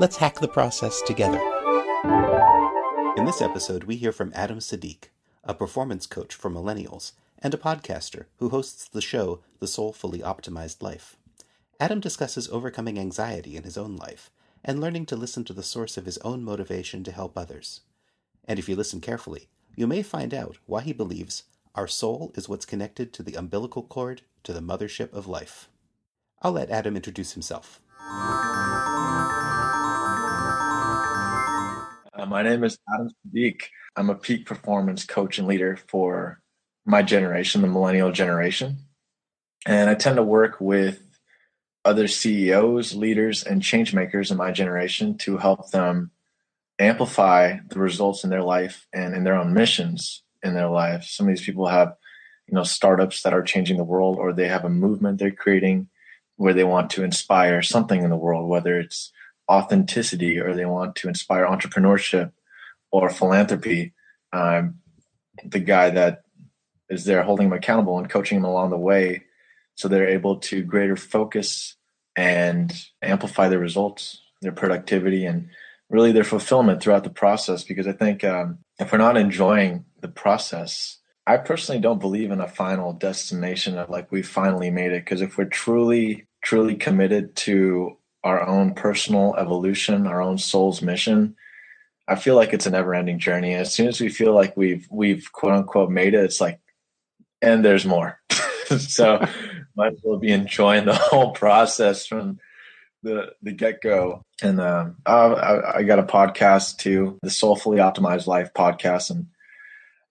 let's 0.00 0.16
hack 0.16 0.38
the 0.38 0.46
process 0.46 1.02
together. 1.02 1.40
In 3.16 3.24
this 3.24 3.42
episode, 3.42 3.84
we 3.84 3.96
hear 3.96 4.12
from 4.12 4.32
Adam 4.32 4.60
Siddiq, 4.60 5.08
a 5.42 5.54
performance 5.54 6.06
coach 6.06 6.34
for 6.34 6.50
millennials 6.50 7.12
and 7.40 7.52
a 7.52 7.58
podcaster 7.58 8.26
who 8.36 8.50
hosts 8.50 8.88
the 8.88 9.00
show 9.00 9.40
The 9.58 9.66
Soulfully 9.66 10.20
Optimized 10.20 10.82
Life. 10.82 11.16
Adam 11.80 11.98
discusses 11.98 12.48
overcoming 12.48 12.96
anxiety 12.98 13.56
in 13.56 13.64
his 13.64 13.76
own 13.76 13.96
life 13.96 14.30
and 14.64 14.80
learning 14.80 15.06
to 15.06 15.16
listen 15.16 15.44
to 15.44 15.52
the 15.52 15.62
source 15.64 15.96
of 15.96 16.06
his 16.06 16.18
own 16.18 16.44
motivation 16.44 17.02
to 17.02 17.12
help 17.12 17.36
others. 17.36 17.80
And 18.46 18.58
if 18.58 18.68
you 18.68 18.76
listen 18.76 19.00
carefully, 19.00 19.48
you 19.74 19.88
may 19.88 20.02
find 20.02 20.32
out 20.32 20.58
why 20.66 20.82
he 20.82 20.92
believes 20.92 21.44
our 21.74 21.88
soul 21.88 22.32
is 22.34 22.48
what's 22.48 22.66
connected 22.66 23.12
to 23.12 23.22
the 23.22 23.34
umbilical 23.34 23.82
cord 23.82 24.22
to 24.44 24.52
the 24.52 24.60
mothership 24.60 25.12
of 25.12 25.26
life. 25.26 25.68
I'll 26.40 26.52
let 26.52 26.70
Adam 26.70 26.96
introduce 26.96 27.32
himself. 27.32 27.80
Uh, 32.18 32.26
my 32.26 32.42
name 32.42 32.64
is 32.64 32.76
Adam 32.92 33.10
Siddiq. 33.10 33.62
I'm 33.94 34.10
a 34.10 34.14
peak 34.16 34.44
performance 34.44 35.04
coach 35.04 35.38
and 35.38 35.46
leader 35.46 35.78
for 35.86 36.40
my 36.84 37.00
generation, 37.00 37.62
the 37.62 37.68
millennial 37.68 38.10
generation. 38.10 38.78
And 39.64 39.88
I 39.88 39.94
tend 39.94 40.16
to 40.16 40.24
work 40.24 40.60
with 40.60 41.00
other 41.84 42.08
CEOs, 42.08 42.96
leaders, 42.96 43.44
and 43.44 43.62
change 43.62 43.94
makers 43.94 44.32
in 44.32 44.36
my 44.36 44.50
generation 44.50 45.16
to 45.18 45.36
help 45.36 45.70
them 45.70 46.10
amplify 46.80 47.58
the 47.68 47.78
results 47.78 48.24
in 48.24 48.30
their 48.30 48.42
life 48.42 48.88
and 48.92 49.14
in 49.14 49.22
their 49.22 49.36
own 49.36 49.54
missions 49.54 50.24
in 50.42 50.54
their 50.54 50.68
lives. 50.68 51.10
Some 51.10 51.28
of 51.28 51.36
these 51.36 51.46
people 51.46 51.68
have, 51.68 51.94
you 52.48 52.54
know, 52.54 52.64
startups 52.64 53.22
that 53.22 53.32
are 53.32 53.42
changing 53.42 53.76
the 53.76 53.84
world, 53.84 54.18
or 54.18 54.32
they 54.32 54.48
have 54.48 54.64
a 54.64 54.70
movement 54.70 55.20
they're 55.20 55.30
creating 55.30 55.88
where 56.34 56.54
they 56.54 56.64
want 56.64 56.90
to 56.90 57.04
inspire 57.04 57.62
something 57.62 58.02
in 58.02 58.10
the 58.10 58.16
world, 58.16 58.48
whether 58.48 58.80
it's 58.80 59.12
authenticity 59.50 60.38
or 60.38 60.54
they 60.54 60.66
want 60.66 60.96
to 60.96 61.08
inspire 61.08 61.46
entrepreneurship 61.46 62.32
or 62.90 63.10
philanthropy. 63.10 63.92
Um, 64.32 64.78
the 65.44 65.60
guy 65.60 65.90
that 65.90 66.22
is 66.88 67.04
there 67.04 67.22
holding 67.22 67.48
them 67.48 67.58
accountable 67.58 67.98
and 67.98 68.08
coaching 68.10 68.38
them 68.38 68.44
along 68.44 68.70
the 68.70 68.76
way 68.76 69.24
so 69.78 69.86
they're 69.86 70.08
able 70.08 70.38
to 70.38 70.64
greater 70.64 70.96
focus 70.96 71.76
and 72.16 72.74
amplify 73.00 73.48
their 73.48 73.60
results, 73.60 74.20
their 74.42 74.50
productivity, 74.50 75.24
and 75.24 75.50
really 75.88 76.10
their 76.10 76.24
fulfillment 76.24 76.82
throughout 76.82 77.04
the 77.04 77.10
process. 77.10 77.62
Because 77.62 77.86
I 77.86 77.92
think 77.92 78.24
um, 78.24 78.58
if 78.80 78.90
we're 78.90 78.98
not 78.98 79.16
enjoying 79.16 79.84
the 80.00 80.08
process, 80.08 80.98
I 81.28 81.36
personally 81.36 81.80
don't 81.80 82.00
believe 82.00 82.32
in 82.32 82.40
a 82.40 82.48
final 82.48 82.92
destination 82.92 83.78
of 83.78 83.88
like 83.88 84.10
we 84.10 84.20
finally 84.20 84.70
made 84.70 84.90
it. 84.90 85.04
Because 85.04 85.22
if 85.22 85.38
we're 85.38 85.44
truly, 85.44 86.26
truly 86.42 86.74
committed 86.74 87.36
to 87.36 87.97
our 88.24 88.46
own 88.46 88.74
personal 88.74 89.34
evolution, 89.36 90.06
our 90.06 90.20
own 90.20 90.38
soul's 90.38 90.82
mission, 90.82 91.36
I 92.08 92.16
feel 92.16 92.36
like 92.36 92.54
it's 92.54 92.66
a 92.66 92.70
never-ending 92.70 93.18
journey. 93.18 93.54
As 93.54 93.72
soon 93.72 93.86
as 93.86 94.00
we 94.00 94.08
feel 94.08 94.34
like 94.34 94.56
we've 94.56 94.88
we've 94.90 95.30
quote 95.30 95.52
unquote 95.52 95.90
made 95.90 96.14
it, 96.14 96.24
it's 96.24 96.40
like, 96.40 96.58
and 97.42 97.64
there's 97.64 97.84
more. 97.84 98.18
so 98.78 99.24
might 99.76 99.92
as 99.92 100.00
well 100.02 100.18
be 100.18 100.32
enjoying 100.32 100.86
the 100.86 100.94
whole 100.94 101.32
process 101.32 102.06
from 102.06 102.38
the 103.02 103.32
the 103.42 103.52
get 103.52 103.82
go. 103.82 104.22
And 104.42 104.58
um, 104.60 104.96
I, 105.04 105.60
I 105.76 105.82
got 105.82 105.98
a 105.98 106.04
podcast 106.04 106.78
too, 106.78 107.18
the 107.22 107.30
Soulfully 107.30 107.78
Optimized 107.78 108.26
Life 108.26 108.54
podcast, 108.54 109.10
and 109.10 109.26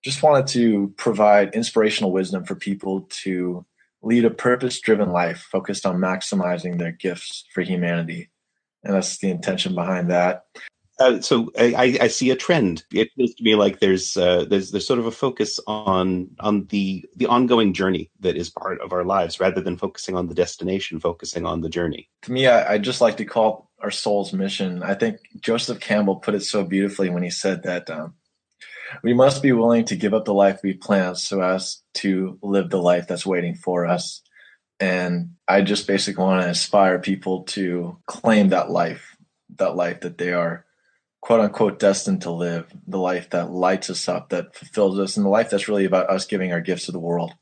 just 0.03 0.21
wanted 0.21 0.47
to 0.47 0.93
provide 0.97 1.55
inspirational 1.55 2.11
wisdom 2.11 2.45
for 2.45 2.55
people 2.55 3.07
to 3.23 3.65
lead 4.07 4.25
a 4.25 4.29
purpose 4.29 4.79
driven 4.79 5.11
life 5.11 5.47
focused 5.51 5.85
on 5.85 5.97
maximizing 5.97 6.77
their 6.77 6.91
gifts 6.91 7.45
for 7.53 7.61
humanity. 7.61 8.29
And 8.83 8.95
that's 8.95 9.17
the 9.17 9.29
intention 9.29 9.75
behind 9.75 10.09
that. 10.09 10.45
Uh, 10.99 11.21
so 11.21 11.51
I, 11.59 11.97
I, 12.01 12.07
see 12.07 12.31
a 12.31 12.35
trend. 12.35 12.83
It 12.91 13.09
feels 13.15 13.35
to 13.35 13.43
me 13.43 13.53
like 13.53 13.79
there's 13.79 14.17
uh, 14.17 14.45
there's 14.49 14.71
there's 14.71 14.87
sort 14.87 14.97
of 14.97 15.05
a 15.05 15.11
focus 15.11 15.59
on 15.67 16.29
on 16.39 16.65
the 16.67 17.05
the 17.15 17.27
ongoing 17.27 17.73
journey 17.73 18.09
that 18.21 18.35
is 18.35 18.49
part 18.49 18.81
of 18.81 18.91
our 18.93 19.03
lives, 19.03 19.39
rather 19.39 19.61
than 19.61 19.77
focusing 19.77 20.15
on 20.15 20.27
the 20.27 20.33
destination, 20.33 20.99
focusing 20.99 21.45
on 21.45 21.61
the 21.61 21.69
journey. 21.69 22.09
To 22.23 22.31
me, 22.31 22.47
I, 22.47 22.73
I 22.73 22.77
just 22.79 22.99
like 22.99 23.17
to 23.17 23.25
call 23.25 23.69
our 23.79 23.91
soul's 23.91 24.33
mission. 24.33 24.81
I 24.81 24.95
think 24.95 25.19
Joseph 25.39 25.79
Campbell 25.79 26.15
put 26.15 26.33
it 26.33 26.43
so 26.43 26.63
beautifully 26.63 27.11
when 27.11 27.21
he 27.21 27.29
said 27.29 27.61
that 27.61 27.91
um, 27.91 28.15
we 29.03 29.13
must 29.13 29.41
be 29.41 29.51
willing 29.51 29.85
to 29.85 29.95
give 29.95 30.13
up 30.13 30.25
the 30.25 30.33
life 30.33 30.61
we 30.63 30.73
planned 30.73 31.17
so 31.17 31.41
as 31.41 31.81
to 31.95 32.37
live 32.41 32.69
the 32.69 32.81
life 32.81 33.07
that's 33.07 33.25
waiting 33.25 33.55
for 33.55 33.85
us. 33.85 34.21
And 34.79 35.35
I 35.47 35.61
just 35.61 35.87
basically 35.87 36.23
want 36.23 36.41
to 36.41 36.49
inspire 36.49 36.99
people 36.99 37.43
to 37.43 37.97
claim 38.05 38.49
that 38.49 38.69
life, 38.69 39.17
that 39.57 39.75
life 39.75 40.01
that 40.01 40.17
they 40.17 40.33
are 40.33 40.65
quote 41.21 41.39
unquote 41.39 41.79
destined 41.79 42.21
to 42.21 42.31
live, 42.31 42.71
the 42.87 42.99
life 42.99 43.31
that 43.31 43.51
lights 43.51 43.89
us 43.89 44.07
up, 44.07 44.29
that 44.29 44.55
fulfills 44.55 44.99
us, 44.99 45.17
and 45.17 45.25
the 45.25 45.29
life 45.29 45.49
that's 45.49 45.67
really 45.67 45.85
about 45.85 46.09
us 46.09 46.25
giving 46.25 46.53
our 46.53 46.61
gifts 46.61 46.85
to 46.85 46.91
the 46.91 46.99
world. 46.99 47.33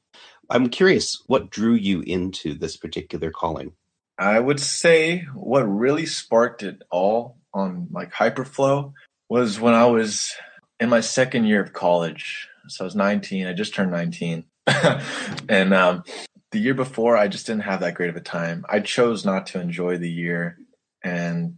I'm 0.50 0.70
curious, 0.70 1.22
what 1.28 1.50
drew 1.50 1.74
you 1.74 2.02
into 2.02 2.54
this 2.54 2.78
particular 2.78 3.32
calling? 3.32 3.74
I 4.18 4.40
would 4.40 4.60
say 4.60 5.26
what 5.34 5.64
really 5.64 6.06
sparked 6.06 6.64
it 6.64 6.82
all 6.90 7.38
on 7.54 7.88
like 7.92 8.14
Hyperflow 8.14 8.94
was 9.30 9.60
when 9.60 9.74
I 9.74 9.86
was 9.88 10.34
in 10.80 10.90
my 10.90 11.02
second 11.02 11.46
year 11.46 11.62
of 11.62 11.74
college. 11.74 12.48
So 12.68 12.84
I 12.84 12.86
was 12.86 12.96
19. 12.96 13.48
I 13.48 13.54
just 13.54 13.74
turned 13.74 13.92
19. 13.92 14.44
and 15.50 15.74
um, 15.74 16.04
the 16.52 16.60
year 16.60 16.74
before, 16.74 17.18
I 17.18 17.28
just 17.28 17.46
didn't 17.48 17.64
have 17.64 17.82
that 17.82 17.96
great 17.96 18.10
of 18.10 18.16
a 18.16 18.22
time. 18.22 18.66
I 18.70 18.80
chose 18.80 19.26
not 19.26 19.48
to 19.48 19.62
enjoy 19.62 19.98
the 19.98 20.10
year. 20.10 20.58
And 21.04 21.58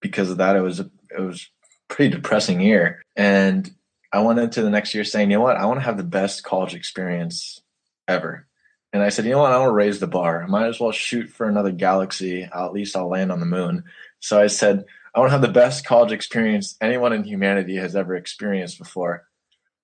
because 0.00 0.30
of 0.30 0.38
that, 0.38 0.56
it 0.56 0.60
was 0.60 0.80
it 0.80 1.20
was 1.20 1.48
pretty 1.88 2.14
depressing 2.14 2.60
year. 2.60 3.02
And 3.16 3.70
I 4.12 4.20
went 4.20 4.38
into 4.38 4.62
the 4.62 4.70
next 4.70 4.94
year 4.94 5.04
saying, 5.04 5.30
you 5.30 5.38
know 5.38 5.42
what, 5.42 5.56
I 5.56 5.66
want 5.66 5.80
to 5.80 5.84
have 5.84 5.96
the 5.96 6.04
best 6.04 6.44
college 6.44 6.74
experience 6.74 7.60
ever. 8.06 8.46
And 8.92 9.02
I 9.02 9.10
said, 9.10 9.26
you 9.26 9.32
know 9.32 9.40
what, 9.40 9.52
I 9.52 9.58
want 9.58 9.70
to 9.70 9.74
raise 9.74 10.00
the 10.00 10.06
bar. 10.06 10.42
I 10.42 10.46
might 10.46 10.66
as 10.66 10.80
well 10.80 10.92
shoot 10.92 11.28
for 11.28 11.46
another 11.46 11.72
galaxy. 11.72 12.42
At 12.42 12.72
least 12.72 12.96
I'll 12.96 13.08
land 13.08 13.30
on 13.30 13.40
the 13.40 13.46
moon. 13.46 13.84
So 14.20 14.40
I 14.40 14.46
said, 14.46 14.84
I 15.18 15.20
want 15.20 15.30
to 15.30 15.32
have 15.32 15.42
the 15.42 15.48
best 15.48 15.84
college 15.84 16.12
experience 16.12 16.76
anyone 16.80 17.12
in 17.12 17.24
humanity 17.24 17.74
has 17.74 17.96
ever 17.96 18.14
experienced 18.14 18.78
before. 18.78 19.26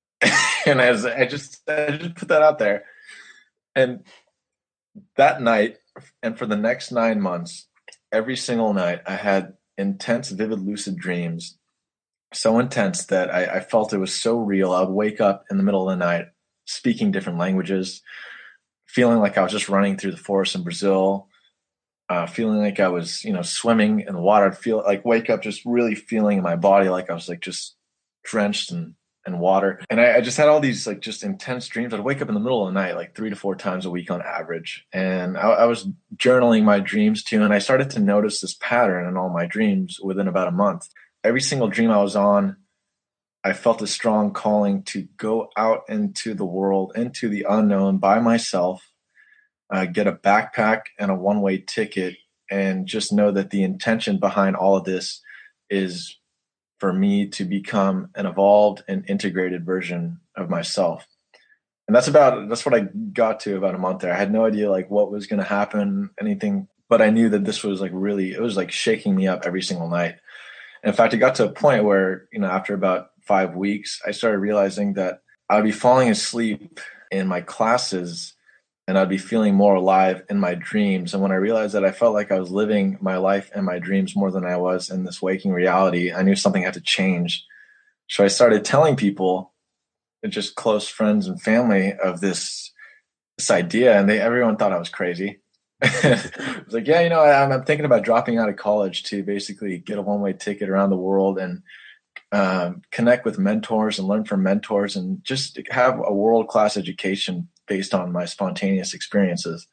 and 0.64 0.80
as 0.80 1.04
I 1.04 1.26
just 1.26 1.68
I 1.68 1.96
just 1.96 2.14
put 2.14 2.28
that 2.28 2.40
out 2.40 2.60
there. 2.60 2.84
And 3.74 4.04
that 5.16 5.42
night 5.42 5.78
and 6.22 6.38
for 6.38 6.46
the 6.46 6.56
next 6.56 6.92
nine 6.92 7.20
months, 7.20 7.66
every 8.12 8.36
single 8.36 8.72
night 8.74 9.00
I 9.08 9.16
had 9.16 9.54
intense, 9.76 10.30
vivid, 10.30 10.60
lucid 10.60 10.98
dreams, 10.98 11.58
so 12.32 12.60
intense 12.60 13.06
that 13.06 13.34
I, 13.34 13.56
I, 13.56 13.60
felt 13.60 13.92
it 13.92 13.98
was 13.98 14.14
so 14.14 14.38
real. 14.38 14.70
I 14.70 14.82
would 14.82 14.94
wake 14.94 15.20
up 15.20 15.46
in 15.50 15.56
the 15.56 15.64
middle 15.64 15.90
of 15.90 15.98
the 15.98 16.04
night 16.04 16.26
speaking 16.64 17.10
different 17.10 17.40
languages, 17.40 18.02
feeling 18.86 19.18
like 19.18 19.36
I 19.36 19.42
was 19.42 19.50
just 19.50 19.68
running 19.68 19.96
through 19.96 20.12
the 20.12 20.16
forest 20.16 20.54
in 20.54 20.62
Brazil, 20.62 21.28
uh, 22.08 22.26
feeling 22.26 22.58
like 22.58 22.80
I 22.80 22.88
was, 22.88 23.24
you 23.24 23.32
know, 23.32 23.42
swimming 23.42 24.00
in 24.00 24.14
the 24.14 24.20
water. 24.20 24.46
I'd 24.46 24.58
feel 24.58 24.78
like 24.78 25.04
wake 25.04 25.30
up 25.30 25.42
just 25.42 25.62
really 25.64 25.94
feeling 25.94 26.38
in 26.38 26.44
my 26.44 26.56
body 26.56 26.88
like 26.88 27.10
I 27.10 27.14
was 27.14 27.28
like 27.28 27.40
just 27.40 27.76
drenched 28.24 28.72
in, 28.72 28.94
in 29.26 29.38
water. 29.38 29.80
And 29.88 30.00
I, 30.00 30.16
I 30.16 30.20
just 30.20 30.36
had 30.36 30.48
all 30.48 30.60
these 30.60 30.86
like 30.86 31.00
just 31.00 31.22
intense 31.22 31.66
dreams. 31.66 31.94
I'd 31.94 32.00
wake 32.00 32.20
up 32.20 32.28
in 32.28 32.34
the 32.34 32.40
middle 32.40 32.66
of 32.66 32.72
the 32.72 32.78
night, 32.78 32.96
like 32.96 33.14
three 33.14 33.30
to 33.30 33.36
four 33.36 33.56
times 33.56 33.86
a 33.86 33.90
week 33.90 34.10
on 34.10 34.20
average. 34.20 34.86
And 34.92 35.38
I, 35.38 35.48
I 35.50 35.64
was 35.64 35.88
journaling 36.16 36.64
my 36.64 36.78
dreams 36.78 37.22
too. 37.24 37.42
And 37.42 37.54
I 37.54 37.58
started 37.58 37.90
to 37.90 38.00
notice 38.00 38.40
this 38.40 38.54
pattern 38.54 39.08
in 39.08 39.16
all 39.16 39.30
my 39.30 39.46
dreams 39.46 39.98
within 40.02 40.28
about 40.28 40.48
a 40.48 40.52
month. 40.52 40.88
Every 41.22 41.40
single 41.40 41.68
dream 41.68 41.90
I 41.90 42.02
was 42.02 42.16
on, 42.16 42.56
I 43.42 43.52
felt 43.54 43.82
a 43.82 43.86
strong 43.86 44.32
calling 44.32 44.82
to 44.84 45.06
go 45.16 45.48
out 45.56 45.82
into 45.88 46.34
the 46.34 46.46
world, 46.46 46.92
into 46.96 47.28
the 47.28 47.46
unknown 47.48 47.98
by 47.98 48.18
myself, 48.18 48.82
uh, 49.74 49.86
get 49.86 50.06
a 50.06 50.12
backpack 50.12 50.82
and 50.98 51.10
a 51.10 51.14
one 51.14 51.40
way 51.40 51.58
ticket, 51.58 52.16
and 52.50 52.86
just 52.86 53.12
know 53.12 53.32
that 53.32 53.50
the 53.50 53.62
intention 53.62 54.18
behind 54.18 54.54
all 54.54 54.76
of 54.76 54.84
this 54.84 55.20
is 55.68 56.18
for 56.78 56.92
me 56.92 57.26
to 57.26 57.44
become 57.44 58.10
an 58.14 58.26
evolved 58.26 58.84
and 58.88 59.08
integrated 59.08 59.64
version 59.64 60.20
of 60.36 60.50
myself. 60.50 61.06
And 61.86 61.94
that's 61.94 62.08
about 62.08 62.48
that's 62.48 62.64
what 62.64 62.74
I 62.74 62.88
got 63.12 63.40
to 63.40 63.56
about 63.56 63.74
a 63.74 63.78
month 63.78 64.00
there. 64.00 64.12
I 64.12 64.18
had 64.18 64.32
no 64.32 64.44
idea 64.44 64.70
like 64.70 64.90
what 64.90 65.10
was 65.10 65.26
going 65.26 65.40
to 65.40 65.48
happen, 65.48 66.10
anything, 66.20 66.68
but 66.88 67.02
I 67.02 67.10
knew 67.10 67.28
that 67.30 67.44
this 67.44 67.62
was 67.64 67.80
like 67.80 67.90
really 67.92 68.32
it 68.32 68.40
was 68.40 68.56
like 68.56 68.70
shaking 68.70 69.14
me 69.14 69.26
up 69.26 69.42
every 69.44 69.62
single 69.62 69.88
night. 69.88 70.16
And 70.82 70.90
In 70.90 70.94
fact, 70.94 71.14
it 71.14 71.18
got 71.18 71.34
to 71.36 71.46
a 71.46 71.52
point 71.52 71.84
where, 71.84 72.28
you 72.32 72.38
know, 72.38 72.48
after 72.48 72.74
about 72.74 73.10
five 73.22 73.54
weeks, 73.54 74.00
I 74.06 74.12
started 74.12 74.38
realizing 74.38 74.94
that 74.94 75.22
I'd 75.50 75.64
be 75.64 75.72
falling 75.72 76.10
asleep 76.10 76.80
in 77.10 77.26
my 77.26 77.40
classes 77.40 78.33
and 78.86 78.98
I'd 78.98 79.08
be 79.08 79.18
feeling 79.18 79.54
more 79.54 79.74
alive 79.74 80.22
in 80.28 80.38
my 80.38 80.54
dreams. 80.54 81.14
And 81.14 81.22
when 81.22 81.32
I 81.32 81.36
realized 81.36 81.74
that 81.74 81.84
I 81.84 81.92
felt 81.92 82.12
like 82.12 82.30
I 82.30 82.38
was 82.38 82.50
living 82.50 82.98
my 83.00 83.16
life 83.16 83.50
in 83.54 83.64
my 83.64 83.78
dreams 83.78 84.14
more 84.14 84.30
than 84.30 84.44
I 84.44 84.56
was 84.56 84.90
in 84.90 85.04
this 85.04 85.22
waking 85.22 85.52
reality, 85.52 86.12
I 86.12 86.22
knew 86.22 86.36
something 86.36 86.62
had 86.62 86.74
to 86.74 86.80
change. 86.80 87.44
So 88.08 88.24
I 88.24 88.28
started 88.28 88.64
telling 88.64 88.96
people, 88.96 89.52
just 90.28 90.54
close 90.54 90.88
friends 90.88 91.26
and 91.26 91.40
family, 91.40 91.92
of 92.02 92.20
this 92.20 92.72
this 93.36 93.50
idea, 93.50 93.98
and 93.98 94.08
they 94.08 94.20
everyone 94.20 94.56
thought 94.56 94.72
I 94.72 94.78
was 94.78 94.88
crazy. 94.88 95.40
I 95.82 96.62
was 96.64 96.72
like, 96.74 96.86
yeah, 96.86 97.00
you 97.00 97.10
know, 97.10 97.20
I'm, 97.20 97.52
I'm, 97.52 97.64
thinking 97.64 97.84
about 97.84 98.04
dropping 98.04 98.38
out 98.38 98.48
of 98.48 98.56
college 98.56 99.02
to 99.04 99.22
basically 99.22 99.78
get 99.78 99.98
a 99.98 100.02
one 100.02 100.20
way 100.20 100.32
ticket 100.32 100.70
around 100.70 100.90
the 100.90 100.96
world 100.96 101.38
and 101.38 101.62
um, 102.32 102.82
connect 102.90 103.24
with 103.24 103.38
mentors 103.38 103.98
and 103.98 104.08
learn 104.08 104.24
from 104.24 104.42
mentors 104.42 104.96
and 104.96 105.22
just 105.24 105.58
have 105.70 106.00
a 106.04 106.12
world 106.12 106.48
class 106.48 106.76
education 106.76 107.48
based 107.66 107.94
on 107.94 108.12
my 108.12 108.24
spontaneous 108.24 108.94
experiences. 108.94 109.66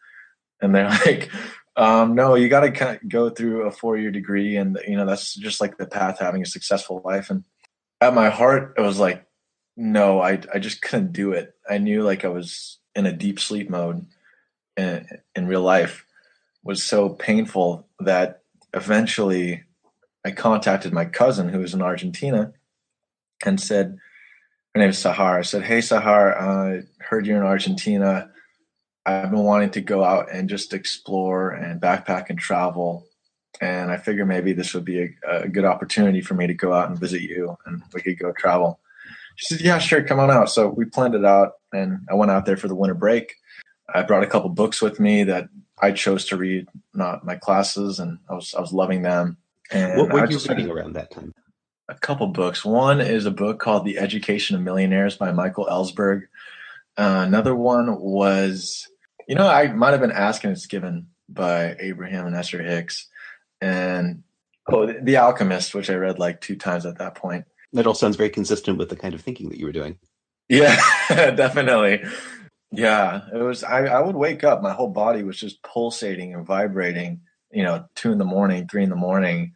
And 0.61 0.73
they're 0.73 0.89
like, 1.05 1.29
um, 1.75 2.15
no, 2.15 2.35
you 2.35 2.49
got 2.49 2.61
to 2.61 2.71
kind 2.71 2.97
of 2.97 3.09
go 3.09 3.29
through 3.29 3.63
a 3.63 3.71
four 3.71 3.97
year 3.97 4.11
degree. 4.11 4.57
And, 4.57 4.77
you 4.87 4.97
know, 4.97 5.05
that's 5.05 5.33
just 5.35 5.61
like 5.61 5.77
the 5.77 5.87
path 5.87 6.17
to 6.17 6.23
having 6.23 6.41
a 6.41 6.45
successful 6.45 7.01
life. 7.03 7.29
And 7.29 7.43
at 7.99 8.13
my 8.13 8.29
heart, 8.29 8.73
it 8.77 8.81
was 8.81 8.99
like, 8.99 9.25
no, 9.77 10.21
I, 10.21 10.41
I 10.53 10.59
just 10.59 10.81
couldn't 10.81 11.13
do 11.13 11.31
it. 11.31 11.55
I 11.69 11.77
knew 11.77 12.03
like 12.03 12.25
I 12.25 12.29
was 12.29 12.79
in 12.95 13.05
a 13.05 13.13
deep 13.13 13.39
sleep 13.39 13.69
mode 13.69 14.05
in, 14.77 15.07
in 15.35 15.47
real 15.47 15.61
life 15.61 16.05
was 16.63 16.83
so 16.83 17.09
painful 17.09 17.87
that 17.99 18.41
eventually 18.73 19.63
I 20.23 20.31
contacted 20.31 20.93
my 20.93 21.05
cousin 21.05 21.49
who 21.49 21.59
was 21.59 21.73
in 21.73 21.81
Argentina 21.81 22.53
and 23.45 23.59
said, 23.59 23.97
her 24.73 24.79
name 24.79 24.89
is 24.89 24.97
Sahar. 24.97 25.37
I 25.37 25.41
said, 25.41 25.63
Hey, 25.63 25.79
Sahar, 25.79 26.39
I 26.39 26.77
uh, 26.77 26.81
heard 26.99 27.25
you're 27.25 27.37
in 27.37 27.43
Argentina. 27.43 28.31
I've 29.05 29.31
been 29.31 29.43
wanting 29.43 29.71
to 29.71 29.81
go 29.81 30.03
out 30.03 30.31
and 30.31 30.49
just 30.49 30.73
explore 30.73 31.51
and 31.51 31.81
backpack 31.81 32.29
and 32.29 32.39
travel. 32.39 33.07
And 33.59 33.91
I 33.91 33.97
figure 33.97 34.25
maybe 34.25 34.53
this 34.53 34.73
would 34.73 34.85
be 34.85 35.01
a, 35.01 35.09
a 35.27 35.49
good 35.49 35.65
opportunity 35.65 36.21
for 36.21 36.35
me 36.35 36.47
to 36.47 36.53
go 36.53 36.73
out 36.73 36.89
and 36.89 36.99
visit 36.99 37.21
you 37.21 37.57
and 37.65 37.81
we 37.93 38.01
could 38.01 38.17
go 38.17 38.31
travel. 38.31 38.79
She 39.35 39.55
said, 39.55 39.65
Yeah, 39.65 39.79
sure, 39.79 40.03
come 40.03 40.19
on 40.19 40.31
out. 40.31 40.49
So 40.49 40.69
we 40.69 40.85
planned 40.85 41.15
it 41.15 41.25
out 41.25 41.53
and 41.73 41.99
I 42.09 42.13
went 42.13 42.31
out 42.31 42.45
there 42.45 42.57
for 42.57 42.67
the 42.67 42.75
winter 42.75 42.95
break. 42.95 43.35
I 43.93 44.03
brought 44.03 44.23
a 44.23 44.27
couple 44.27 44.49
books 44.49 44.81
with 44.81 44.99
me 45.01 45.25
that 45.25 45.49
I 45.81 45.91
chose 45.91 46.25
to 46.25 46.37
read, 46.37 46.67
not 46.93 47.25
my 47.25 47.35
classes, 47.35 47.99
and 47.99 48.19
I 48.29 48.35
was 48.35 48.53
I 48.53 48.61
was 48.61 48.71
loving 48.71 49.01
them. 49.01 49.37
And 49.71 49.99
what 49.99 50.13
were 50.13 50.29
you 50.29 50.39
reading 50.47 50.69
around 50.69 50.93
that 50.93 51.11
time? 51.11 51.33
A 51.91 51.95
couple 51.95 52.27
books. 52.27 52.63
One 52.63 53.01
is 53.01 53.25
a 53.25 53.31
book 53.31 53.59
called 53.59 53.83
The 53.83 53.97
Education 53.97 54.55
of 54.55 54.61
Millionaires 54.61 55.17
by 55.17 55.33
Michael 55.33 55.65
Ellsberg. 55.65 56.21
Uh, 56.97 57.25
another 57.27 57.53
one 57.53 57.99
was, 57.99 58.87
you 59.27 59.35
know, 59.35 59.45
I 59.45 59.67
might 59.73 59.91
have 59.91 59.99
been 59.99 60.09
Ask 60.09 60.45
and 60.45 60.53
It's 60.53 60.67
Given 60.67 61.07
by 61.27 61.75
Abraham 61.81 62.27
and 62.27 62.35
Esther 62.35 62.63
Hicks, 62.63 63.09
and 63.59 64.23
oh, 64.71 64.85
the, 64.85 64.99
the 65.01 65.17
Alchemist, 65.17 65.75
which 65.75 65.89
I 65.89 65.95
read 65.95 66.17
like 66.17 66.39
two 66.39 66.55
times 66.55 66.85
at 66.85 66.97
that 66.99 67.15
point. 67.15 67.43
That 67.73 67.85
all 67.85 67.93
sounds 67.93 68.15
very 68.15 68.29
consistent 68.29 68.77
with 68.77 68.87
the 68.87 68.95
kind 68.95 69.13
of 69.13 69.19
thinking 69.19 69.49
that 69.49 69.57
you 69.57 69.65
were 69.65 69.73
doing. 69.73 69.97
Yeah, 70.47 70.77
definitely. 71.09 72.03
Yeah, 72.71 73.23
it 73.33 73.43
was. 73.43 73.65
I, 73.65 73.87
I 73.87 73.99
would 73.99 74.15
wake 74.15 74.45
up, 74.45 74.61
my 74.61 74.71
whole 74.71 74.91
body 74.91 75.23
was 75.23 75.37
just 75.37 75.61
pulsating 75.61 76.33
and 76.33 76.45
vibrating. 76.45 77.19
You 77.51 77.63
know, 77.63 77.83
two 77.95 78.13
in 78.13 78.17
the 78.17 78.23
morning, 78.23 78.69
three 78.69 78.83
in 78.83 78.89
the 78.89 78.95
morning, 78.95 79.55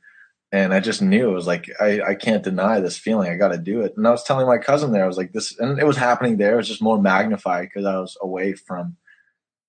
and 0.56 0.74
I 0.74 0.80
just 0.80 1.02
knew 1.02 1.30
it 1.30 1.34
was 1.34 1.48
like 1.48 1.70
I, 1.82 2.00
I 2.02 2.16
can't 2.16 2.42
deny 2.42 2.80
this 2.80 2.98
feeling. 2.98 3.30
I 3.30 3.36
got 3.36 3.50
to 3.50 3.58
do 3.58 3.82
it. 3.82 3.94
And 3.98 4.08
I 4.08 4.12
was 4.12 4.24
telling 4.24 4.48
my 4.48 4.58
cousin 4.58 4.94
there, 4.94 5.04
I 5.04 5.08
was 5.08 5.18
like 5.18 5.34
this, 5.34 5.60
and 5.60 5.78
it 5.78 5.86
was 5.86 5.98
happening 5.98 6.38
there. 6.38 6.54
It 6.54 6.58
was 6.58 6.70
just 6.70 6.82
more 6.82 7.02
magnified 7.02 7.64
because 7.64 7.84
I 7.84 8.00
was 8.00 8.18
away 8.22 8.54
from 8.54 8.96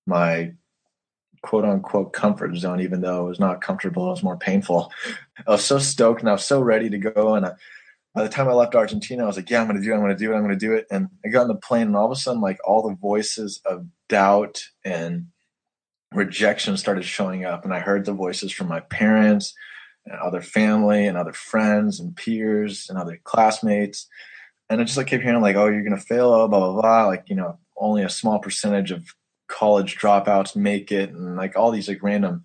my 0.05 0.53
quote 1.41 1.65
unquote 1.65 2.13
comfort 2.13 2.55
zone, 2.55 2.79
even 2.79 3.01
though 3.01 3.25
it 3.25 3.29
was 3.29 3.39
not 3.39 3.59
comfortable. 3.59 4.07
It 4.07 4.11
was 4.11 4.23
more 4.23 4.37
painful. 4.37 4.89
I 5.45 5.51
was 5.51 5.65
so 5.65 5.77
stoked 5.77 6.21
and 6.21 6.29
I 6.29 6.33
was 6.33 6.45
so 6.45 6.61
ready 6.61 6.89
to 6.89 6.97
go, 6.97 7.35
and 7.35 7.47
I, 7.47 7.51
by 8.15 8.23
the 8.23 8.29
time 8.29 8.47
I 8.47 8.53
left 8.53 8.73
Argentina, 8.73 9.23
I 9.23 9.27
was 9.27 9.35
like, 9.35 9.49
yeah, 9.49 9.59
I'm 9.59 9.67
going 9.67 9.77
to 9.77 9.85
do 9.85 9.91
it. 9.91 9.95
I'm 9.95 10.01
going 10.01 10.17
to 10.17 10.23
do 10.23 10.31
it. 10.31 10.35
I'm 10.35 10.43
going 10.43 10.57
to 10.57 10.65
do 10.65 10.73
it. 10.73 10.87
And 10.89 11.09
I 11.25 11.27
got 11.27 11.41
on 11.41 11.47
the 11.49 11.55
plane 11.55 11.87
and 11.87 11.97
all 11.97 12.05
of 12.05 12.11
a 12.11 12.15
sudden, 12.15 12.41
like 12.41 12.59
all 12.65 12.87
the 12.87 12.95
voices 12.95 13.59
of 13.65 13.85
doubt 14.07 14.63
and 14.85 15.27
rejection 16.13 16.77
started 16.77 17.03
showing 17.03 17.43
up. 17.43 17.65
And 17.65 17.73
I 17.73 17.79
heard 17.79 18.05
the 18.05 18.13
voices 18.13 18.53
from 18.53 18.69
my 18.69 18.79
parents 18.79 19.53
and 20.09 20.19
other 20.19 20.41
family 20.41 21.05
and 21.05 21.17
other 21.17 21.33
friends 21.33 21.99
and 21.99 22.15
peers 22.15 22.87
and 22.89 22.97
other 22.97 23.19
classmates. 23.23 24.07
And 24.69 24.81
I 24.81 24.83
just 24.83 24.97
like 24.97 25.07
kept 25.07 25.23
hearing 25.23 25.41
like, 25.41 25.55
oh, 25.55 25.67
you're 25.67 25.83
to 25.83 25.97
fail, 25.97 26.47
blah, 26.47 26.59
blah, 26.59 26.81
blah. 26.81 27.07
Like, 27.07 27.29
you 27.29 27.35
know, 27.35 27.57
only 27.77 28.03
a 28.03 28.09
small 28.09 28.39
percentage 28.39 28.91
of 28.91 29.07
college 29.47 29.97
dropouts 29.97 30.55
make 30.55 30.91
it. 30.91 31.09
And 31.11 31.35
like 31.35 31.57
all 31.57 31.71
these 31.71 31.87
like 31.87 32.03
random, 32.03 32.43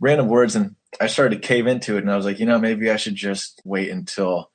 random 0.00 0.28
words. 0.28 0.56
And 0.56 0.76
I 1.00 1.06
started 1.06 1.40
to 1.40 1.46
cave 1.46 1.66
into 1.66 1.96
it. 1.96 2.02
And 2.02 2.10
I 2.10 2.16
was 2.16 2.24
like, 2.24 2.40
you 2.40 2.46
know, 2.46 2.58
maybe 2.58 2.90
I 2.90 2.96
should 2.96 3.14
just 3.14 3.60
wait 3.64 3.90
until 3.90 4.50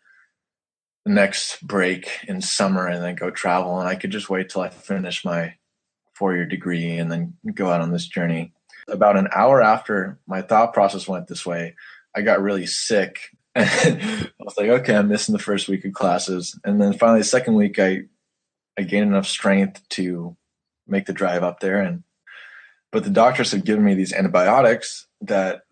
the 1.06 1.14
next 1.14 1.66
break 1.66 2.10
in 2.28 2.42
summer 2.42 2.88
and 2.88 3.04
then 3.04 3.16
go 3.16 3.30
travel. 3.32 3.80
And 3.80 3.88
I 3.88 3.96
could 3.96 4.12
just 4.12 4.30
wait 4.30 4.50
till 4.50 4.62
I 4.62 4.70
finish 4.70 5.24
my 5.24 5.56
four 6.14 6.36
year 6.36 6.46
degree 6.46 6.98
and 6.98 7.12
then 7.12 7.34
go 7.54 7.70
out 7.70 7.82
on 7.82 7.92
this 7.92 8.08
journey. 8.08 8.54
About 8.90 9.18
an 9.18 9.30
hour 9.34 9.62
after 9.62 10.20
my 10.28 10.42
thought 10.42 10.74
process 10.74 11.08
went 11.08 11.28
this 11.28 11.46
way, 11.46 11.76
I 12.16 12.22
got 12.22 12.42
really 12.42 12.66
sick. 12.66 13.20
I 13.56 14.30
was 14.40 14.58
like, 14.58 14.70
okay, 14.70 14.96
I'm 14.96 15.10
missing 15.10 15.34
the 15.34 15.40
first 15.40 15.68
week 15.68 15.86
of 15.86 15.94
classes. 15.94 16.58
And 16.64 16.82
then 16.82 16.94
finally, 16.94 17.20
the 17.20 17.26
second 17.26 17.56
week, 17.56 17.80
I, 17.80 18.04
I 18.78 18.84
gained 18.84 19.08
enough 19.08 19.28
strength 19.28 19.88
to 19.90 20.36
make 20.88 21.06
the 21.06 21.14
drive 21.14 21.44
up 21.44 21.60
there. 21.60 21.82
And, 21.82 22.04
but 22.92 23.04
the 23.04 23.10
doctors 23.10 23.52
had 23.52 23.66
given 23.66 23.84
me 23.84 23.94
these 23.94 24.14
antibiotics 24.14 25.08
that 25.22 25.64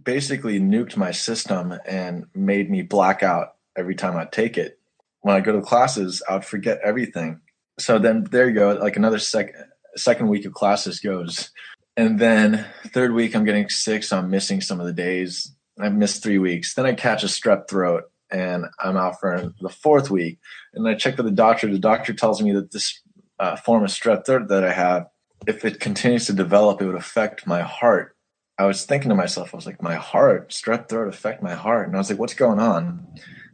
basically 0.00 0.60
nuked 0.60 0.96
my 0.96 1.10
system 1.10 1.74
and 1.86 2.26
made 2.34 2.70
me 2.70 2.82
black 2.82 3.22
out 3.22 3.56
every 3.76 3.94
time 3.94 4.16
I 4.16 4.24
take 4.24 4.56
it. 4.56 4.78
When 5.22 5.36
I 5.36 5.40
go 5.40 5.52
to 5.52 5.60
classes, 5.60 6.22
I 6.28 6.34
would 6.34 6.44
forget 6.44 6.80
everything. 6.82 7.40
So 7.78 7.98
then 7.98 8.24
there 8.30 8.48
you 8.48 8.54
go, 8.54 8.72
like 8.72 8.96
another 8.96 9.18
second 9.18 9.54
second 9.96 10.28
week 10.28 10.44
of 10.44 10.54
classes 10.54 11.00
goes. 11.00 11.50
And 11.96 12.18
then 12.18 12.66
third 12.88 13.12
week 13.12 13.34
I'm 13.34 13.44
getting 13.44 13.68
sick, 13.68 14.04
so 14.04 14.18
I'm 14.18 14.30
missing 14.30 14.60
some 14.60 14.80
of 14.80 14.86
the 14.86 14.92
days. 14.92 15.54
I've 15.78 15.94
missed 15.94 16.22
three 16.22 16.38
weeks. 16.38 16.74
Then 16.74 16.86
I 16.86 16.92
catch 16.92 17.22
a 17.24 17.26
strep 17.26 17.68
throat 17.68 18.04
and 18.30 18.66
I'm 18.78 18.96
out 18.96 19.18
for 19.20 19.52
the 19.60 19.68
fourth 19.68 20.10
week. 20.10 20.38
And 20.74 20.86
I 20.86 20.94
check 20.94 21.16
with 21.16 21.26
the 21.26 21.32
doctor. 21.32 21.70
The 21.70 21.78
doctor 21.78 22.12
tells 22.12 22.42
me 22.42 22.52
that 22.52 22.70
this 22.70 23.00
uh, 23.38 23.56
form 23.56 23.84
of 23.84 23.90
strep 23.90 24.24
throat 24.24 24.48
that 24.48 24.64
I 24.64 24.72
have, 24.72 25.06
if 25.46 25.64
it 25.64 25.80
continues 25.80 26.26
to 26.26 26.32
develop, 26.32 26.80
it 26.80 26.86
would 26.86 26.94
affect 26.94 27.46
my 27.46 27.62
heart. 27.62 28.16
I 28.58 28.66
was 28.66 28.84
thinking 28.84 29.08
to 29.08 29.14
myself, 29.14 29.54
I 29.54 29.56
was 29.56 29.66
like, 29.66 29.82
my 29.82 29.94
heart, 29.94 30.50
strep 30.50 30.88
throat 30.88 31.08
affect 31.08 31.42
my 31.42 31.54
heart. 31.54 31.86
And 31.86 31.96
I 31.96 31.98
was 31.98 32.10
like, 32.10 32.18
what's 32.18 32.34
going 32.34 32.60
on? 32.60 33.06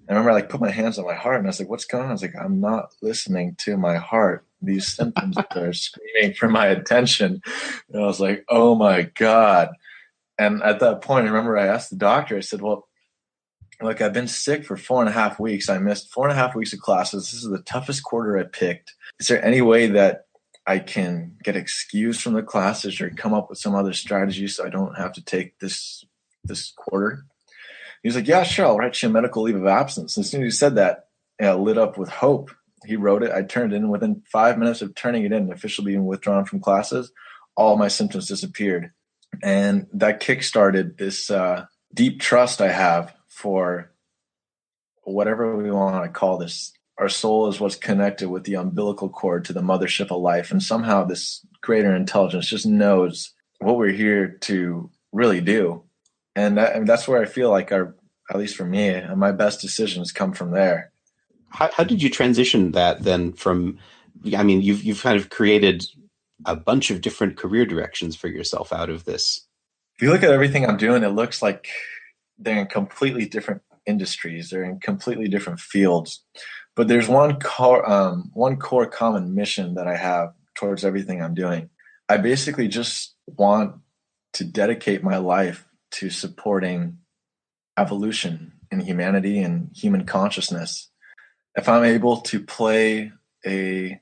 I 0.09 0.13
remember 0.13 0.31
I 0.31 0.35
like 0.35 0.49
put 0.49 0.61
my 0.61 0.71
hands 0.71 0.99
on 0.99 1.07
my 1.07 1.15
heart 1.15 1.39
and 1.39 1.47
I 1.47 1.51
was 1.51 1.61
like, 1.61 1.69
what's 1.69 1.85
going 1.85 2.05
on? 2.05 2.11
I 2.11 2.13
was 2.13 2.23
like, 2.23 2.35
I'm 2.41 2.61
not 2.61 2.93
listening 3.03 3.57
to 3.61 3.77
my 3.77 3.97
heart. 3.97 4.46
These 4.63 4.87
symptoms 4.95 5.37
are 5.37 5.73
screaming 5.73 6.35
for 6.35 6.49
my 6.49 6.67
attention. 6.67 7.43
And 7.91 8.03
I 8.03 8.07
was 8.07 8.21
like, 8.21 8.45
oh 8.49 8.75
my 8.75 9.03
God. 9.03 9.71
And 10.39 10.63
at 10.63 10.81
that 10.81 11.03
point, 11.03 11.27
I 11.27 11.31
remember 11.31 11.57
I 11.57 11.67
asked 11.67 11.91
the 11.91 11.97
doctor, 11.97 12.37
I 12.37 12.41
said, 12.41 12.61
well, 12.61 12.89
look, 13.81 14.01
I've 14.01 14.13
been 14.13 14.29
sick 14.29 14.65
for 14.65 14.77
four 14.77 15.01
and 15.01 15.09
a 15.09 15.13
half 15.13 15.39
weeks. 15.39 15.69
I 15.69 15.79
missed 15.79 16.13
four 16.13 16.29
and 16.29 16.33
a 16.33 16.41
half 16.41 16.55
weeks 16.55 16.73
of 16.73 16.81
classes. 16.81 17.31
This 17.31 17.43
is 17.43 17.51
the 17.51 17.63
toughest 17.63 18.03
quarter 18.03 18.39
I 18.39 18.45
picked. 18.45 18.95
Is 19.19 19.29
there 19.29 19.45
any 19.45 19.63
way 19.63 19.87
that 19.89 20.27
I 20.67 20.79
can 20.79 21.37
get 21.43 21.57
excused 21.57 22.23
from 22.23 22.35
the 22.35 22.43
classes 22.43 23.01
or 23.01 23.11
come 23.11 23.35
up 23.35 23.49
with 23.49 23.59
some 23.59 23.75
other 23.75 23.93
strategy 23.93 24.49
so 24.49 24.65
I 24.67 24.71
don't 24.71 24.97
have 24.97 25.13
to 25.15 25.25
take 25.25 25.59
this 25.59 26.05
this 26.45 26.73
quarter? 26.77 27.25
He 28.03 28.09
was 28.09 28.17
like, 28.17 28.27
Yeah, 28.27 28.43
sure, 28.43 28.67
I'll 28.67 28.77
write 28.77 29.03
you 29.03 29.09
a 29.09 29.13
medical 29.13 29.43
leave 29.43 29.57
of 29.57 29.67
absence. 29.67 30.17
And 30.17 30.25
as 30.25 30.31
soon 30.31 30.43
as 30.43 30.55
he 30.55 30.57
said 30.57 30.77
that, 30.77 31.07
know, 31.41 31.61
lit 31.61 31.79
up 31.79 31.99
with 31.99 32.09
hope. 32.09 32.51
He 32.85 32.97
wrote 32.97 33.23
it. 33.23 33.33
I 33.33 33.43
turned 33.43 33.73
it 33.73 33.77
in 33.77 33.89
within 33.89 34.23
five 34.31 34.59
minutes 34.59 34.83
of 34.83 34.95
turning 34.95 35.25
it 35.25 35.33
in 35.33 35.53
officially 35.53 35.93
being 35.93 36.05
withdrawn 36.05 36.45
from 36.45 36.61
classes. 36.61 37.11
All 37.57 37.77
my 37.77 37.89
symptoms 37.89 38.29
disappeared. 38.29 38.93
And 39.43 39.87
that 39.93 40.21
kick-started 40.21 40.99
this 40.99 41.31
uh, 41.31 41.67
deep 41.95 42.21
trust 42.21 42.61
I 42.61 42.71
have 42.71 43.15
for 43.29 43.91
whatever 45.03 45.57
we 45.57 45.71
want 45.71 46.05
to 46.05 46.11
call 46.11 46.39
this. 46.39 46.73
Our 46.99 47.09
soul 47.09 47.49
is 47.49 47.61
what's 47.61 47.77
connected 47.77 48.29
with 48.29 48.45
the 48.45 48.55
umbilical 48.55 49.09
cord 49.09 49.45
to 49.47 49.53
the 49.53 49.61
mothership 49.61 50.11
of 50.11 50.21
life. 50.21 50.51
And 50.51 50.63
somehow 50.63 51.05
this 51.05 51.45
greater 51.63 51.95
intelligence 51.95 52.49
just 52.49 52.67
knows 52.67 53.33
what 53.59 53.77
we're 53.77 53.93
here 53.93 54.29
to 54.43 54.91
really 55.13 55.41
do 55.41 55.87
and, 56.37 56.59
that, 56.59 56.77
and 56.77 56.87
that's 56.87 57.09
where 57.09 57.21
I 57.21 57.25
feel 57.25 57.51
like 57.51 57.73
our, 57.73 57.97
at 58.31 58.37
least 58.37 58.57
for 58.57 58.67
me, 58.67 59.03
my 59.17 59.33
best 59.33 59.61
decisions 59.61 60.13
come 60.13 60.33
from 60.33 60.53
there. 60.53 60.93
How, 61.51 61.71
how 61.73 61.85
did 61.85 62.03
you 62.03 62.11
transition 62.11 62.73
that 62.73 63.03
then 63.03 63.33
from? 63.33 63.79
I 64.37 64.43
mean, 64.43 64.63
you've 64.63 64.83
you've 64.83 65.03
kind 65.03 65.19
of 65.19 65.31
created 65.31 65.85
a 66.45 66.57
bunch 66.57 66.91
of 66.91 67.01
different 67.01 67.37
career 67.37 67.65
directions 67.65 68.17
for 68.17 68.29
yourself 68.29 68.73
out 68.73 68.91
of 68.91 69.05
this. 69.05 69.47
If 69.97 70.03
you 70.03 70.13
look 70.13 70.23
at 70.23 70.31
everything 70.31 70.67
I'm 70.67 70.77
doing, 70.77 71.03
it 71.03 71.09
looks 71.09 71.41
like 71.41 71.69
they're 72.39 72.61
in 72.61 72.67
completely 72.67 73.27
different 73.27 73.63
industries. 73.87 74.51
They're 74.51 74.65
in 74.65 74.79
completely 74.81 75.29
different 75.29 75.61
fields. 75.61 76.23
But 76.75 76.89
there's 76.89 77.09
one 77.09 77.41
core, 77.41 77.89
um, 77.91 78.31
one 78.35 78.59
core 78.59 78.87
common 78.87 79.35
mission 79.35 79.75
that 79.75 79.89
I 79.89 79.97
have 79.97 80.35
towards 80.55 80.85
everything 80.85 81.23
I'm 81.23 81.35
doing. 81.35 81.71
I 82.09 82.19
basically 82.19 82.69
just 82.69 83.15
want 83.27 83.77
to 84.35 84.45
dedicate 84.45 85.03
my 85.03 85.17
life 85.17 85.67
to 85.93 86.11
supporting 86.11 86.99
evolution 87.79 88.53
in 88.71 88.81
humanity 88.81 89.39
and 89.39 89.71
human 89.75 90.05
consciousness. 90.05 90.91
If 91.57 91.71
I'm 91.71 91.85
able 91.85 92.19
to 92.19 92.41
play 92.41 93.13
a 93.47 93.99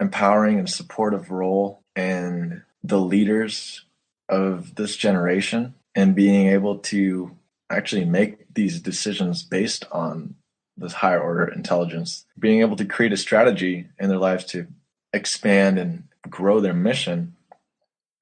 empowering 0.00 0.58
and 0.58 0.68
supportive 0.68 1.30
role 1.30 1.84
in 1.94 2.62
the 2.82 2.98
leaders 3.00 3.84
of 4.28 4.74
this 4.74 4.96
generation 4.96 5.74
and 5.94 6.14
being 6.14 6.48
able 6.48 6.78
to 6.78 7.36
actually 7.70 8.04
make 8.04 8.52
these 8.54 8.80
decisions 8.80 9.42
based 9.42 9.84
on 9.92 10.34
this 10.76 10.92
higher 10.92 11.20
order 11.20 11.46
intelligence, 11.46 12.26
being 12.38 12.60
able 12.60 12.76
to 12.76 12.84
create 12.84 13.12
a 13.12 13.16
strategy 13.16 13.86
in 13.98 14.08
their 14.08 14.18
lives 14.18 14.44
to 14.46 14.66
expand 15.12 15.78
and 15.78 16.04
grow 16.28 16.60
their 16.60 16.74
mission. 16.74 17.36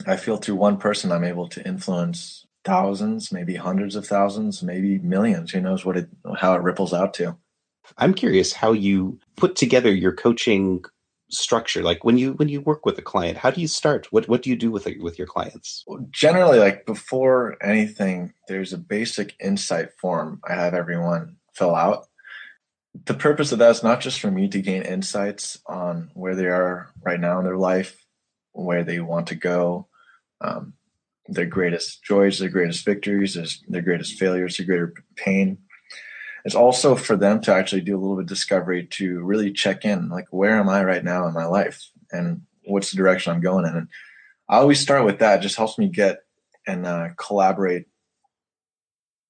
I 0.07 0.17
feel 0.17 0.37
through 0.37 0.57
one 0.57 0.77
person, 0.77 1.13
I'm 1.13 1.25
able 1.25 1.49
to 1.49 1.67
influence 1.67 2.47
thousands, 2.65 3.33
maybe 3.33 3.57
hundreds 3.57 3.97
of 3.97 4.07
thousands, 4.07 4.63
maybe 4.63 4.99
millions. 4.99 5.53
Who 5.53 5.61
knows 5.61 5.85
what 5.85 5.97
it, 5.97 6.09
how 6.39 6.55
it 6.55 6.63
ripples 6.63 6.93
out 6.93 7.15
to. 7.15 7.37
I'm 7.99 8.15
curious 8.15 8.53
how 8.53 8.73
you 8.73 9.19
put 9.37 9.57
together 9.57 9.93
your 9.93 10.13
coaching 10.13 10.85
structure. 11.31 11.83
Like 11.83 12.05
when 12.05 12.19
you 12.19 12.33
when 12.35 12.49
you 12.49 12.61
work 12.61 12.87
with 12.87 12.99
a 12.99 13.03
client 13.03 13.39
how 13.39 13.51
do 13.51 13.61
you 13.61 13.69
start? 13.69 14.13
What 14.13 14.29
what 14.29 14.43
do 14.43 14.51
you 14.51 14.57
do 14.57 14.71
with 14.71 14.87
it 14.87 15.03
with 15.03 15.19
your 15.19 15.27
clients? 15.27 15.85
Generally 16.11 16.59
like 16.59 16.87
before 16.87 17.57
anything 17.63 18.33
there's 18.49 18.73
a 18.73 18.79
basic 18.79 19.35
insight 19.41 19.91
form 20.01 20.41
i 20.49 20.55
have 20.55 20.75
everyone 20.75 21.37
fill 21.55 21.75
out. 21.75 22.07
The 23.05 23.15
purpose 23.15 23.53
of 23.53 23.59
that 23.59 23.71
is 23.71 23.83
not 23.83 24.01
just 24.01 24.21
for 24.21 24.31
me 24.31 24.49
to 24.49 24.63
gain 24.63 24.83
insights 24.83 25.59
on 25.67 26.11
where 26.15 26.35
they 26.35 26.47
are 26.47 26.89
right 27.05 27.21
now 27.21 27.39
in 27.39 27.45
their 27.45 27.59
life 27.59 28.07
where 28.53 28.85
they 28.85 29.01
want 29.01 29.27
to 29.29 29.35
go 29.35 29.87
um, 30.41 30.73
their 31.29 31.47
greatest 31.47 32.03
joys 32.05 32.39
their 32.39 32.49
greatest 32.49 32.85
victories 32.85 33.37
their 33.69 33.83
greatest 33.83 34.19
failures 34.19 34.57
their 34.57 34.67
greater 34.67 34.95
pain 35.17 35.59
it's 36.47 36.55
also 36.55 36.95
for 36.95 37.17
them 37.17 37.41
to 37.41 37.53
actually 37.53 37.81
do 37.81 37.97
a 37.97 38.01
little 38.01 38.15
bit 38.15 38.23
of 38.23 38.29
discovery 38.29 38.87
to 38.87 39.21
really 39.25 39.53
check 39.53 39.85
in 39.85 40.09
like 40.09 40.27
where 40.31 40.61
am 40.61 40.69
i 40.69 40.85
right 40.85 41.03
now 41.03 41.27
in 41.27 41.35
my 41.35 41.45
life? 41.45 41.91
And 42.13 42.43
what's 42.65 42.93
the 42.93 42.97
direction 42.97 43.33
i'm 43.33 43.41
going 43.41 43.67
in? 43.67 43.75
And 43.75 43.89
i 44.49 44.59
always 44.59 44.79
start 44.79 45.05
with 45.05 45.19
that. 45.19 45.41
It 45.41 45.43
just 45.43 45.57
helps 45.57 45.77
me 45.77 45.89
get 45.89 46.21
and 46.65 46.87
uh, 46.87 47.09
collaborate 47.17 47.87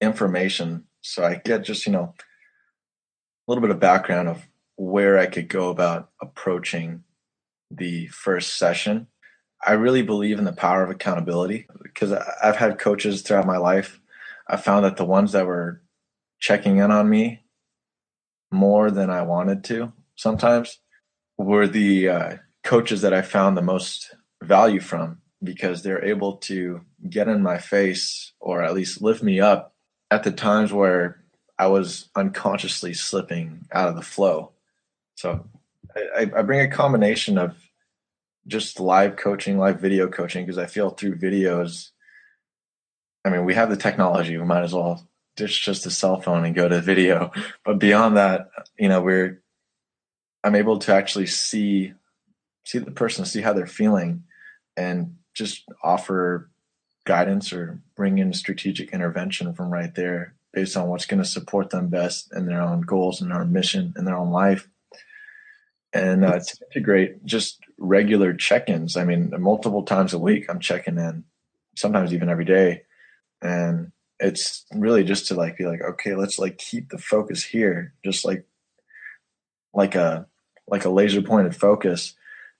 information. 0.02 0.85
So 1.00 1.25
i 1.25 1.37
get 1.37 1.64
just 1.64 1.87
you 1.87 1.92
know 1.92 2.12
a 2.12 3.50
little 3.50 3.62
bit 3.62 3.70
of 3.70 3.80
background 3.80 4.28
of 4.28 4.46
where 4.76 5.18
i 5.18 5.25
could 5.25 5.49
go 5.49 5.70
about 5.70 6.11
approaching 6.20 7.02
the 7.70 8.08
first 8.08 8.58
session. 8.58 9.06
I 9.66 9.73
really 9.73 10.02
believe 10.02 10.38
in 10.38 10.44
the 10.44 10.52
power 10.52 10.85
of 10.85 10.90
accountability 10.90 11.66
because 11.82 12.12
i've 12.12 12.56
had 12.56 12.78
coaches 12.78 13.23
throughout 13.23 13.46
my 13.46 13.56
life. 13.56 14.00
I 14.49 14.58
found 14.58 14.85
that 14.85 14.99
the 14.99 15.06
ones 15.06 15.32
that 15.32 15.46
were 15.46 15.80
checking 16.38 16.78
in 16.78 16.90
on 16.90 17.09
me 17.09 17.43
more 18.50 18.90
than 18.90 19.11
I 19.11 19.23
wanted 19.23 19.64
to 19.64 19.93
sometimes 20.16 20.78
were 21.38 21.69
the 21.69 22.09
uh, 22.09 22.37
coaches 22.64 23.02
that 23.02 23.14
I 23.14 23.23
found 23.23 23.57
the 23.57 23.62
most 23.62 24.14
value 24.43 24.81
from 24.81 25.21
because 25.43 25.83
they're 25.83 26.05
able 26.05 26.38
to 26.38 26.81
get 27.09 27.28
in 27.28 27.43
my 27.43 27.59
face 27.59 28.33
or 28.40 28.62
at 28.62 28.75
least 28.75 29.02
lift 29.02 29.23
me 29.23 29.40
up 29.40 29.75
at 30.11 30.25
the 30.25 30.33
times 30.33 30.73
where 30.73 31.23
I 31.59 31.69
was 31.69 32.09
unconsciously 32.16 32.95
slipping 32.95 33.66
out 33.73 33.88
of 33.88 33.97
the 33.97 34.02
flow. 34.02 34.52
So 35.14 35.47
I, 36.16 36.31
I 36.37 36.43
bring 36.43 36.61
a 36.61 36.75
combination 36.75 37.38
of 37.38 37.57
just 38.47 38.81
live 38.81 39.16
coaching, 39.16 39.59
live 39.59 39.81
video 39.81 40.09
coaching, 40.09 40.45
because 40.45 40.59
I 40.59 40.66
feel 40.66 40.90
through 40.90 41.16
videos, 41.16 41.90
I 43.25 43.31
mean, 43.31 43.45
we 43.45 43.55
have 43.55 43.71
the 43.71 43.76
technology, 43.76 44.37
we 44.37 44.45
might 44.45 44.62
as 44.62 44.75
well 44.75 45.09
ditch 45.37 45.64
just 45.64 45.87
a 45.87 45.90
cell 45.90 46.21
phone 46.21 46.45
and 46.45 46.55
go 46.55 46.69
to 46.69 46.81
video. 46.81 47.31
But 47.64 47.78
beyond 47.78 48.16
that, 48.16 48.49
you 48.78 48.88
know, 48.88 49.00
we're 49.00 49.43
I'm 50.43 50.55
able 50.55 50.78
to 50.81 50.95
actually 50.95 51.26
see 51.26 51.93
see 52.64 52.78
the 52.78 52.90
person, 52.90 53.25
see 53.25 53.43
how 53.43 53.52
they're 53.52 53.66
feeling, 53.66 54.25
and 54.76 55.16
just 55.35 55.64
offer 55.83 56.50
guidance 57.05 57.52
or 57.52 57.81
bring 57.95 58.19
in 58.19 58.33
strategic 58.33 58.90
intervention 58.90 59.55
from 59.55 59.71
right 59.71 59.95
there 59.95 60.35
based 60.52 60.76
on 60.76 60.88
what's 60.88 61.07
going 61.07 61.23
to 61.23 61.28
support 61.28 61.71
them 61.71 61.88
best 61.88 62.33
in 62.35 62.47
their 62.47 62.62
own 62.62 62.81
goals 62.81 63.21
and 63.21 63.31
their 63.31 63.40
own 63.40 63.52
mission 63.52 63.95
in 63.97 64.05
their 64.05 64.16
own 64.16 64.31
life. 64.31 64.69
And 65.93 66.25
uh, 66.25 66.40
to 66.40 66.57
integrate 66.75 67.25
just 67.25 67.61
regular 67.78 68.35
check-ins. 68.35 68.97
I 68.97 69.05
mean, 69.05 69.33
multiple 69.38 69.83
times 69.83 70.12
a 70.12 70.19
week, 70.19 70.47
I'm 70.49 70.61
checking 70.61 70.99
in, 70.99 71.25
sometimes 71.76 72.12
even 72.12 72.28
every 72.28 72.45
day, 72.45 72.83
and 73.40 73.93
it's 74.18 74.64
really 74.73 75.04
just 75.04 75.28
to 75.28 75.35
like 75.35 75.58
be 75.58 75.66
like 75.66 75.82
okay 75.82 76.14
let's 76.14 76.38
like 76.38 76.58
keep 76.58 76.88
the 76.88 76.99
focus 76.99 77.44
here 77.44 77.92
just 78.04 78.25
like 78.25 78.46
like 79.76 79.94
a 79.94 80.26
like 80.66 80.85
a 80.85 80.90
laser 80.90 81.23
pointed 81.23 81.54
focus. 81.54 82.14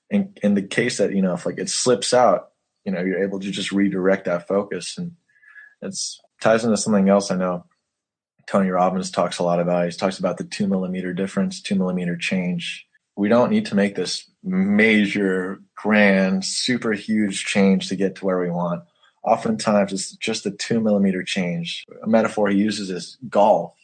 In 0.09 0.33
in 0.41 0.55
the 0.55 0.63
case 0.63 0.99
that 0.99 1.13
you 1.13 1.23
know 1.23 1.35
if 1.35 1.45
like 1.45 1.59
it 1.59 1.69
slips 1.69 2.15
out 2.15 2.51
you 2.85 2.93
know 2.93 3.03
you're 3.03 3.25
able 3.25 3.41
to 3.41 3.51
just 3.51 3.73
redirect 3.73 4.27
that 4.27 4.47
focus. 4.47 4.97
And 4.97 5.13
it's 5.83 6.21
ties 6.41 6.65
into 6.65 6.77
something 6.77 7.09
else 7.09 7.31
i 7.31 7.35
know 7.35 7.65
tony 8.47 8.69
robbins 8.69 9.11
talks 9.11 9.39
a 9.39 9.43
lot 9.43 9.59
about. 9.59 9.87
He 9.87 9.97
talks 9.97 10.19
about 10.19 10.37
the 10.37 10.45
two 10.45 10.69
millimeter 10.69 11.13
difference 11.13 11.61
two 11.61 11.75
millimeter 11.75 12.17
change. 12.17 12.87
We 13.17 13.29
don't 13.29 13.51
need 13.51 13.67
to 13.67 13.75
make 13.75 13.97
this 13.97 14.31
major 14.45 15.61
grand 15.75 16.45
super 16.45 16.93
huge 16.93 17.45
change 17.47 17.89
to 17.89 17.97
get 17.97 18.15
to 18.17 18.27
where 18.27 18.39
we 18.39 18.51
want 18.51 18.85
oftentimes 19.27 19.93
it's 19.93 20.13
just 20.17 20.47
a 20.47 20.51
two 20.51 20.81
millimeter 20.81 21.23
change. 21.23 21.85
A 22.03 22.09
metaphor 22.09 22.49
he 22.49 22.59
uses 22.59 22.91
is 22.91 23.19
golf. 23.29 23.75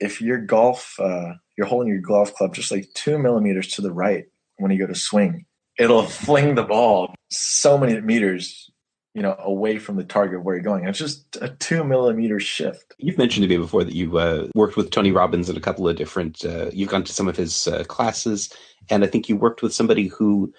If 0.00 0.20
your 0.20 0.38
golf, 0.38 0.98
uh, 0.98 1.34
you're 1.56 1.66
holding 1.66 1.88
your 1.88 2.00
golf 2.00 2.34
club 2.34 2.54
just 2.54 2.70
like 2.70 2.88
two 2.94 3.18
millimeters 3.18 3.68
to 3.72 3.82
the 3.82 3.92
right 3.92 4.26
when 4.56 4.70
you 4.70 4.78
go 4.78 4.86
to 4.86 4.94
swing, 4.94 5.46
it'll 5.78 6.02
fling 6.06 6.54
the 6.54 6.62
ball 6.62 7.14
so 7.30 7.76
many 7.76 8.00
meters, 8.00 8.70
you 9.14 9.22
know, 9.22 9.36
away 9.38 9.78
from 9.78 9.96
the 9.96 10.04
target 10.04 10.42
where 10.42 10.54
you're 10.54 10.64
going. 10.64 10.86
It's 10.86 10.98
just 10.98 11.36
a 11.40 11.48
two 11.48 11.84
millimeter 11.84 12.38
shift. 12.38 12.94
You've 12.98 13.18
mentioned 13.18 13.42
to 13.42 13.48
me 13.48 13.56
before 13.56 13.84
that 13.84 13.94
you 13.94 14.18
uh, 14.18 14.48
worked 14.54 14.76
with 14.76 14.90
Tony 14.90 15.10
Robbins 15.10 15.50
in 15.50 15.56
a 15.56 15.60
couple 15.60 15.88
of 15.88 15.96
different. 15.96 16.44
Uh, 16.44 16.70
you've 16.72 16.90
gone 16.90 17.04
to 17.04 17.12
some 17.12 17.28
of 17.28 17.36
his 17.36 17.66
uh, 17.66 17.84
classes, 17.84 18.52
and 18.90 19.02
I 19.02 19.08
think 19.08 19.28
you 19.28 19.36
worked 19.36 19.62
with 19.62 19.74
somebody 19.74 20.06
who 20.08 20.52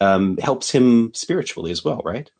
um, 0.00 0.36
helps 0.38 0.70
him 0.70 1.12
spiritually 1.14 1.70
as 1.70 1.84
well, 1.84 2.02
right? 2.04 2.30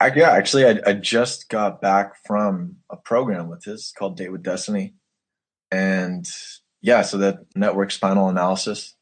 I, 0.00 0.12
yeah, 0.14 0.30
actually, 0.30 0.64
I, 0.64 0.80
I 0.86 0.92
just 0.92 1.48
got 1.48 1.80
back 1.80 2.14
from 2.24 2.76
a 2.88 2.96
program 2.96 3.48
with 3.48 3.64
his 3.64 3.92
called 3.96 4.16
Date 4.16 4.30
with 4.30 4.42
Destiny, 4.44 4.94
and 5.70 6.28
yeah, 6.80 7.02
so 7.02 7.18
that 7.18 7.38
network 7.54 7.90
spinal 7.90 8.28
analysis. 8.28 8.94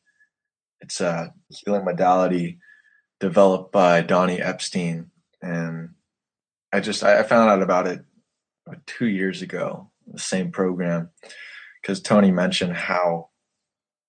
It's 0.81 1.01
a 1.01 1.33
healing 1.49 1.85
modality 1.85 2.59
developed 3.19 3.73
by 3.73 4.03
Donnie 4.03 4.41
Epstein, 4.41 5.11
and 5.43 5.91
I 6.73 6.81
just 6.81 7.03
I, 7.03 7.23
found 7.25 7.51
out 7.51 7.63
about 7.63 7.87
it 7.87 8.05
two 8.87 9.07
years 9.07 9.43
ago. 9.43 9.91
The 10.07 10.19
same 10.19 10.51
program 10.51 11.11
because 11.83 12.01
Tony 12.01 12.31
mentioned 12.31 12.75
how 12.75 13.31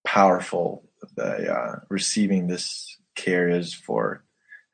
powerful 0.05 0.87
the 1.15 1.53
uh, 1.53 1.79
receiving 1.89 2.47
this 2.47 2.97
care 3.15 3.49
is 3.49 3.73
for 3.73 4.23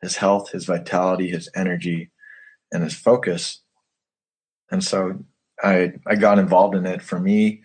his 0.04 0.18
health, 0.18 0.52
his 0.52 0.66
vitality, 0.66 1.30
his 1.30 1.50
energy, 1.56 2.12
and 2.72 2.84
his 2.84 2.94
focus. 2.94 3.62
And 4.70 4.84
so 4.84 5.24
I 5.64 5.94
I 6.06 6.16
got 6.16 6.40
involved 6.40 6.76
in 6.76 6.86
it. 6.86 7.02
For 7.02 7.20
me, 7.20 7.62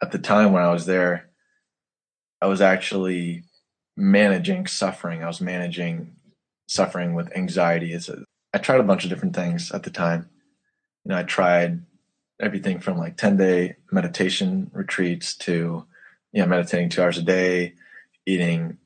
at 0.00 0.12
the 0.12 0.18
time 0.18 0.52
when 0.52 0.62
I 0.62 0.72
was 0.72 0.86
there, 0.86 1.28
I 2.40 2.46
was 2.46 2.60
actually 2.60 3.42
managing 3.96 4.66
suffering. 4.66 5.22
I 5.22 5.26
was 5.26 5.40
managing 5.40 6.14
suffering 6.68 7.14
with 7.14 7.36
anxiety. 7.36 7.92
A, 7.92 8.00
I 8.54 8.58
tried 8.58 8.80
a 8.80 8.84
bunch 8.84 9.04
of 9.04 9.10
different 9.10 9.34
things 9.34 9.72
at 9.72 9.82
the 9.82 9.90
time. 9.90 10.30
You 11.04 11.10
know, 11.10 11.18
I 11.18 11.24
tried 11.24 11.82
everything 12.40 12.78
from 12.78 12.98
like 12.98 13.16
10 13.16 13.36
day 13.36 13.76
meditation 13.90 14.70
retreats 14.72 15.36
to, 15.38 15.84
you 16.32 16.40
know, 16.40 16.46
meditating 16.46 16.88
two 16.88 17.02
hours 17.02 17.18
a 17.18 17.22
day, 17.22 17.74
eating 18.26 18.78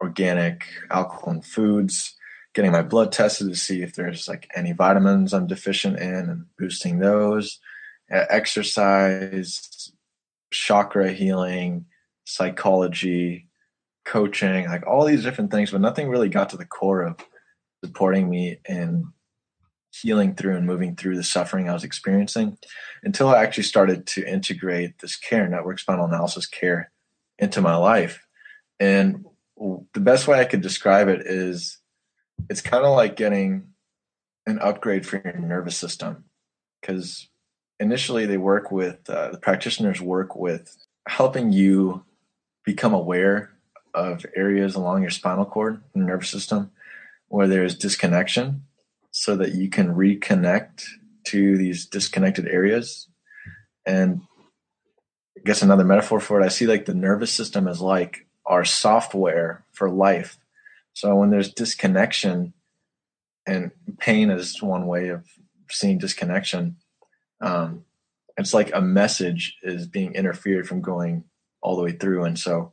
organic 0.00 0.64
alkaline 0.90 1.42
foods, 1.42 2.14
getting 2.54 2.72
my 2.72 2.82
blood 2.82 3.12
tested 3.12 3.48
to 3.48 3.56
see 3.56 3.82
if 3.82 3.94
there's 3.94 4.28
like 4.28 4.50
any 4.56 4.72
vitamins 4.72 5.32
I'm 5.32 5.46
deficient 5.46 5.98
in 5.98 6.28
and 6.28 6.46
boosting 6.58 6.98
those, 6.98 7.60
exercise, 8.10 9.92
chakra 10.50 11.12
healing, 11.12 11.86
psychology, 12.24 13.48
coaching, 14.04 14.66
like 14.66 14.86
all 14.86 15.04
these 15.04 15.22
different 15.22 15.50
things, 15.50 15.70
but 15.70 15.80
nothing 15.80 16.08
really 16.08 16.28
got 16.28 16.50
to 16.50 16.56
the 16.56 16.64
core 16.64 17.02
of 17.02 17.16
supporting 17.84 18.28
me 18.28 18.58
in 18.68 19.12
healing 19.92 20.34
through 20.34 20.56
and 20.56 20.66
moving 20.66 20.96
through 20.96 21.16
the 21.16 21.22
suffering 21.22 21.68
I 21.68 21.72
was 21.72 21.84
experiencing 21.84 22.56
until 23.02 23.28
I 23.28 23.42
actually 23.42 23.64
started 23.64 24.06
to 24.08 24.26
integrate 24.26 24.98
this 24.98 25.16
care, 25.16 25.48
network 25.48 25.78
spinal 25.78 26.06
analysis 26.06 26.46
care, 26.46 26.90
into 27.38 27.60
my 27.60 27.76
life. 27.76 28.24
And 28.78 29.24
the 29.56 30.00
best 30.00 30.28
way 30.28 30.40
I 30.40 30.44
could 30.44 30.60
describe 30.60 31.08
it 31.08 31.22
is 31.26 31.79
it's 32.48 32.60
kind 32.60 32.84
of 32.84 32.94
like 32.94 33.16
getting 33.16 33.68
an 34.46 34.58
upgrade 34.60 35.06
for 35.06 35.20
your 35.24 35.38
nervous 35.38 35.76
system 35.76 36.24
because 36.80 37.28
initially 37.78 38.26
they 38.26 38.38
work 38.38 38.70
with 38.70 39.08
uh, 39.08 39.30
the 39.30 39.38
practitioners 39.38 40.00
work 40.00 40.34
with 40.34 40.76
helping 41.06 41.52
you 41.52 42.04
become 42.64 42.94
aware 42.94 43.50
of 43.94 44.24
areas 44.36 44.74
along 44.74 45.02
your 45.02 45.10
spinal 45.10 45.44
cord 45.44 45.82
and 45.94 46.06
nervous 46.06 46.30
system 46.30 46.70
where 47.28 47.48
there's 47.48 47.76
disconnection 47.76 48.62
so 49.10 49.36
that 49.36 49.54
you 49.54 49.68
can 49.68 49.94
reconnect 49.94 50.84
to 51.24 51.56
these 51.56 51.86
disconnected 51.86 52.46
areas 52.46 53.08
and 53.86 54.20
I 55.40 55.42
guess 55.44 55.62
another 55.62 55.84
metaphor 55.84 56.20
for 56.20 56.40
it, 56.40 56.44
I 56.44 56.48
see 56.48 56.66
like 56.66 56.84
the 56.84 56.94
nervous 56.94 57.32
system 57.32 57.66
is 57.66 57.80
like 57.80 58.26
our 58.44 58.64
software 58.64 59.64
for 59.72 59.88
life. 59.88 60.36
So 60.94 61.14
when 61.14 61.30
there's 61.30 61.52
disconnection, 61.52 62.52
and 63.46 63.70
pain 63.98 64.30
is 64.30 64.62
one 64.62 64.86
way 64.86 65.08
of 65.08 65.26
seeing 65.70 65.98
disconnection, 65.98 66.76
um, 67.40 67.84
it's 68.36 68.54
like 68.54 68.70
a 68.74 68.80
message 68.80 69.56
is 69.62 69.86
being 69.86 70.14
interfered 70.14 70.68
from 70.68 70.80
going 70.80 71.24
all 71.62 71.76
the 71.76 71.82
way 71.82 71.92
through. 71.92 72.24
And 72.24 72.38
so 72.38 72.72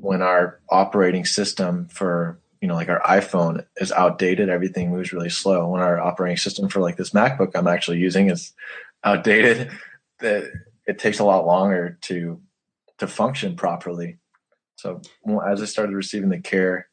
when 0.00 0.22
our 0.22 0.60
operating 0.70 1.24
system 1.24 1.88
for 1.88 2.38
you 2.60 2.68
know 2.68 2.74
like 2.74 2.88
our 2.88 3.00
iphone 3.02 3.64
is 3.76 3.92
outdated 3.92 4.48
everything 4.48 4.90
moves 4.90 5.12
really 5.12 5.28
slow 5.28 5.68
when 5.68 5.82
our 5.82 6.00
operating 6.00 6.36
system 6.36 6.68
for 6.68 6.80
like 6.80 6.96
this 6.96 7.10
macbook 7.10 7.50
i'm 7.54 7.66
actually 7.66 7.98
using 7.98 8.30
is 8.30 8.52
outdated 9.04 9.70
that 10.20 10.50
it 10.86 10.98
takes 10.98 11.18
a 11.18 11.24
lot 11.24 11.46
longer 11.46 11.98
to 12.02 12.40
to 12.98 13.06
function 13.06 13.56
properly. 13.56 14.18
So 14.76 15.00
as 15.46 15.62
I 15.62 15.66
started 15.66 15.94
receiving 15.94 16.30
the 16.30 16.40
care, 16.40 16.88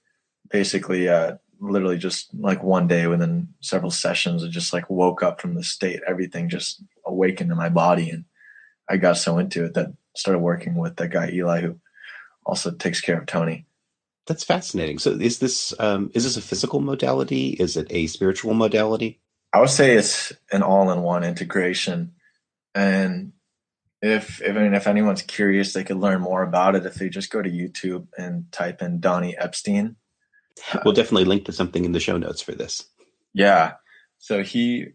basically, 0.52 1.10
uh, 1.10 1.38
literally 1.60 1.98
just 1.98 2.34
like 2.34 2.64
one 2.64 2.88
day 2.88 3.08
within 3.08 3.48
several 3.62 3.92
sessions, 3.92 4.44
I 4.44 4.48
just 4.48 4.74
like 4.74 4.90
woke 4.90 5.24
up 5.24 5.40
from 5.40 5.56
the 5.56 5.64
state. 5.64 6.02
Everything 6.08 6.50
just 6.50 6.84
awakened 7.06 7.52
in 7.52 7.58
my 7.58 7.70
body, 7.70 8.10
and 8.10 8.26
I 8.90 8.98
got 8.98 9.18
so 9.18 9.38
into 9.38 9.66
it 9.66 9.74
that 9.76 9.94
started 10.16 10.40
working 10.40 10.76
with 10.76 10.98
that 10.98 11.10
guy 11.10 11.30
Eli, 11.32 11.62
who 11.62 11.80
also 12.46 12.72
takes 12.72 13.02
care 13.02 13.20
of 13.20 13.26
Tony. 13.26 13.66
That's 14.28 14.44
fascinating. 14.44 15.00
So, 15.00 15.12
is 15.12 15.40
this 15.40 15.74
um, 15.80 16.12
is 16.14 16.24
this 16.24 16.38
a 16.38 16.42
physical 16.42 16.80
modality? 16.80 17.50
Is 17.50 17.78
it 17.78 17.88
a 17.90 18.08
spiritual 18.08 18.54
modality? 18.54 19.20
I 19.54 19.60
would 19.60 19.70
say 19.70 19.96
it's 19.96 20.32
an 20.52 20.64
all-in-one 20.64 21.24
integration, 21.24 22.14
and 22.74 23.34
if 24.02 24.42
if 24.42 24.56
I 24.56 24.60
mean 24.60 24.74
if 24.74 24.88
anyone's 24.88 25.22
curious, 25.22 25.74
they 25.74 25.84
could 25.84 25.98
learn 25.98 26.22
more 26.22 26.44
about 26.44 26.76
it 26.76 26.86
if 26.86 26.96
they 26.96 27.10
just 27.10 27.32
go 27.32 27.42
to 27.42 27.50
YouTube 27.50 28.08
and 28.18 28.52
type 28.52 28.82
in 28.82 29.00
Donnie 29.00 29.38
Epstein. 29.38 29.96
We'll 30.84 30.94
definitely 30.94 31.26
link 31.26 31.46
to 31.46 31.52
something 31.52 31.86
in 31.86 31.92
the 31.92 32.00
show 32.00 32.18
notes 32.18 32.42
for 32.42 32.54
this. 32.54 32.86
Yeah. 33.34 33.74
So 34.20 34.44
he 34.44 34.88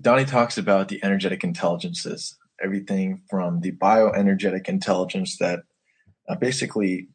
Donnie 0.00 0.24
talks 0.24 0.58
about 0.58 0.88
the 0.88 1.02
energetic 1.02 1.42
intelligences, 1.42 2.36
everything 2.62 3.22
from 3.28 3.60
the 3.60 3.72
bioenergetic 3.72 4.68
intelligence 4.68 5.38
that 5.38 5.60
uh, 6.28 6.36
basically 6.36 7.08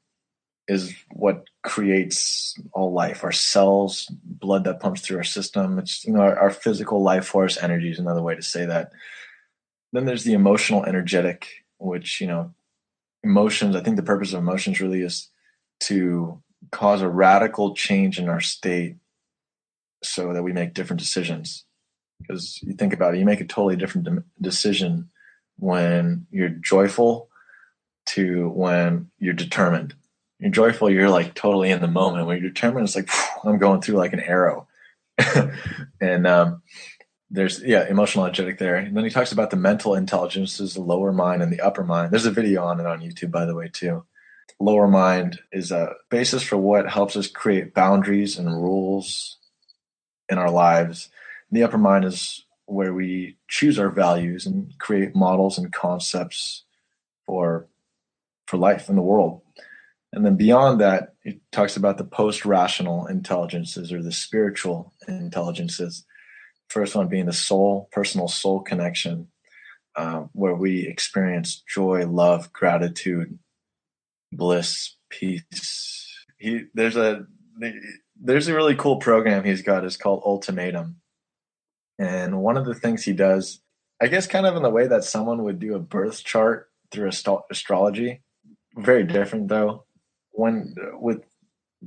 is 0.67 0.93
what 1.11 1.45
creates 1.63 2.55
all 2.73 2.93
life. 2.93 3.23
Our 3.23 3.31
cells, 3.31 4.07
blood 4.23 4.63
that 4.65 4.79
pumps 4.79 5.01
through 5.01 5.17
our 5.17 5.23
system. 5.23 5.79
It's 5.79 6.03
you 6.05 6.13
know 6.13 6.21
our, 6.21 6.37
our 6.37 6.49
physical 6.51 7.01
life 7.01 7.25
force 7.25 7.57
energy 7.61 7.91
is 7.91 7.99
another 7.99 8.21
way 8.21 8.35
to 8.35 8.41
say 8.41 8.65
that 8.65 8.91
then 9.93 10.05
there's 10.05 10.23
the 10.23 10.33
emotional 10.33 10.83
energetic, 10.83 11.47
which, 11.77 12.19
you 12.19 12.27
know, 12.27 12.53
emotions, 13.23 13.75
I 13.75 13.81
think 13.81 13.95
the 13.95 14.03
purpose 14.03 14.33
of 14.33 14.39
emotions 14.39 14.81
really 14.81 15.01
is 15.01 15.29
to 15.81 16.41
cause 16.73 17.01
a 17.01 17.07
radical 17.07 17.73
change 17.73 18.19
in 18.19 18.27
our 18.27 18.41
state 18.41 18.97
so 20.03 20.33
that 20.33 20.43
we 20.43 20.51
make 20.51 20.73
different 20.73 20.99
decisions. 20.99 21.65
Because 22.19 22.59
you 22.61 22.73
think 22.73 22.93
about 22.93 23.15
it, 23.15 23.19
you 23.19 23.25
make 23.25 23.41
a 23.41 23.45
totally 23.45 23.75
different 23.75 24.05
de- 24.05 24.23
decision 24.41 25.09
when 25.57 26.27
you're 26.31 26.49
joyful 26.49 27.29
to 28.07 28.49
when 28.49 29.09
you're 29.19 29.33
determined. 29.33 29.95
You're 30.39 30.51
joyful, 30.51 30.89
you're 30.89 31.09
like 31.09 31.35
totally 31.35 31.69
in 31.69 31.81
the 31.81 31.87
moment. 31.87 32.27
When 32.27 32.41
you're 32.41 32.49
determined, 32.49 32.85
it's 32.85 32.95
like 32.95 33.09
I'm 33.45 33.57
going 33.57 33.81
through 33.81 33.95
like 33.95 34.13
an 34.13 34.19
arrow. 34.19 34.67
and 36.01 36.27
um, 36.27 36.63
there's 37.33 37.61
yeah 37.63 37.87
emotional 37.89 38.25
energetic 38.25 38.59
there 38.59 38.75
and 38.75 38.95
then 38.95 39.03
he 39.03 39.09
talks 39.09 39.31
about 39.31 39.49
the 39.49 39.57
mental 39.57 39.95
intelligences 39.95 40.75
the 40.75 40.81
lower 40.81 41.11
mind 41.11 41.41
and 41.41 41.51
the 41.51 41.59
upper 41.59 41.83
mind 41.83 42.11
there's 42.11 42.27
a 42.27 42.31
video 42.31 42.63
on 42.63 42.79
it 42.79 42.85
on 42.85 43.01
youtube 43.01 43.31
by 43.31 43.43
the 43.43 43.55
way 43.55 43.67
too 43.67 44.05
lower 44.59 44.87
mind 44.87 45.39
is 45.51 45.71
a 45.71 45.93
basis 46.09 46.43
for 46.43 46.57
what 46.57 46.89
helps 46.89 47.15
us 47.15 47.27
create 47.27 47.73
boundaries 47.73 48.37
and 48.37 48.49
rules 48.49 49.37
in 50.29 50.37
our 50.37 50.51
lives. 50.51 51.09
The 51.51 51.63
upper 51.63 51.77
mind 51.77 52.05
is 52.05 52.45
where 52.65 52.93
we 52.93 53.37
choose 53.47 53.77
our 53.77 53.89
values 53.89 54.45
and 54.45 54.73
create 54.79 55.15
models 55.15 55.57
and 55.57 55.71
concepts 55.71 56.63
for 57.25 57.67
for 58.47 58.57
life 58.57 58.89
in 58.89 58.95
the 58.95 59.01
world. 59.01 59.41
And 60.11 60.25
then 60.25 60.35
beyond 60.35 60.79
that 60.81 61.15
it 61.23 61.39
talks 61.51 61.77
about 61.77 61.97
the 61.97 62.03
post-rational 62.03 63.07
intelligences 63.07 63.91
or 63.91 64.01
the 64.01 64.11
spiritual 64.11 64.93
intelligences. 65.07 66.05
First 66.69 66.95
one 66.95 67.07
being 67.07 67.25
the 67.25 67.33
soul, 67.33 67.89
personal 67.91 68.27
soul 68.27 68.61
connection, 68.61 69.27
uh, 69.95 70.23
where 70.33 70.55
we 70.55 70.87
experience 70.87 71.63
joy, 71.73 72.05
love, 72.05 72.51
gratitude, 72.51 73.39
bliss, 74.35 74.95
peace. 75.09 76.09
He 76.37 76.65
there's 76.73 76.97
a 76.97 77.25
there's 78.19 78.47
a 78.47 78.55
really 78.55 78.75
cool 78.75 78.97
program 78.97 79.43
he's 79.43 79.61
got. 79.61 79.85
It's 79.85 79.97
called 79.97 80.23
Ultimatum, 80.25 80.97
and 81.99 82.41
one 82.41 82.57
of 82.57 82.65
the 82.65 82.75
things 82.75 83.03
he 83.03 83.13
does, 83.13 83.61
I 84.01 84.07
guess, 84.07 84.27
kind 84.27 84.45
of 84.45 84.55
in 84.55 84.63
the 84.63 84.69
way 84.69 84.87
that 84.87 85.03
someone 85.03 85.43
would 85.43 85.59
do 85.59 85.75
a 85.75 85.79
birth 85.79 86.23
chart 86.23 86.69
through 86.91 87.09
astrology. 87.49 88.21
Very 88.75 89.03
different 89.03 89.47
though. 89.47 89.85
When 90.31 90.75
with 90.93 91.23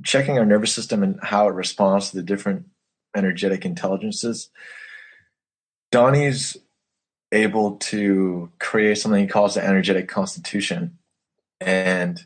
checking 0.03 0.37
our 0.37 0.45
nervous 0.45 0.73
system 0.73 1.03
and 1.03 1.19
how 1.21 1.47
it 1.47 1.53
responds 1.53 2.09
to 2.09 2.17
the 2.17 2.23
different 2.23 2.65
energetic 3.15 3.65
intelligences. 3.65 4.49
Donnie's 5.91 6.57
able 7.31 7.77
to 7.77 8.51
create 8.59 8.97
something 8.97 9.21
he 9.21 9.27
calls 9.27 9.55
the 9.55 9.65
energetic 9.65 10.07
constitution. 10.07 10.97
And 11.59 12.23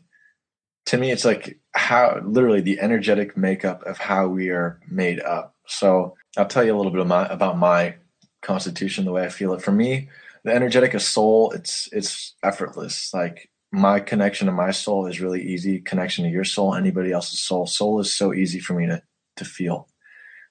to 0.92 0.98
me, 0.98 1.12
it's 1.12 1.26
like 1.26 1.60
how 1.74 2.22
literally 2.24 2.62
the 2.62 2.80
energetic 2.80 3.36
makeup 3.36 3.84
of 3.84 3.98
how 3.98 4.28
we 4.28 4.50
are 4.50 4.80
made 4.90 5.20
up. 5.22 5.56
So 5.68 6.16
I'll 6.38 6.48
tell 6.48 6.64
you 6.64 6.76
a 6.76 6.78
little 6.78 6.92
bit 6.92 7.06
my, 7.08 7.28
about 7.28 7.58
my 7.58 7.96
constitution, 8.42 9.06
the 9.06 9.12
way 9.12 9.26
I 9.26 9.30
feel 9.30 9.54
it. 9.54 9.62
For 9.62 9.72
me, 9.72 10.10
the 10.44 10.54
energetic 10.54 10.94
of 10.94 11.02
soul, 11.02 11.52
it's 11.52 11.88
it's 11.92 12.36
effortless. 12.44 13.14
Like 13.14 13.50
my 13.72 14.00
connection 14.00 14.48
to 14.48 14.52
my 14.52 14.72
soul 14.72 15.08
is 15.08 15.22
really 15.22 15.42
easy. 15.42 15.80
Connection 15.80 16.26
to 16.26 16.30
your 16.30 16.44
soul, 16.44 16.76
anybody 16.76 17.12
else's 17.12 17.40
soul. 17.40 17.68
Soul 17.68 18.00
is 18.00 18.14
so 18.14 18.34
easy 18.34 18.60
for 18.60 18.74
me 18.74 18.86
to 18.88 19.02
to 19.38 19.46
feel 19.46 19.88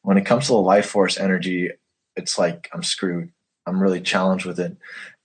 when 0.02 0.16
it 0.16 0.24
comes 0.24 0.46
to 0.46 0.52
the 0.52 0.58
life 0.58 0.86
force 0.86 1.18
energy, 1.18 1.70
it's 2.16 2.38
like 2.38 2.68
I'm 2.72 2.82
screwed. 2.82 3.30
I'm 3.66 3.80
really 3.80 4.00
challenged 4.00 4.46
with 4.46 4.58
it. 4.58 4.76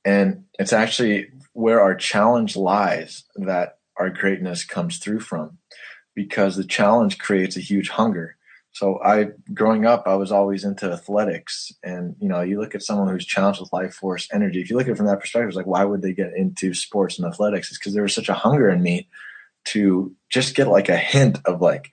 And 0.04 0.46
it's 0.60 0.74
actually 0.74 1.30
where 1.54 1.82
our 1.82 1.96
challenge 1.96 2.56
lies 2.56 3.24
that 3.36 3.80
our 3.98 4.10
greatness 4.10 4.64
comes 4.64 4.98
through 4.98 5.22
from 5.22 5.58
because 6.14 6.56
the 6.56 6.64
challenge 6.64 7.18
creates 7.18 7.58
a 7.58 7.62
huge 7.62 7.90
hunger. 7.90 8.38
So 8.72 9.02
I 9.04 9.30
growing 9.54 9.86
up, 9.86 10.04
I 10.06 10.16
was 10.16 10.32
always 10.32 10.66
into 10.66 10.92
athletics. 10.92 11.72
And 11.84 12.16
you 12.20 12.28
know, 12.28 12.42
you 12.42 12.60
look 12.60 12.76
at 12.76 12.84
someone 12.84 13.08
who's 13.08 13.26
challenged 13.26 13.62
with 13.62 13.72
life 13.72 13.94
force 13.94 14.28
energy, 14.34 14.62
if 14.62 14.70
you 14.70 14.78
look 14.78 14.88
at 14.88 14.92
it 14.92 14.98
from 14.98 15.06
that 15.06 15.20
perspective, 15.20 15.48
it's 15.48 15.58
like 15.58 15.66
why 15.66 15.86
would 15.86 16.02
they 16.02 16.14
get 16.14 16.34
into 16.36 16.74
sports 16.74 17.18
and 17.18 17.28
athletics? 17.28 17.70
It's 17.70 17.80
because 17.80 17.94
there 17.94 18.04
was 18.04 18.14
such 18.14 18.30
a 18.30 18.34
hunger 18.34 18.70
in 18.70 18.82
me 18.82 19.08
to 19.66 20.16
just 20.30 20.56
get 20.56 20.68
like 20.68 20.90
a 20.90 20.98
hint 20.98 21.40
of 21.46 21.62
like 21.62 21.92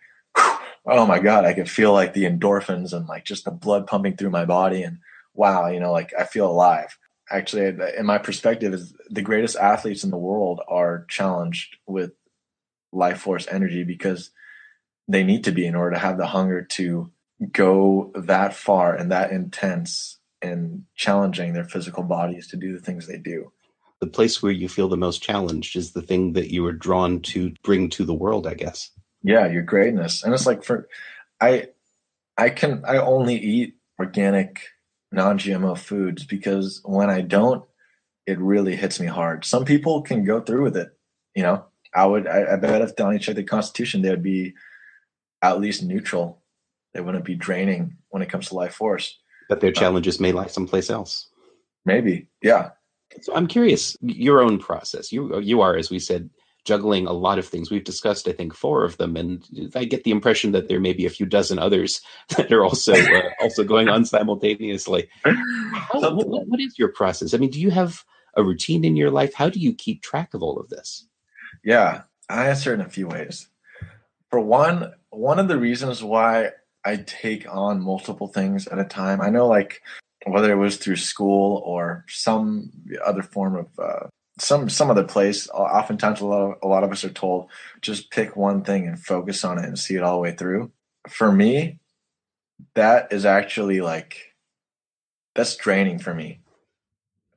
oh 0.86 1.06
my 1.06 1.18
god 1.18 1.44
i 1.44 1.52
could 1.52 1.70
feel 1.70 1.92
like 1.92 2.12
the 2.12 2.24
endorphins 2.24 2.92
and 2.92 3.08
like 3.08 3.24
just 3.24 3.44
the 3.44 3.50
blood 3.50 3.86
pumping 3.86 4.16
through 4.16 4.30
my 4.30 4.44
body 4.44 4.82
and 4.82 4.98
wow 5.34 5.66
you 5.68 5.80
know 5.80 5.92
like 5.92 6.12
i 6.18 6.24
feel 6.24 6.50
alive 6.50 6.98
actually 7.32 7.74
in 7.96 8.06
my 8.06 8.18
perspective 8.18 8.74
is 8.74 8.94
the 9.08 9.22
greatest 9.22 9.56
athletes 9.56 10.04
in 10.04 10.10
the 10.10 10.16
world 10.18 10.60
are 10.68 11.06
challenged 11.08 11.76
with 11.86 12.12
life 12.92 13.20
force 13.20 13.48
energy 13.50 13.84
because 13.84 14.30
they 15.08 15.24
need 15.24 15.44
to 15.44 15.52
be 15.52 15.66
in 15.66 15.74
order 15.74 15.94
to 15.94 16.00
have 16.00 16.18
the 16.18 16.26
hunger 16.26 16.62
to 16.62 17.10
go 17.50 18.12
that 18.14 18.54
far 18.54 18.94
and 18.94 19.10
that 19.10 19.32
intense 19.32 20.18
in 20.40 20.84
challenging 20.94 21.52
their 21.52 21.64
physical 21.64 22.02
bodies 22.02 22.46
to 22.48 22.56
do 22.56 22.72
the 22.72 22.80
things 22.80 23.06
they 23.06 23.18
do. 23.18 23.52
The 24.00 24.06
place 24.06 24.42
where 24.42 24.52
you 24.52 24.68
feel 24.68 24.88
the 24.88 24.96
most 24.96 25.22
challenged 25.22 25.76
is 25.76 25.92
the 25.92 26.02
thing 26.02 26.32
that 26.34 26.52
you 26.52 26.66
are 26.66 26.72
drawn 26.72 27.20
to 27.22 27.52
bring 27.62 27.88
to 27.90 28.04
the 28.04 28.14
world 28.14 28.46
i 28.46 28.54
guess. 28.54 28.90
Yeah 29.22 29.46
your 29.46 29.62
greatness. 29.62 30.22
And 30.22 30.34
it's 30.34 30.46
like 30.46 30.62
for 30.64 30.88
i 31.40 31.68
i 32.36 32.50
can 32.50 32.84
i 32.86 32.98
only 32.98 33.36
eat 33.36 33.76
organic 33.98 34.60
non-GMO 35.12 35.78
foods 35.78 36.24
because 36.24 36.80
when 36.84 37.10
I 37.10 37.20
don't, 37.20 37.64
it 38.26 38.38
really 38.38 38.76
hits 38.76 39.00
me 39.00 39.06
hard. 39.06 39.44
Some 39.44 39.64
people 39.64 40.02
can 40.02 40.24
go 40.24 40.40
through 40.40 40.62
with 40.62 40.76
it. 40.76 40.96
You 41.34 41.42
know, 41.42 41.64
I 41.94 42.06
would. 42.06 42.26
I, 42.26 42.52
I 42.52 42.56
bet 42.56 42.82
if 42.82 42.96
Donnie 42.96 43.18
checked 43.18 43.36
the 43.36 43.44
Constitution, 43.44 44.02
they 44.02 44.10
would 44.10 44.22
be 44.22 44.54
at 45.42 45.60
least 45.60 45.82
neutral. 45.82 46.42
They 46.94 47.00
wouldn't 47.00 47.24
be 47.24 47.34
draining 47.34 47.96
when 48.10 48.22
it 48.22 48.28
comes 48.28 48.48
to 48.48 48.54
life 48.54 48.74
force. 48.74 49.18
But 49.48 49.60
their 49.60 49.70
uh, 49.70 49.74
challenges 49.74 50.18
um, 50.18 50.22
may 50.22 50.32
lie 50.32 50.46
someplace 50.46 50.90
else. 50.90 51.28
Maybe, 51.84 52.28
yeah. 52.42 52.70
So 53.22 53.34
I'm 53.34 53.46
curious, 53.46 53.96
your 54.00 54.40
own 54.40 54.58
process. 54.58 55.10
You 55.12 55.38
you 55.40 55.60
are, 55.60 55.76
as 55.76 55.90
we 55.90 55.98
said, 55.98 56.30
juggling 56.64 57.06
a 57.06 57.12
lot 57.12 57.38
of 57.38 57.46
things. 57.46 57.70
We've 57.70 57.84
discussed, 57.84 58.28
I 58.28 58.32
think, 58.32 58.54
four 58.54 58.84
of 58.84 58.96
them, 58.96 59.16
and 59.16 59.44
I 59.74 59.84
get 59.84 60.04
the 60.04 60.10
impression 60.10 60.52
that 60.52 60.68
there 60.68 60.80
may 60.80 60.92
be 60.92 61.06
a 61.06 61.10
few 61.10 61.26
dozen 61.26 61.58
others 61.58 62.00
that 62.36 62.52
are 62.52 62.64
also 62.64 62.94
uh, 62.94 63.30
also 63.40 63.64
going 63.64 63.88
on 63.88 64.04
simultaneously. 64.04 65.08
How, 65.24 66.14
what, 66.14 66.46
what 66.46 66.60
is 66.60 66.78
your 66.78 66.88
process? 66.88 67.34
I 67.34 67.38
mean, 67.38 67.50
do 67.50 67.60
you 67.60 67.70
have 67.70 68.04
a 68.36 68.42
routine 68.42 68.84
in 68.84 68.96
your 68.96 69.10
life? 69.10 69.34
How 69.34 69.48
do 69.48 69.60
you 69.60 69.74
keep 69.74 70.02
track 70.02 70.34
of 70.34 70.42
all 70.42 70.58
of 70.58 70.68
this? 70.68 71.06
Yeah, 71.64 72.02
I 72.28 72.48
answer 72.48 72.72
in 72.72 72.80
a 72.80 72.88
few 72.88 73.08
ways. 73.08 73.48
For 74.30 74.40
one, 74.40 74.92
one 75.10 75.38
of 75.38 75.48
the 75.48 75.58
reasons 75.58 76.02
why 76.02 76.50
I 76.84 76.96
take 76.96 77.46
on 77.52 77.82
multiple 77.82 78.28
things 78.28 78.66
at 78.66 78.78
a 78.78 78.84
time, 78.84 79.20
I 79.20 79.28
know 79.28 79.46
like 79.46 79.82
whether 80.26 80.50
it 80.50 80.56
was 80.56 80.76
through 80.76 80.96
school 80.96 81.62
or 81.66 82.04
some 82.08 82.70
other 83.04 83.22
form 83.22 83.56
of 83.56 83.66
uh, 83.78 84.06
some 84.42 84.68
some 84.68 84.90
other 84.90 85.04
place 85.04 85.48
oftentimes 85.50 86.20
a 86.20 86.26
lot 86.26 86.42
of, 86.42 86.58
a 86.62 86.66
lot 86.66 86.82
of 86.82 86.90
us 86.90 87.04
are 87.04 87.10
told 87.10 87.48
just 87.80 88.10
pick 88.10 88.36
one 88.36 88.62
thing 88.62 88.88
and 88.88 88.98
focus 88.98 89.44
on 89.44 89.58
it 89.58 89.64
and 89.64 89.78
see 89.78 89.94
it 89.94 90.02
all 90.02 90.16
the 90.16 90.22
way 90.22 90.32
through. 90.32 90.70
For 91.08 91.30
me 91.30 91.78
that 92.74 93.12
is 93.12 93.24
actually 93.24 93.80
like 93.80 94.34
that's 95.34 95.56
draining 95.56 95.98
for 95.98 96.12
me. 96.12 96.40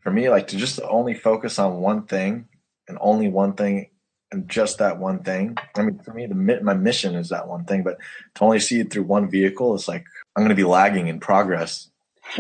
For 0.02 0.12
me 0.12 0.30
like 0.30 0.48
to 0.48 0.58
just 0.58 0.80
only 0.82 1.14
focus 1.14 1.60
on 1.60 1.78
one 1.78 2.06
thing 2.06 2.48
and 2.88 2.98
only 3.00 3.30
one 3.30 3.54
thing 3.54 3.90
and 4.32 4.50
just 4.50 4.80
that 4.80 5.00
one 5.00 5.24
thing 5.24 5.56
i 5.78 5.82
mean 5.84 6.00
for 6.00 6.14
me 6.14 6.26
the 6.26 6.36
my 6.36 6.74
mission 6.74 7.16
is 7.16 7.30
that 7.30 7.48
one 7.48 7.64
thing 7.66 7.84
but 7.84 7.98
to 8.34 8.44
only 8.44 8.60
see 8.60 8.80
it 8.80 8.92
through 8.92 9.04
one 9.04 9.30
vehicle 9.30 9.76
is 9.76 9.88
like 9.88 10.04
i'm 10.36 10.42
going 10.42 10.50
to 10.50 10.56
be 10.56 10.64
lagging 10.64 11.08
in 11.08 11.20
progress 11.20 11.90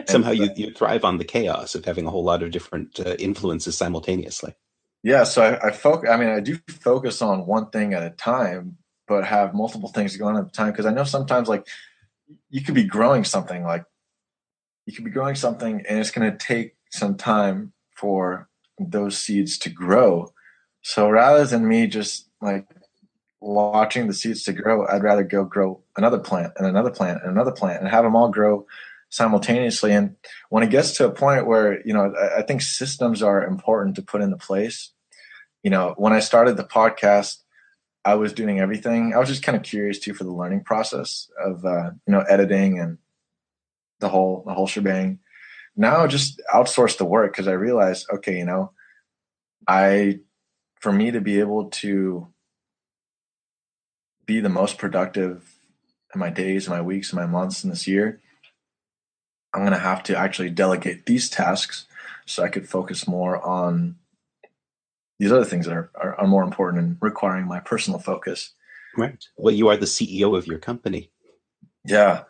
somehow 0.07 0.31
you, 0.31 0.49
you 0.55 0.71
thrive 0.71 1.03
on 1.03 1.17
the 1.17 1.25
chaos 1.25 1.75
of 1.75 1.85
having 1.85 2.07
a 2.07 2.09
whole 2.09 2.23
lot 2.23 2.43
of 2.43 2.51
different 2.51 2.99
uh, 2.99 3.15
influences 3.19 3.77
simultaneously. 3.77 4.55
Yeah 5.03 5.23
so 5.23 5.43
i, 5.43 5.67
I 5.67 5.71
focus 5.71 6.09
i 6.09 6.17
mean 6.17 6.29
i 6.29 6.39
do 6.39 6.57
focus 6.67 7.21
on 7.21 7.45
one 7.45 7.69
thing 7.69 7.93
at 7.93 8.03
a 8.03 8.09
time 8.09 8.77
but 9.07 9.23
have 9.23 9.53
multiple 9.53 9.89
things 9.89 10.17
going 10.17 10.35
on 10.35 10.41
at 10.41 10.51
the 10.51 10.57
time 10.57 10.71
because 10.71 10.87
i 10.87 10.91
know 10.91 11.03
sometimes 11.03 11.47
like 11.47 11.67
you 12.49 12.61
could 12.61 12.73
be 12.73 12.85
growing 12.85 13.23
something 13.23 13.63
like 13.63 13.85
you 14.85 14.93
could 14.93 15.05
be 15.05 15.11
growing 15.11 15.35
something 15.35 15.83
and 15.87 15.99
it's 15.99 16.11
going 16.11 16.29
to 16.29 16.37
take 16.37 16.75
some 16.91 17.15
time 17.15 17.73
for 17.95 18.47
those 18.79 19.17
seeds 19.17 19.57
to 19.57 19.69
grow. 19.69 20.31
So 20.81 21.09
rather 21.09 21.45
than 21.45 21.67
me 21.67 21.87
just 21.87 22.29
like 22.41 22.67
watching 23.41 24.07
the 24.07 24.13
seeds 24.13 24.43
to 24.43 24.51
grow 24.51 24.87
i'd 24.87 25.03
rather 25.03 25.23
go 25.23 25.43
grow 25.43 25.79
another 25.97 26.17
plant 26.17 26.51
and 26.57 26.65
another 26.65 26.89
plant 26.89 27.19
and 27.21 27.31
another 27.31 27.51
plant 27.51 27.79
and 27.79 27.87
have 27.87 28.03
them 28.03 28.15
all 28.15 28.29
grow 28.29 28.65
simultaneously. 29.15 29.93
And 29.93 30.17
when 30.49 30.63
it 30.63 30.69
gets 30.69 30.91
to 30.97 31.05
a 31.05 31.11
point 31.11 31.47
where, 31.47 31.81
you 31.87 31.93
know, 31.93 32.13
I, 32.13 32.39
I 32.39 32.41
think 32.41 32.61
systems 32.61 33.23
are 33.23 33.45
important 33.45 33.95
to 33.95 34.01
put 34.01 34.21
into 34.21 34.35
place. 34.35 34.91
You 35.63 35.71
know, 35.71 35.93
when 35.97 36.11
I 36.11 36.19
started 36.19 36.57
the 36.57 36.65
podcast, 36.65 37.37
I 38.03 38.15
was 38.15 38.33
doing 38.33 38.59
everything. 38.59 39.13
I 39.15 39.17
was 39.17 39.29
just 39.29 39.41
kind 39.41 39.55
of 39.55 39.63
curious 39.63 39.99
too 39.99 40.13
for 40.13 40.25
the 40.25 40.33
learning 40.33 40.63
process 40.65 41.29
of 41.43 41.65
uh, 41.65 41.91
you 42.05 42.11
know 42.13 42.21
editing 42.29 42.77
and 42.79 42.99
the 43.99 44.09
whole 44.09 44.43
the 44.45 44.53
whole 44.53 44.67
shebang. 44.67 45.19
Now 45.75 46.05
just 46.05 46.39
outsource 46.53 46.97
the 46.97 47.05
work 47.05 47.31
because 47.31 47.47
I 47.47 47.53
realized 47.53 48.05
okay, 48.13 48.37
you 48.37 48.45
know, 48.45 48.73
I 49.67 50.19
for 50.81 50.91
me 50.91 51.09
to 51.11 51.21
be 51.21 51.39
able 51.39 51.69
to 51.81 52.27
be 54.27 54.39
the 54.39 54.49
most 54.49 54.77
productive 54.77 55.51
in 56.13 56.19
my 56.19 56.29
days, 56.29 56.69
my 56.69 56.81
weeks, 56.81 57.11
my 57.11 57.25
months 57.25 57.63
in 57.63 57.71
this 57.71 57.87
year, 57.87 58.21
I'm 59.55 59.61
going 59.61 59.71
to 59.71 59.79
have 59.79 60.03
to 60.03 60.17
actually 60.17 60.49
delegate 60.49 61.05
these 61.05 61.29
tasks 61.29 61.85
so 62.25 62.43
I 62.43 62.49
could 62.49 62.67
focus 62.67 63.07
more 63.07 63.41
on 63.41 63.95
these 65.17 65.31
other 65.31 65.45
things 65.45 65.65
that 65.65 65.73
are, 65.73 65.89
are, 65.95 66.15
are 66.15 66.27
more 66.27 66.43
important 66.43 66.83
and 66.83 66.97
requiring 66.99 67.47
my 67.47 67.61
personal 67.61 67.99
focus. 67.99 68.51
Right. 68.97 69.23
Well, 69.37 69.53
you 69.53 69.69
are 69.69 69.77
the 69.77 69.85
CEO 69.85 70.37
of 70.37 70.45
your 70.45 70.59
company. 70.59 71.09
Yeah. 71.85 72.23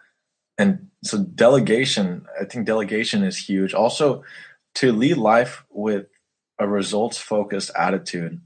And 0.57 0.89
so 1.03 1.17
delegation, 1.17 2.27
I 2.39 2.45
think 2.45 2.67
delegation 2.67 3.23
is 3.23 3.37
huge. 3.37 3.73
Also, 3.73 4.23
to 4.75 4.91
lead 4.91 5.17
life 5.17 5.63
with 5.69 6.07
a 6.59 6.67
results 6.67 7.17
focused 7.17 7.71
attitude. 7.75 8.39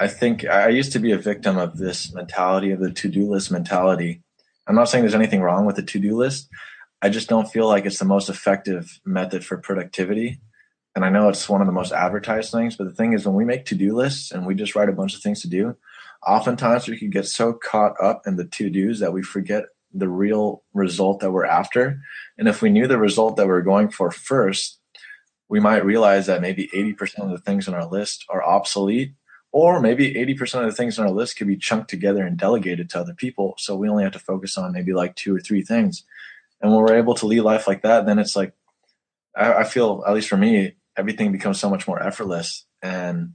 I 0.00 0.08
think 0.08 0.44
I 0.44 0.68
used 0.68 0.92
to 0.92 0.98
be 0.98 1.12
a 1.12 1.18
victim 1.18 1.56
of 1.56 1.78
this 1.78 2.12
mentality 2.12 2.70
of 2.70 2.80
the 2.80 2.90
to 2.90 3.08
do 3.08 3.26
list 3.26 3.50
mentality. 3.50 4.22
I'm 4.66 4.74
not 4.74 4.88
saying 4.88 5.04
there's 5.04 5.14
anything 5.14 5.40
wrong 5.40 5.64
with 5.64 5.76
the 5.76 5.82
to 5.82 5.98
do 5.98 6.16
list, 6.16 6.48
I 7.02 7.08
just 7.08 7.28
don't 7.28 7.50
feel 7.50 7.68
like 7.68 7.84
it's 7.84 7.98
the 7.98 8.04
most 8.04 8.28
effective 8.28 9.00
method 9.04 9.44
for 9.44 9.58
productivity. 9.58 10.40
And 10.94 11.04
I 11.04 11.10
know 11.10 11.28
it's 11.28 11.48
one 11.48 11.60
of 11.60 11.66
the 11.66 11.72
most 11.72 11.92
advertised 11.92 12.50
things, 12.50 12.76
but 12.76 12.84
the 12.84 12.94
thing 12.94 13.12
is, 13.12 13.26
when 13.26 13.34
we 13.34 13.44
make 13.44 13.66
to 13.66 13.74
do 13.74 13.94
lists 13.94 14.32
and 14.32 14.46
we 14.46 14.54
just 14.54 14.74
write 14.74 14.88
a 14.88 14.94
bunch 14.94 15.14
of 15.14 15.20
things 15.20 15.42
to 15.42 15.48
do, 15.48 15.76
oftentimes 16.26 16.88
we 16.88 16.98
can 16.98 17.10
get 17.10 17.26
so 17.26 17.52
caught 17.52 17.92
up 18.02 18.22
in 18.26 18.36
the 18.36 18.46
to 18.46 18.70
dos 18.70 19.00
that 19.00 19.12
we 19.12 19.22
forget 19.22 19.64
the 19.92 20.08
real 20.08 20.62
result 20.72 21.20
that 21.20 21.32
we're 21.32 21.44
after. 21.44 22.00
And 22.38 22.48
if 22.48 22.62
we 22.62 22.70
knew 22.70 22.86
the 22.86 22.98
result 22.98 23.36
that 23.36 23.46
we're 23.46 23.62
going 23.62 23.90
for 23.90 24.10
first, 24.10 24.78
we 25.48 25.60
might 25.60 25.84
realize 25.84 26.26
that 26.26 26.40
maybe 26.40 26.68
80% 26.74 27.18
of 27.18 27.30
the 27.30 27.38
things 27.38 27.68
on 27.68 27.74
our 27.74 27.86
list 27.86 28.24
are 28.28 28.42
obsolete, 28.42 29.14
or 29.52 29.80
maybe 29.80 30.14
80% 30.14 30.60
of 30.60 30.66
the 30.66 30.72
things 30.72 30.98
on 30.98 31.06
our 31.06 31.12
list 31.12 31.36
could 31.36 31.46
be 31.46 31.56
chunked 31.56 31.88
together 31.88 32.26
and 32.26 32.36
delegated 32.36 32.90
to 32.90 33.00
other 33.00 33.14
people. 33.14 33.54
So 33.58 33.76
we 33.76 33.88
only 33.88 34.02
have 34.02 34.12
to 34.12 34.18
focus 34.18 34.58
on 34.58 34.72
maybe 34.72 34.92
like 34.92 35.14
two 35.14 35.34
or 35.36 35.40
three 35.40 35.62
things. 35.62 36.04
And 36.66 36.74
when 36.74 36.82
we're 36.82 36.96
able 36.96 37.14
to 37.14 37.26
lead 37.26 37.42
life 37.42 37.68
like 37.68 37.82
that, 37.82 38.06
then 38.06 38.18
it's 38.18 38.34
like 38.34 38.52
I, 39.36 39.54
I 39.54 39.64
feel, 39.64 40.02
at 40.04 40.14
least 40.14 40.28
for 40.28 40.36
me, 40.36 40.74
everything 40.96 41.30
becomes 41.30 41.60
so 41.60 41.70
much 41.70 41.86
more 41.86 42.02
effortless. 42.02 42.66
And 42.82 43.34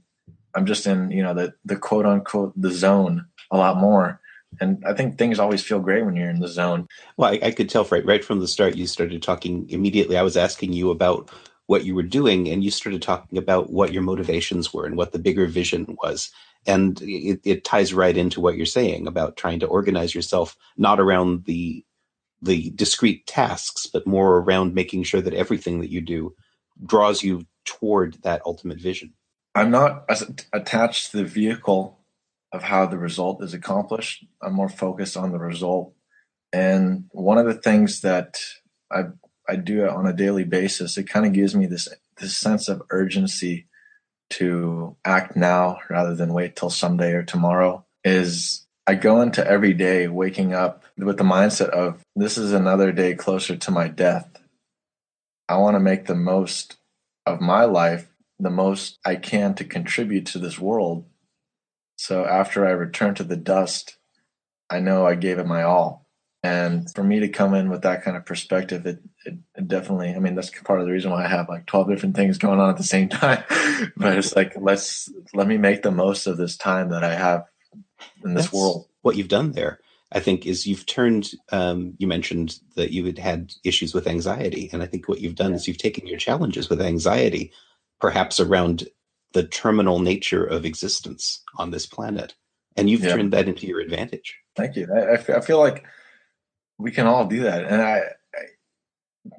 I'm 0.54 0.66
just 0.66 0.86
in, 0.86 1.10
you 1.10 1.22
know, 1.22 1.32
the 1.32 1.54
the 1.64 1.76
quote 1.76 2.04
unquote 2.04 2.52
the 2.60 2.70
zone 2.70 3.24
a 3.50 3.56
lot 3.56 3.78
more. 3.78 4.20
And 4.60 4.84
I 4.86 4.92
think 4.92 5.16
things 5.16 5.38
always 5.38 5.62
feel 5.62 5.80
great 5.80 6.04
when 6.04 6.14
you're 6.14 6.28
in 6.28 6.40
the 6.40 6.48
zone. 6.48 6.88
Well, 7.16 7.32
I, 7.32 7.40
I 7.42 7.50
could 7.52 7.70
tell 7.70 7.84
right 7.84 8.04
right 8.04 8.22
from 8.22 8.40
the 8.40 8.48
start. 8.48 8.76
You 8.76 8.86
started 8.86 9.22
talking 9.22 9.66
immediately. 9.70 10.18
I 10.18 10.22
was 10.22 10.36
asking 10.36 10.74
you 10.74 10.90
about 10.90 11.30
what 11.68 11.86
you 11.86 11.94
were 11.94 12.02
doing, 12.02 12.50
and 12.50 12.62
you 12.62 12.70
started 12.70 13.00
talking 13.00 13.38
about 13.38 13.70
what 13.70 13.94
your 13.94 14.02
motivations 14.02 14.74
were 14.74 14.84
and 14.84 14.98
what 14.98 15.12
the 15.12 15.18
bigger 15.18 15.46
vision 15.46 15.96
was. 16.02 16.30
And 16.66 17.00
it, 17.00 17.40
it 17.44 17.64
ties 17.64 17.94
right 17.94 18.14
into 18.14 18.42
what 18.42 18.58
you're 18.58 18.66
saying 18.66 19.06
about 19.06 19.38
trying 19.38 19.60
to 19.60 19.66
organize 19.66 20.14
yourself 20.14 20.54
not 20.76 21.00
around 21.00 21.46
the 21.46 21.82
the 22.42 22.70
discrete 22.70 23.26
tasks, 23.26 23.86
but 23.86 24.06
more 24.06 24.38
around 24.38 24.74
making 24.74 25.04
sure 25.04 25.22
that 25.22 25.34
everything 25.34 25.80
that 25.80 25.90
you 25.90 26.00
do 26.00 26.34
draws 26.84 27.22
you 27.22 27.46
toward 27.64 28.20
that 28.22 28.42
ultimate 28.44 28.80
vision. 28.80 29.14
I'm 29.54 29.70
not 29.70 30.10
attached 30.52 31.10
to 31.10 31.18
the 31.18 31.24
vehicle 31.24 32.00
of 32.52 32.62
how 32.62 32.86
the 32.86 32.98
result 32.98 33.42
is 33.42 33.54
accomplished. 33.54 34.26
I'm 34.42 34.54
more 34.54 34.68
focused 34.68 35.16
on 35.16 35.32
the 35.32 35.38
result. 35.38 35.94
And 36.52 37.04
one 37.12 37.38
of 37.38 37.46
the 37.46 37.54
things 37.54 38.00
that 38.00 38.38
I 38.90 39.04
I 39.48 39.56
do 39.56 39.86
on 39.88 40.06
a 40.06 40.12
daily 40.12 40.44
basis, 40.44 40.96
it 40.96 41.08
kind 41.08 41.26
of 41.26 41.32
gives 41.32 41.54
me 41.54 41.66
this 41.66 41.88
this 42.18 42.36
sense 42.36 42.68
of 42.68 42.82
urgency 42.90 43.66
to 44.30 44.96
act 45.04 45.36
now 45.36 45.78
rather 45.90 46.14
than 46.14 46.32
wait 46.32 46.56
till 46.56 46.70
someday 46.70 47.12
or 47.12 47.22
tomorrow 47.22 47.84
is 48.04 48.66
I 48.86 48.94
go 48.96 49.20
into 49.22 49.46
every 49.46 49.74
day 49.74 50.08
waking 50.08 50.52
up 50.52 50.84
with 50.98 51.16
the 51.16 51.24
mindset 51.24 51.68
of 51.68 52.02
this 52.16 52.36
is 52.36 52.52
another 52.52 52.90
day 52.90 53.14
closer 53.14 53.56
to 53.56 53.70
my 53.70 53.86
death. 53.88 54.28
I 55.48 55.56
want 55.56 55.76
to 55.76 55.80
make 55.80 56.06
the 56.06 56.16
most 56.16 56.76
of 57.24 57.40
my 57.40 57.64
life, 57.64 58.08
the 58.40 58.50
most 58.50 58.98
I 59.04 59.16
can 59.16 59.54
to 59.54 59.64
contribute 59.64 60.26
to 60.26 60.38
this 60.38 60.58
world. 60.58 61.06
So 61.96 62.24
after 62.24 62.66
I 62.66 62.70
return 62.70 63.14
to 63.16 63.24
the 63.24 63.36
dust, 63.36 63.96
I 64.68 64.80
know 64.80 65.06
I 65.06 65.14
gave 65.14 65.38
it 65.38 65.46
my 65.46 65.62
all. 65.62 66.02
And 66.42 66.92
for 66.92 67.04
me 67.04 67.20
to 67.20 67.28
come 67.28 67.54
in 67.54 67.70
with 67.70 67.82
that 67.82 68.02
kind 68.02 68.16
of 68.16 68.26
perspective, 68.26 68.84
it, 68.84 68.98
it, 69.24 69.38
it, 69.54 69.68
definitely, 69.68 70.12
I 70.12 70.18
mean, 70.18 70.34
that's 70.34 70.50
part 70.50 70.80
of 70.80 70.86
the 70.86 70.92
reason 70.92 71.12
why 71.12 71.24
I 71.24 71.28
have 71.28 71.48
like 71.48 71.66
12 71.66 71.88
different 71.88 72.16
things 72.16 72.38
going 72.38 72.58
on 72.58 72.70
at 72.70 72.76
the 72.78 72.82
same 72.82 73.08
time. 73.10 73.44
but 73.96 74.18
it's 74.18 74.34
like, 74.34 74.54
let's, 74.60 75.08
let 75.34 75.46
me 75.46 75.56
make 75.56 75.82
the 75.82 75.92
most 75.92 76.26
of 76.26 76.36
this 76.36 76.56
time 76.56 76.88
that 76.88 77.04
I 77.04 77.14
have 77.14 77.44
in 78.24 78.34
this 78.34 78.44
That's 78.44 78.54
world. 78.54 78.86
What 79.02 79.16
you've 79.16 79.28
done 79.28 79.52
there, 79.52 79.80
I 80.12 80.20
think, 80.20 80.46
is 80.46 80.66
you've 80.66 80.86
turned. 80.86 81.30
Um, 81.50 81.94
you 81.98 82.06
mentioned 82.06 82.58
that 82.76 82.92
you 82.92 83.04
had 83.04 83.18
had 83.18 83.52
issues 83.64 83.94
with 83.94 84.06
anxiety, 84.06 84.70
and 84.72 84.82
I 84.82 84.86
think 84.86 85.08
what 85.08 85.20
you've 85.20 85.34
done 85.34 85.50
yeah. 85.50 85.56
is 85.56 85.68
you've 85.68 85.78
taken 85.78 86.06
your 86.06 86.18
challenges 86.18 86.68
with 86.68 86.80
anxiety, 86.80 87.52
perhaps 88.00 88.40
around 88.40 88.88
the 89.32 89.46
terminal 89.46 89.98
nature 89.98 90.44
of 90.44 90.64
existence 90.64 91.42
on 91.56 91.70
this 91.70 91.86
planet, 91.86 92.34
and 92.76 92.88
you've 92.88 93.02
yeah. 93.02 93.14
turned 93.14 93.32
that 93.32 93.48
into 93.48 93.66
your 93.66 93.80
advantage. 93.80 94.36
Thank 94.56 94.76
you. 94.76 94.88
I, 94.94 95.14
I 95.14 95.40
feel 95.40 95.58
like 95.58 95.84
we 96.78 96.90
can 96.90 97.06
all 97.06 97.26
do 97.26 97.42
that, 97.42 97.64
and 97.64 97.80
I, 97.80 97.98
I 97.98 98.42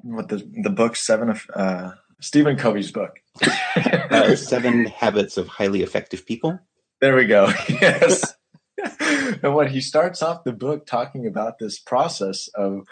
what 0.02 0.28
the 0.28 0.46
the 0.62 0.70
book 0.70 0.96
seven 0.96 1.30
of 1.30 1.46
uh, 1.54 1.92
Stephen 2.20 2.56
Covey's 2.56 2.90
book. 2.90 3.20
uh, 3.76 4.34
seven 4.36 4.86
Habits 4.86 5.36
of 5.36 5.48
Highly 5.48 5.82
Effective 5.82 6.26
People. 6.26 6.58
There 7.04 7.16
we 7.16 7.26
go. 7.26 7.52
Yes. 7.68 8.34
and 9.42 9.54
when 9.54 9.68
he 9.68 9.82
starts 9.82 10.22
off 10.22 10.44
the 10.44 10.54
book 10.54 10.86
talking 10.86 11.26
about 11.26 11.58
this 11.58 11.78
process 11.78 12.48
of 12.54 12.88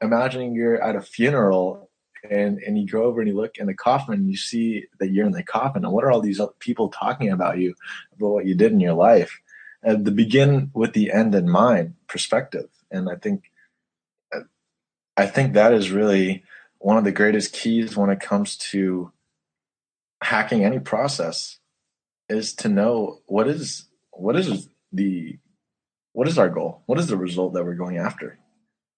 imagining 0.00 0.56
you're 0.56 0.82
at 0.82 0.96
a 0.96 1.00
funeral 1.00 1.88
and 2.28 2.58
and 2.58 2.76
you 2.76 2.88
go 2.88 3.04
over 3.04 3.20
and 3.20 3.28
you 3.28 3.36
look 3.36 3.58
in 3.58 3.68
the 3.68 3.74
coffin 3.74 4.14
and 4.14 4.28
you 4.28 4.36
see 4.36 4.86
that 4.98 5.12
you're 5.12 5.26
in 5.26 5.30
the 5.30 5.44
coffin 5.44 5.84
and 5.84 5.94
what 5.94 6.02
are 6.02 6.10
all 6.10 6.20
these 6.20 6.40
people 6.58 6.88
talking 6.88 7.30
about 7.30 7.58
you 7.58 7.72
about 8.16 8.30
what 8.30 8.46
you 8.46 8.56
did 8.56 8.72
in 8.72 8.80
your 8.80 8.94
life 8.94 9.40
and 9.84 10.04
the 10.04 10.10
begin 10.10 10.72
with 10.74 10.92
the 10.92 11.12
end 11.12 11.32
in 11.32 11.48
mind 11.48 11.94
perspective 12.08 12.68
and 12.90 13.08
i 13.08 13.14
think 13.14 13.44
i 15.16 15.24
think 15.24 15.52
that 15.52 15.72
is 15.72 15.92
really 15.92 16.42
one 16.78 16.96
of 16.96 17.04
the 17.04 17.12
greatest 17.12 17.52
keys 17.52 17.96
when 17.96 18.10
it 18.10 18.18
comes 18.18 18.56
to 18.56 19.12
hacking 20.20 20.64
any 20.64 20.80
process 20.80 21.60
is 22.28 22.54
to 22.54 22.68
know 22.68 23.20
what 23.26 23.48
is 23.48 23.86
what 24.10 24.36
is 24.36 24.68
the 24.92 25.38
what 26.12 26.28
is 26.28 26.38
our 26.38 26.48
goal? 26.48 26.82
What 26.86 26.98
is 26.98 27.06
the 27.06 27.16
result 27.16 27.54
that 27.54 27.64
we're 27.64 27.74
going 27.74 27.96
after? 27.98 28.38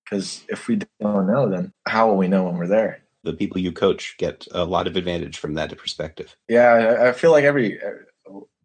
Because 0.05 0.45
if 0.49 0.69
we 0.69 0.81
don't 1.01 1.27
know 1.27 1.49
then 1.49 1.73
how 1.87 2.09
will 2.09 2.17
we 2.17 2.29
know 2.29 2.45
when 2.45 2.57
we're 2.57 2.67
there? 2.67 3.03
The 3.23 3.33
people 3.33 3.59
you 3.59 3.73
coach 3.73 4.17
get 4.19 4.47
a 4.53 4.65
lot 4.65 4.87
of 4.87 4.97
advantage 4.97 5.39
from 5.39 5.55
that 5.55 5.77
perspective. 5.79 6.37
Yeah 6.49 6.73
i, 6.73 7.09
I 7.09 7.13
feel 7.13 7.31
like 7.31 7.45
every 7.45 7.81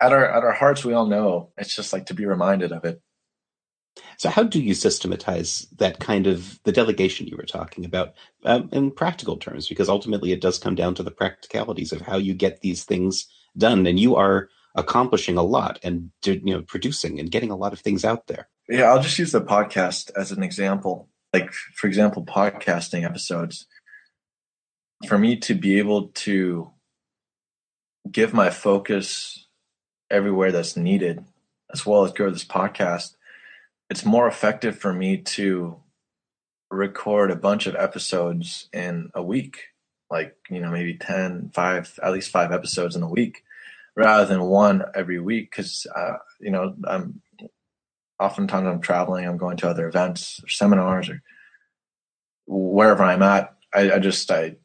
at 0.01 0.11
our 0.13 0.25
at 0.25 0.43
our 0.43 0.51
hearts 0.51 0.83
we 0.83 0.93
all 0.93 1.07
know. 1.07 1.51
It's 1.57 1.75
just 1.75 1.93
like 1.93 2.07
to 2.07 2.13
be 2.13 2.25
reminded 2.25 2.71
of 2.71 2.85
it 2.85 3.01
so 4.17 4.29
how 4.29 4.43
do 4.43 4.61
you 4.61 4.73
systematize 4.73 5.67
that 5.77 5.99
kind 5.99 6.27
of 6.27 6.59
the 6.63 6.71
delegation 6.71 7.27
you 7.27 7.37
were 7.37 7.43
talking 7.43 7.85
about 7.85 8.13
um, 8.45 8.69
in 8.71 8.91
practical 8.91 9.37
terms? 9.37 9.67
Because 9.67 9.89
ultimately 9.89 10.31
it 10.31 10.41
does 10.41 10.57
come 10.57 10.75
down 10.75 10.95
to 10.95 11.03
the 11.03 11.11
practicalities 11.11 11.91
of 11.91 12.01
how 12.01 12.17
you 12.17 12.33
get 12.33 12.61
these 12.61 12.83
things 12.83 13.27
done 13.57 13.87
and 13.87 13.99
you 13.99 14.15
are 14.15 14.49
accomplishing 14.75 15.37
a 15.37 15.43
lot 15.43 15.79
and 15.83 16.11
you 16.23 16.41
know 16.43 16.61
producing 16.61 17.19
and 17.19 17.31
getting 17.31 17.51
a 17.51 17.55
lot 17.55 17.73
of 17.73 17.79
things 17.79 18.05
out 18.05 18.27
there. 18.27 18.47
Yeah 18.67 18.83
i'll 18.83 19.01
just 19.01 19.17
use 19.17 19.31
the 19.31 19.41
podcast 19.41 20.11
as 20.15 20.31
an 20.31 20.43
example. 20.43 21.09
Like 21.33 21.51
for 21.51 21.87
example 21.87 22.25
podcasting 22.25 23.03
episodes. 23.03 23.65
For 25.07 25.17
me 25.17 25.37
to 25.37 25.55
be 25.55 25.79
able 25.79 26.09
to 26.09 26.71
give 28.11 28.33
my 28.33 28.49
focus 28.49 29.47
everywhere 30.11 30.51
that's 30.51 30.75
needed 30.75 31.23
as 31.71 31.85
well 31.85 32.03
as 32.03 32.11
grow 32.11 32.31
this 32.31 32.45
podcast 32.45 33.13
it's 33.89 34.05
more 34.05 34.27
effective 34.27 34.77
for 34.77 34.93
me 34.93 35.17
to 35.17 35.77
record 36.69 37.31
a 37.31 37.35
bunch 37.35 37.65
of 37.65 37.75
episodes 37.75 38.69
in 38.73 39.09
a 39.15 39.23
week 39.23 39.63
like 40.11 40.35
you 40.49 40.59
know 40.59 40.69
maybe 40.69 40.93
10 40.95 41.49
5 41.53 41.99
at 42.03 42.13
least 42.13 42.29
5 42.29 42.51
episodes 42.51 42.95
in 42.95 43.01
a 43.01 43.09
week 43.09 43.43
rather 43.95 44.25
than 44.25 44.43
one 44.43 44.83
every 44.93 45.19
week 45.19 45.49
because 45.49 45.87
uh, 45.95 46.17
you 46.39 46.51
know 46.51 46.75
I'm 46.85 47.21
oftentimes 48.19 48.67
I'm 48.67 48.81
traveling, 48.81 49.25
I'm 49.25 49.37
going 49.37 49.57
to 49.57 49.69
other 49.69 49.87
events 49.87 50.41
or 50.43 50.49
seminars 50.49 51.09
or 51.09 51.21
wherever 52.47 53.03
I'm 53.03 53.23
at. 53.23 53.55
I, 53.73 53.93
I 53.93 53.99
just 53.99 54.29
I 54.29 54.55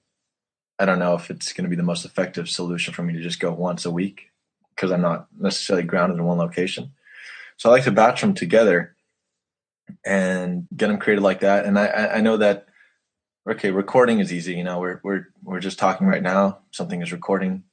I 0.79 0.85
don't 0.85 0.99
know 0.99 1.15
if 1.15 1.31
it's 1.31 1.53
going 1.53 1.65
to 1.65 1.71
be 1.71 1.77
the 1.77 1.83
most 1.83 2.05
effective 2.05 2.49
solution 2.49 2.93
for 2.93 3.03
me 3.03 3.13
to 3.15 3.23
just 3.23 3.41
go 3.41 3.53
once 3.53 3.85
a 3.85 3.91
week 3.91 4.31
because 4.75 4.91
I'm 4.91 5.03
not 5.03 5.29
necessarily 5.39 5.85
grounded 5.85 6.19
in 6.19 6.25
one 6.25 6.39
location. 6.39 6.93
So 7.57 7.69
I 7.69 7.73
like 7.75 7.85
to 7.85 7.93
batch 7.93 8.21
them 8.21 8.35
together 8.35 8.94
and 10.05 10.67
get 10.77 10.89
them 10.89 10.99
created 10.99 11.23
like 11.23 11.41
that. 11.41 11.65
And 11.65 11.79
I, 11.79 11.87
I 12.17 12.21
know 12.21 12.37
that 12.39 12.67
okay, 13.49 13.71
recording 13.71 14.21
is 14.21 14.33
easy. 14.33 14.55
You 14.55 14.65
know, 14.65 14.81
we're 14.81 15.01
we're 15.03 15.27
we're 15.43 15.61
just 15.61 15.79
talking 15.79 16.07
right 16.07 16.23
now. 16.23 16.61
Something 16.71 17.03
is 17.03 17.13
recording 17.13 17.65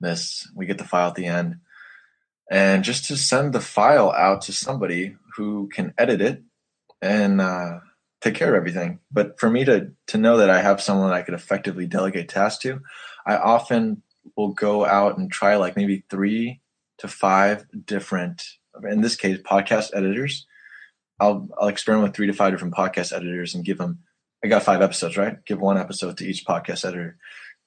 this. 0.00 0.50
We 0.54 0.66
get 0.66 0.78
the 0.78 0.84
file 0.84 1.08
at 1.08 1.14
the 1.14 1.26
end. 1.26 1.56
And 2.50 2.82
just 2.82 3.04
to 3.06 3.16
send 3.16 3.52
the 3.52 3.60
file 3.60 4.10
out 4.10 4.42
to 4.42 4.52
somebody 4.52 5.16
who 5.36 5.68
can 5.68 5.94
edit 5.96 6.20
it 6.20 6.42
and 7.00 7.40
uh, 7.40 7.78
take 8.20 8.34
care 8.34 8.48
of 8.48 8.56
everything. 8.56 8.98
But 9.10 9.38
for 9.38 9.48
me 9.48 9.64
to 9.64 9.92
to 10.08 10.18
know 10.18 10.38
that 10.38 10.50
I 10.50 10.60
have 10.60 10.82
someone 10.82 11.12
I 11.12 11.22
could 11.22 11.34
effectively 11.34 11.86
delegate 11.86 12.28
tasks 12.28 12.62
to, 12.62 12.80
I 13.26 13.36
often 13.36 14.02
will 14.36 14.52
go 14.52 14.84
out 14.84 15.16
and 15.16 15.30
try 15.30 15.56
like 15.56 15.76
maybe 15.76 16.04
three 16.10 16.60
to 16.98 17.08
five 17.08 17.66
different, 17.86 18.42
in 18.88 19.00
this 19.00 19.16
case, 19.16 19.38
podcast 19.38 19.90
editors. 19.94 20.46
I'll 21.20 21.48
I'll 21.58 21.68
experiment 21.68 22.08
with 22.08 22.16
three 22.16 22.26
to 22.26 22.32
five 22.32 22.52
different 22.52 22.74
podcast 22.74 23.14
editors 23.14 23.54
and 23.54 23.64
give 23.64 23.78
them. 23.78 24.00
I 24.42 24.48
got 24.48 24.62
five 24.62 24.80
episodes, 24.80 25.18
right? 25.18 25.44
Give 25.44 25.60
one 25.60 25.76
episode 25.76 26.16
to 26.16 26.26
each 26.26 26.46
podcast 26.46 26.84
editor, 26.84 27.18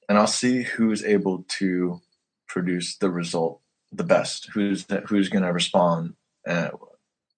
and 0.10 0.18
I'll 0.18 0.28
see 0.28 0.64
who's 0.64 1.04
able 1.04 1.46
to 1.60 2.02
produce 2.48 2.98
the 2.98 3.12
result 3.12 3.62
the 3.92 4.04
best. 4.04 4.50
Who's 4.54 4.86
who's 5.08 5.30
going 5.30 5.44
to 5.44 5.54
respond 5.54 6.16
uh, 6.48 6.70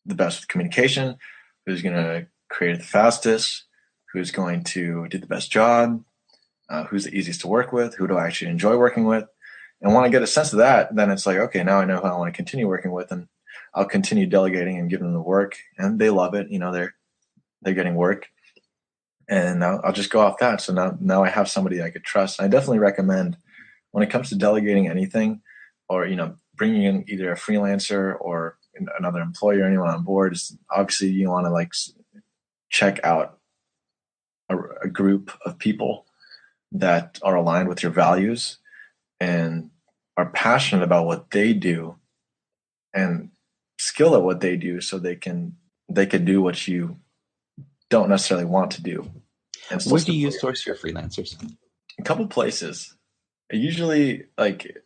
the 0.05 0.15
best 0.15 0.41
with 0.41 0.47
communication? 0.47 1.17
Who's 1.65 1.81
going 1.81 1.95
to 1.95 2.27
create 2.49 2.75
it 2.75 2.79
the 2.79 2.85
fastest? 2.85 3.65
Who's 4.13 4.31
going 4.31 4.63
to 4.63 5.07
do 5.09 5.17
the 5.17 5.27
best 5.27 5.51
job? 5.51 6.03
Uh, 6.69 6.85
who's 6.85 7.03
the 7.03 7.13
easiest 7.13 7.41
to 7.41 7.47
work 7.47 7.73
with? 7.73 7.95
Who 7.95 8.07
do 8.07 8.17
i 8.17 8.25
actually 8.25 8.49
enjoy 8.49 8.77
working 8.77 9.03
with? 9.03 9.25
And 9.81 9.93
when 9.93 10.03
i 10.03 10.09
get 10.09 10.23
a 10.23 10.27
sense 10.27 10.51
of 10.51 10.59
that 10.59 10.95
then 10.95 11.11
it's 11.11 11.27
like 11.27 11.37
okay 11.37 11.63
now 11.63 11.79
i 11.79 11.85
know 11.85 11.97
who 11.97 12.07
i 12.07 12.17
want 12.17 12.33
to 12.33 12.35
continue 12.35 12.67
working 12.67 12.91
with 12.91 13.11
and 13.11 13.27
i'll 13.75 13.85
continue 13.85 14.25
delegating 14.25 14.79
and 14.79 14.89
giving 14.89 15.05
them 15.05 15.13
the 15.13 15.21
work 15.21 15.57
and 15.77 15.99
they 15.99 16.09
love 16.09 16.33
it 16.33 16.49
you 16.49 16.59
know 16.59 16.71
they're 16.71 16.95
they're 17.65 17.73
getting 17.73 17.95
work. 17.95 18.29
And 19.27 19.63
I'll, 19.63 19.81
I'll 19.83 19.91
just 19.91 20.11
go 20.11 20.21
off 20.21 20.37
that. 20.37 20.61
So 20.61 20.71
now 20.71 20.95
now 21.01 21.23
i 21.23 21.29
have 21.29 21.49
somebody 21.49 21.81
i 21.81 21.89
could 21.89 22.05
trust. 22.05 22.41
I 22.41 22.47
definitely 22.47 22.79
recommend 22.79 23.37
when 23.91 24.03
it 24.03 24.09
comes 24.09 24.29
to 24.29 24.35
delegating 24.35 24.87
anything 24.87 25.41
or 25.89 26.05
you 26.05 26.15
know 26.15 26.35
bringing 26.55 26.83
in 26.83 27.03
either 27.07 27.31
a 27.31 27.35
freelancer 27.35 28.15
or 28.21 28.57
another 28.99 29.19
employer 29.19 29.63
anyone 29.63 29.89
on 29.89 30.03
board 30.03 30.33
is 30.33 30.57
obviously 30.69 31.09
you 31.09 31.29
want 31.29 31.45
to 31.45 31.51
like 31.51 31.71
check 32.69 32.99
out 33.03 33.39
a, 34.49 34.57
a 34.83 34.89
group 34.89 35.31
of 35.45 35.57
people 35.57 36.05
that 36.71 37.19
are 37.23 37.35
aligned 37.35 37.69
with 37.69 37.81
your 37.81 37.91
values 37.91 38.57
and 39.19 39.69
are 40.17 40.29
passionate 40.31 40.83
about 40.83 41.05
what 41.05 41.31
they 41.31 41.53
do 41.53 41.95
and 42.93 43.29
skill 43.77 44.15
at 44.15 44.23
what 44.23 44.41
they 44.41 44.57
do 44.57 44.81
so 44.81 44.97
they 44.97 45.15
can 45.15 45.55
they 45.89 46.05
can 46.05 46.25
do 46.25 46.41
what 46.41 46.67
you 46.67 46.97
don't 47.89 48.09
necessarily 48.09 48.45
want 48.45 48.71
to 48.71 48.81
do. 48.81 49.09
Where 49.87 49.99
do 49.99 50.13
you 50.13 50.31
source 50.31 50.65
your 50.65 50.75
freelancers? 50.75 51.35
A 51.99 52.03
couple 52.03 52.27
places 52.27 52.95
usually 53.51 54.25
like 54.37 54.77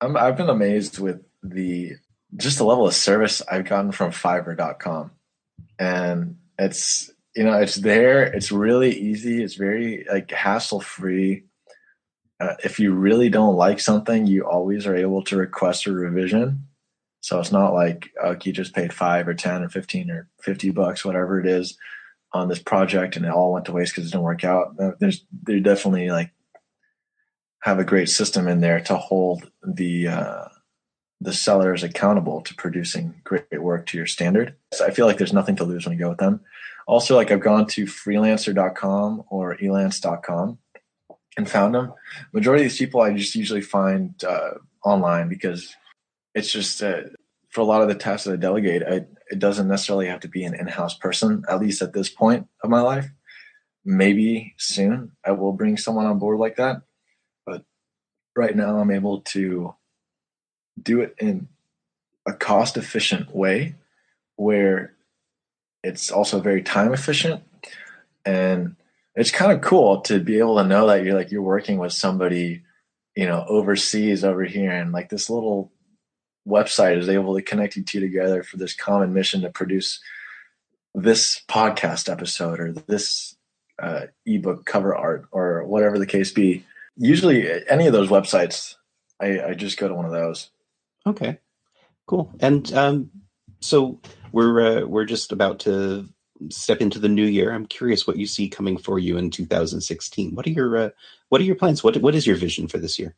I'm, 0.00 0.16
I've 0.16 0.36
been 0.36 0.50
amazed 0.50 0.98
with 0.98 1.22
the 1.42 1.92
just 2.36 2.58
the 2.58 2.64
level 2.64 2.86
of 2.86 2.94
service 2.94 3.42
I've 3.50 3.64
gotten 3.64 3.92
from 3.92 4.12
Fiverr.com, 4.12 5.10
and 5.78 6.36
it's 6.58 7.10
you 7.34 7.44
know 7.44 7.54
it's 7.54 7.76
there. 7.76 8.22
It's 8.22 8.52
really 8.52 8.92
easy. 8.92 9.42
It's 9.42 9.54
very 9.54 10.06
like 10.10 10.30
hassle 10.30 10.80
free. 10.80 11.44
Uh, 12.40 12.54
if 12.62 12.78
you 12.78 12.92
really 12.92 13.28
don't 13.28 13.56
like 13.56 13.80
something, 13.80 14.26
you 14.26 14.46
always 14.46 14.86
are 14.86 14.94
able 14.94 15.22
to 15.24 15.36
request 15.36 15.86
a 15.86 15.92
revision. 15.92 16.67
So 17.20 17.40
it's 17.40 17.52
not 17.52 17.74
like 17.74 18.10
you 18.44 18.52
just 18.52 18.74
paid 18.74 18.92
five 18.92 19.26
or 19.28 19.34
ten 19.34 19.62
or 19.62 19.68
fifteen 19.68 20.10
or 20.10 20.28
fifty 20.40 20.70
bucks, 20.70 21.04
whatever 21.04 21.40
it 21.40 21.46
is, 21.46 21.76
on 22.32 22.48
this 22.48 22.60
project, 22.60 23.16
and 23.16 23.24
it 23.24 23.32
all 23.32 23.52
went 23.52 23.66
to 23.66 23.72
waste 23.72 23.92
because 23.92 24.08
it 24.08 24.12
didn't 24.12 24.24
work 24.24 24.44
out. 24.44 24.76
There's 24.98 25.24
they're 25.44 25.60
definitely 25.60 26.10
like 26.10 26.30
have 27.62 27.78
a 27.78 27.84
great 27.84 28.08
system 28.08 28.46
in 28.46 28.60
there 28.60 28.80
to 28.80 28.96
hold 28.96 29.50
the 29.62 30.08
uh, 30.08 30.44
the 31.20 31.32
sellers 31.32 31.82
accountable 31.82 32.40
to 32.42 32.54
producing 32.54 33.20
great 33.24 33.60
work 33.60 33.86
to 33.86 33.96
your 33.96 34.06
standard. 34.06 34.54
So 34.72 34.86
I 34.86 34.90
feel 34.90 35.06
like 35.06 35.18
there's 35.18 35.32
nothing 35.32 35.56
to 35.56 35.64
lose 35.64 35.84
when 35.84 35.94
you 35.94 36.04
go 36.04 36.10
with 36.10 36.18
them. 36.18 36.40
Also, 36.86 37.16
like 37.16 37.30
I've 37.30 37.40
gone 37.40 37.66
to 37.66 37.84
freelancer.com 37.84 39.24
or 39.28 39.56
elance.com 39.56 40.58
and 41.36 41.50
found 41.50 41.74
them. 41.74 41.92
Majority 42.32 42.64
of 42.64 42.70
these 42.70 42.78
people 42.78 43.00
I 43.00 43.12
just 43.12 43.34
usually 43.34 43.60
find 43.60 44.14
uh, 44.24 44.52
online 44.84 45.28
because 45.28 45.76
it's 46.38 46.52
just 46.52 46.82
uh, 46.82 47.02
for 47.50 47.60
a 47.60 47.64
lot 47.64 47.82
of 47.82 47.88
the 47.88 47.94
tasks 47.94 48.24
that 48.24 48.34
I 48.34 48.36
delegate, 48.36 48.82
I, 48.82 49.06
it 49.30 49.38
doesn't 49.38 49.68
necessarily 49.68 50.06
have 50.06 50.20
to 50.20 50.28
be 50.28 50.44
an 50.44 50.54
in-house 50.54 50.94
person. 50.94 51.44
At 51.48 51.60
least 51.60 51.82
at 51.82 51.92
this 51.92 52.08
point 52.08 52.46
of 52.62 52.70
my 52.70 52.80
life, 52.80 53.08
maybe 53.84 54.54
soon 54.58 55.12
I 55.24 55.32
will 55.32 55.52
bring 55.52 55.76
someone 55.76 56.06
on 56.06 56.18
board 56.18 56.38
like 56.38 56.56
that 56.56 56.82
But 57.46 57.64
right 58.36 58.54
now 58.54 58.78
I'm 58.78 58.90
able 58.90 59.22
to 59.32 59.74
do 60.80 61.00
it 61.00 61.14
in 61.18 61.48
a 62.26 62.32
cost 62.32 62.76
efficient 62.76 63.34
way 63.34 63.74
where 64.36 64.94
it's 65.82 66.10
also 66.10 66.40
very 66.40 66.62
time 66.62 66.92
efficient 66.92 67.42
and 68.24 68.76
it's 69.14 69.30
kind 69.30 69.50
of 69.50 69.62
cool 69.62 70.02
to 70.02 70.20
be 70.20 70.38
able 70.38 70.56
to 70.58 70.64
know 70.64 70.86
that 70.86 71.02
you're 71.02 71.14
like 71.14 71.30
you're 71.30 71.42
working 71.42 71.78
with 71.78 71.92
somebody 71.92 72.62
you 73.16 73.26
know 73.26 73.44
overseas 73.48 74.22
over 74.22 74.44
here 74.44 74.70
and 74.70 74.92
like 74.92 75.08
this 75.08 75.30
little 75.30 75.72
website 76.48 76.98
is 76.98 77.08
able 77.08 77.36
to 77.36 77.42
connect 77.42 77.76
you 77.76 77.82
two 77.82 78.00
together 78.00 78.42
for 78.42 78.56
this 78.56 78.74
common 78.74 79.12
mission 79.12 79.42
to 79.42 79.50
produce 79.50 80.00
this 80.94 81.42
podcast 81.48 82.10
episode 82.10 82.58
or 82.58 82.72
this 82.72 83.36
uh, 83.80 84.06
ebook 84.26 84.64
cover 84.64 84.96
art 84.96 85.26
or 85.30 85.64
whatever 85.64 85.98
the 85.98 86.06
case 86.06 86.32
be. 86.32 86.64
Usually, 86.96 87.48
any 87.68 87.86
of 87.86 87.92
those 87.92 88.08
websites, 88.08 88.74
I, 89.20 89.40
I 89.40 89.54
just 89.54 89.78
go 89.78 89.88
to 89.88 89.94
one 89.94 90.06
of 90.06 90.12
those. 90.12 90.50
Okay, 91.06 91.38
cool. 92.06 92.32
And 92.40 92.72
um, 92.72 93.10
so 93.60 94.00
we're 94.32 94.80
uh, 94.82 94.86
we're 94.86 95.04
just 95.04 95.30
about 95.30 95.60
to 95.60 96.08
step 96.50 96.80
into 96.80 96.98
the 96.98 97.08
new 97.08 97.24
year. 97.24 97.52
I'm 97.52 97.66
curious 97.66 98.06
what 98.06 98.16
you 98.16 98.26
see 98.26 98.48
coming 98.48 98.76
for 98.76 98.98
you 98.98 99.16
in 99.16 99.30
2016. 99.30 100.34
What 100.34 100.46
are 100.46 100.50
your 100.50 100.76
uh, 100.76 100.90
what 101.28 101.40
are 101.40 101.44
your 101.44 101.56
plans? 101.56 101.84
What 101.84 101.96
what 101.98 102.14
is 102.14 102.26
your 102.26 102.36
vision 102.36 102.66
for 102.66 102.78
this 102.78 102.98
year? 102.98 103.14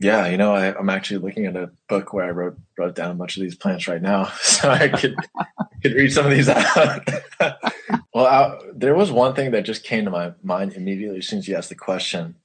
Yeah, 0.00 0.28
you 0.28 0.36
know, 0.36 0.54
I, 0.54 0.78
am 0.78 0.90
actually 0.90 1.18
looking 1.18 1.46
at 1.46 1.56
a 1.56 1.70
book 1.88 2.12
where 2.12 2.24
I 2.24 2.30
wrote 2.30 2.56
wrote 2.78 2.94
down 2.94 3.10
a 3.10 3.14
bunch 3.14 3.36
of 3.36 3.42
these 3.42 3.56
plans 3.56 3.88
right 3.88 4.00
now, 4.00 4.26
so 4.40 4.70
I 4.70 4.88
could 4.88 5.16
could 5.82 5.92
read 5.92 6.12
some 6.12 6.26
of 6.26 6.32
these 6.32 6.48
out. 6.48 7.08
well, 8.14 8.26
I, 8.26 8.58
there 8.72 8.94
was 8.94 9.10
one 9.10 9.34
thing 9.34 9.50
that 9.50 9.64
just 9.64 9.82
came 9.84 10.04
to 10.04 10.10
my 10.10 10.32
mind 10.42 10.74
immediately 10.74 11.18
as 11.18 11.26
soon 11.26 11.40
as 11.40 11.48
you 11.48 11.56
asked 11.56 11.68
the 11.68 11.74
question. 11.74 12.36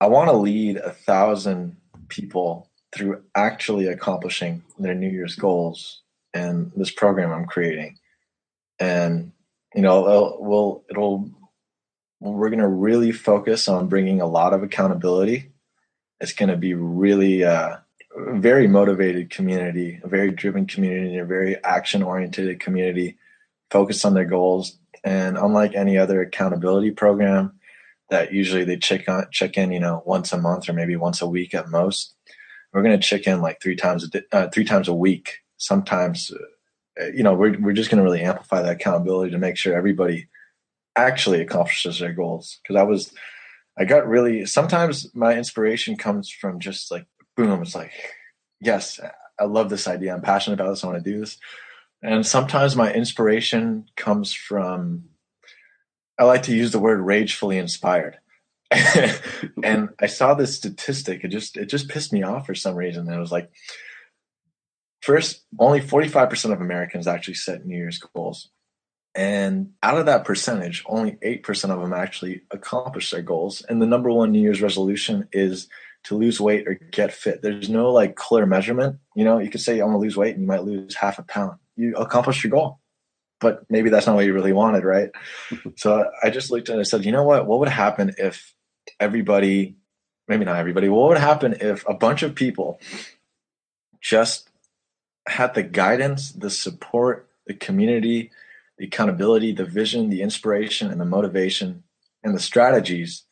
I 0.00 0.06
want 0.06 0.30
to 0.30 0.36
lead 0.36 0.76
a 0.76 0.92
thousand 0.92 1.76
people 2.08 2.70
through 2.94 3.22
actually 3.34 3.86
accomplishing 3.88 4.62
their 4.78 4.94
New 4.94 5.10
Year's 5.10 5.34
goals 5.34 6.02
and 6.32 6.70
this 6.76 6.92
program 6.92 7.32
I'm 7.32 7.46
creating. 7.46 7.98
And 8.78 9.32
you 9.74 9.82
know, 9.82 10.36
we'll 10.38 10.84
it'll 10.88 11.28
we're 12.20 12.50
going 12.50 12.60
to 12.60 12.68
really 12.68 13.10
focus 13.10 13.68
on 13.68 13.88
bringing 13.88 14.20
a 14.20 14.26
lot 14.26 14.52
of 14.52 14.62
accountability 14.62 15.50
it's 16.20 16.32
going 16.32 16.48
to 16.48 16.56
be 16.56 16.74
really 16.74 17.44
uh, 17.44 17.76
very 18.16 18.66
motivated 18.66 19.30
community, 19.30 20.00
a 20.02 20.08
very 20.08 20.30
driven 20.30 20.66
community, 20.66 21.18
a 21.18 21.24
very 21.24 21.62
action 21.64 22.02
oriented 22.02 22.58
community, 22.60 23.16
focused 23.70 24.04
on 24.04 24.14
their 24.14 24.24
goals. 24.24 24.78
And 25.04 25.38
unlike 25.38 25.74
any 25.74 25.96
other 25.96 26.20
accountability 26.20 26.90
program 26.90 27.58
that 28.10 28.32
usually 28.32 28.64
they 28.64 28.76
check 28.76 29.08
on 29.08 29.26
check 29.30 29.56
in, 29.56 29.70
you 29.70 29.80
know, 29.80 30.02
once 30.06 30.32
a 30.32 30.38
month 30.38 30.68
or 30.68 30.72
maybe 30.72 30.96
once 30.96 31.20
a 31.20 31.28
week 31.28 31.54
at 31.54 31.68
most, 31.68 32.14
we're 32.72 32.82
going 32.82 32.98
to 32.98 33.06
check 33.06 33.26
in 33.26 33.40
like 33.40 33.60
three 33.62 33.76
times 33.76 34.04
a 34.04 34.08
di- 34.08 34.26
uh, 34.32 34.48
three 34.48 34.64
times 34.64 34.88
a 34.88 34.94
week. 34.94 35.38
Sometimes, 35.56 36.32
uh, 37.00 37.06
you 37.06 37.22
know, 37.22 37.34
we're 37.34 37.58
we're 37.60 37.72
just 37.72 37.90
going 37.90 37.98
to 37.98 38.04
really 38.04 38.22
amplify 38.22 38.62
that 38.62 38.72
accountability 38.72 39.30
to 39.30 39.38
make 39.38 39.56
sure 39.56 39.74
everybody 39.74 40.28
actually 40.96 41.40
accomplishes 41.40 41.98
their 42.00 42.12
goals. 42.12 42.58
Because 42.62 42.76
I 42.76 42.82
was 42.82 43.12
I 43.78 43.84
got 43.84 44.08
really 44.08 44.44
sometimes 44.46 45.14
my 45.14 45.34
inspiration 45.36 45.96
comes 45.96 46.30
from 46.30 46.58
just 46.58 46.90
like 46.90 47.06
boom, 47.36 47.62
it's 47.62 47.74
like, 47.74 47.92
yes, 48.60 48.98
I 49.38 49.44
love 49.44 49.70
this 49.70 49.86
idea. 49.86 50.12
I'm 50.12 50.22
passionate 50.22 50.60
about 50.60 50.70
this. 50.70 50.82
I 50.82 50.88
want 50.88 51.02
to 51.02 51.10
do 51.10 51.20
this. 51.20 51.38
And 52.02 52.26
sometimes 52.26 52.76
my 52.76 52.92
inspiration 52.92 53.86
comes 53.96 54.32
from 54.32 55.04
I 56.18 56.24
like 56.24 56.42
to 56.44 56.56
use 56.56 56.72
the 56.72 56.80
word 56.80 57.00
ragefully 57.00 57.58
inspired. 57.58 58.18
and 58.70 59.90
I 60.00 60.06
saw 60.06 60.34
this 60.34 60.56
statistic. 60.56 61.22
It 61.22 61.28
just 61.28 61.56
it 61.56 61.66
just 61.66 61.88
pissed 61.88 62.12
me 62.12 62.22
off 62.22 62.46
for 62.46 62.54
some 62.54 62.74
reason. 62.74 63.06
And 63.06 63.14
it 63.14 63.20
was 63.20 63.32
like 63.32 63.50
first, 65.00 65.44
only 65.58 65.80
45% 65.80 66.52
of 66.52 66.60
Americans 66.60 67.06
actually 67.06 67.34
set 67.34 67.64
New 67.64 67.76
Year's 67.76 67.98
goals. 67.98 68.50
And 69.18 69.72
out 69.82 69.98
of 69.98 70.06
that 70.06 70.24
percentage, 70.24 70.84
only 70.86 71.18
8% 71.24 71.70
of 71.70 71.80
them 71.80 71.92
actually 71.92 72.42
accomplish 72.52 73.10
their 73.10 73.20
goals. 73.20 73.62
And 73.62 73.82
the 73.82 73.86
number 73.86 74.12
one 74.12 74.30
New 74.30 74.40
Year's 74.40 74.62
resolution 74.62 75.28
is 75.32 75.66
to 76.04 76.16
lose 76.16 76.40
weight 76.40 76.68
or 76.68 76.74
get 76.92 77.12
fit. 77.12 77.42
There's 77.42 77.68
no 77.68 77.90
like 77.90 78.14
clear 78.14 78.46
measurement. 78.46 79.00
You 79.16 79.24
know, 79.24 79.38
you 79.38 79.50
could 79.50 79.60
say, 79.60 79.80
I 79.80 79.84
want 79.84 79.96
to 79.96 79.98
lose 79.98 80.16
weight 80.16 80.34
and 80.34 80.42
you 80.42 80.46
might 80.46 80.62
lose 80.62 80.94
half 80.94 81.18
a 81.18 81.24
pound. 81.24 81.58
You 81.74 81.96
accomplish 81.96 82.44
your 82.44 82.52
goal. 82.52 82.78
But 83.40 83.68
maybe 83.68 83.90
that's 83.90 84.06
not 84.06 84.14
what 84.14 84.24
you 84.24 84.32
really 84.32 84.52
wanted, 84.52 84.84
right? 84.84 85.10
so 85.76 86.08
I 86.22 86.30
just 86.30 86.52
looked 86.52 86.68
at 86.68 86.74
it 86.74 86.74
and 86.74 86.80
I 86.80 86.84
said, 86.84 87.04
you 87.04 87.10
know 87.10 87.24
what? 87.24 87.44
What 87.44 87.58
would 87.58 87.68
happen 87.68 88.14
if 88.18 88.54
everybody, 89.00 89.74
maybe 90.28 90.44
not 90.44 90.58
everybody, 90.58 90.88
what 90.88 91.08
would 91.08 91.18
happen 91.18 91.56
if 91.60 91.84
a 91.88 91.94
bunch 91.94 92.22
of 92.22 92.36
people 92.36 92.78
just 94.00 94.48
had 95.26 95.54
the 95.54 95.64
guidance, 95.64 96.30
the 96.30 96.50
support, 96.50 97.28
the 97.48 97.54
community, 97.54 98.30
the 98.78 98.86
accountability, 98.86 99.52
the 99.52 99.64
vision, 99.64 100.08
the 100.08 100.22
inspiration, 100.22 100.90
and 100.90 101.00
the 101.00 101.04
motivation 101.04 101.82
and 102.22 102.34
the 102.34 102.40
strategies 102.40 103.24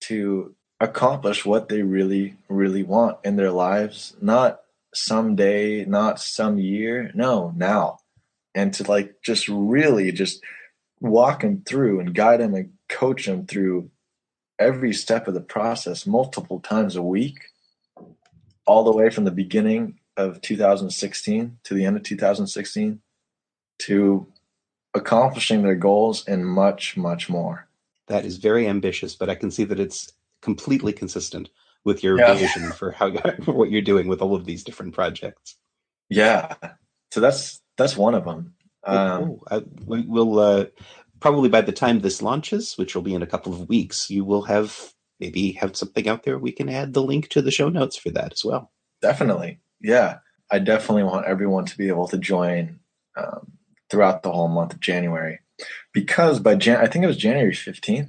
to 0.00 0.54
accomplish 0.80 1.44
what 1.44 1.68
they 1.68 1.82
really, 1.82 2.36
really 2.48 2.82
want 2.82 3.18
in 3.24 3.36
their 3.36 3.50
lives. 3.50 4.16
Not 4.20 4.60
someday, 4.94 5.84
not 5.84 6.20
some 6.20 6.58
year. 6.58 7.10
No, 7.14 7.52
now. 7.56 7.98
And 8.54 8.72
to 8.74 8.84
like 8.84 9.16
just 9.22 9.48
really 9.48 10.10
just 10.12 10.42
walk 11.00 11.42
them 11.42 11.62
through 11.64 12.00
and 12.00 12.14
guide 12.14 12.40
them 12.40 12.54
and 12.54 12.72
coach 12.88 13.26
them 13.26 13.46
through 13.46 13.90
every 14.58 14.92
step 14.92 15.28
of 15.28 15.34
the 15.34 15.40
process 15.40 16.06
multiple 16.06 16.58
times 16.58 16.96
a 16.96 17.02
week, 17.02 17.38
all 18.66 18.84
the 18.84 18.92
way 18.92 19.10
from 19.10 19.24
the 19.24 19.30
beginning 19.30 20.00
of 20.16 20.40
2016 20.40 21.58
to 21.62 21.74
the 21.74 21.84
end 21.84 21.96
of 21.96 22.02
2016 22.02 23.00
to 23.78 24.26
accomplishing 24.94 25.62
their 25.62 25.74
goals 25.74 26.26
and 26.26 26.46
much, 26.46 26.96
much 26.96 27.28
more. 27.28 27.68
That 28.06 28.24
is 28.24 28.38
very 28.38 28.66
ambitious, 28.66 29.14
but 29.14 29.28
I 29.28 29.34
can 29.34 29.50
see 29.50 29.64
that 29.64 29.80
it's 29.80 30.12
completely 30.40 30.92
consistent 30.92 31.50
with 31.84 32.02
your 32.02 32.18
yeah. 32.18 32.34
vision 32.34 32.72
for 32.72 32.90
how 32.90 33.12
for 33.44 33.52
what 33.52 33.70
you're 33.70 33.82
doing 33.82 34.08
with 34.08 34.20
all 34.22 34.34
of 34.34 34.44
these 34.44 34.64
different 34.64 34.94
projects. 34.94 35.56
Yeah, 36.08 36.54
so 37.10 37.20
that's 37.20 37.60
that's 37.76 37.96
one 37.96 38.14
of 38.14 38.24
them. 38.24 38.54
Um, 38.84 39.40
oh, 39.50 39.64
we 39.84 40.02
will 40.02 40.38
uh, 40.38 40.66
probably 41.20 41.48
by 41.48 41.60
the 41.60 41.72
time 41.72 42.00
this 42.00 42.22
launches, 42.22 42.78
which 42.78 42.94
will 42.94 43.02
be 43.02 43.14
in 43.14 43.22
a 43.22 43.26
couple 43.26 43.52
of 43.52 43.68
weeks, 43.68 44.08
you 44.08 44.24
will 44.24 44.42
have 44.42 44.94
maybe 45.20 45.52
have 45.52 45.76
something 45.76 46.08
out 46.08 46.22
there. 46.22 46.38
We 46.38 46.52
can 46.52 46.68
add 46.68 46.94
the 46.94 47.02
link 47.02 47.28
to 47.30 47.42
the 47.42 47.50
show 47.50 47.68
notes 47.68 47.96
for 47.96 48.10
that 48.10 48.32
as 48.32 48.44
well. 48.44 48.70
Definitely, 49.02 49.60
yeah. 49.80 50.18
I 50.50 50.60
definitely 50.60 51.02
want 51.02 51.26
everyone 51.26 51.66
to 51.66 51.76
be 51.76 51.88
able 51.88 52.08
to 52.08 52.16
join 52.16 52.80
um, 53.16 53.57
throughout 53.90 54.22
the 54.22 54.32
whole 54.32 54.48
month 54.48 54.72
of 54.72 54.80
January. 54.80 55.40
Because 55.92 56.38
by 56.40 56.54
Jan, 56.54 56.80
I 56.80 56.86
think 56.86 57.04
it 57.04 57.08
was 57.08 57.16
January 57.16 57.52
15th, 57.52 58.08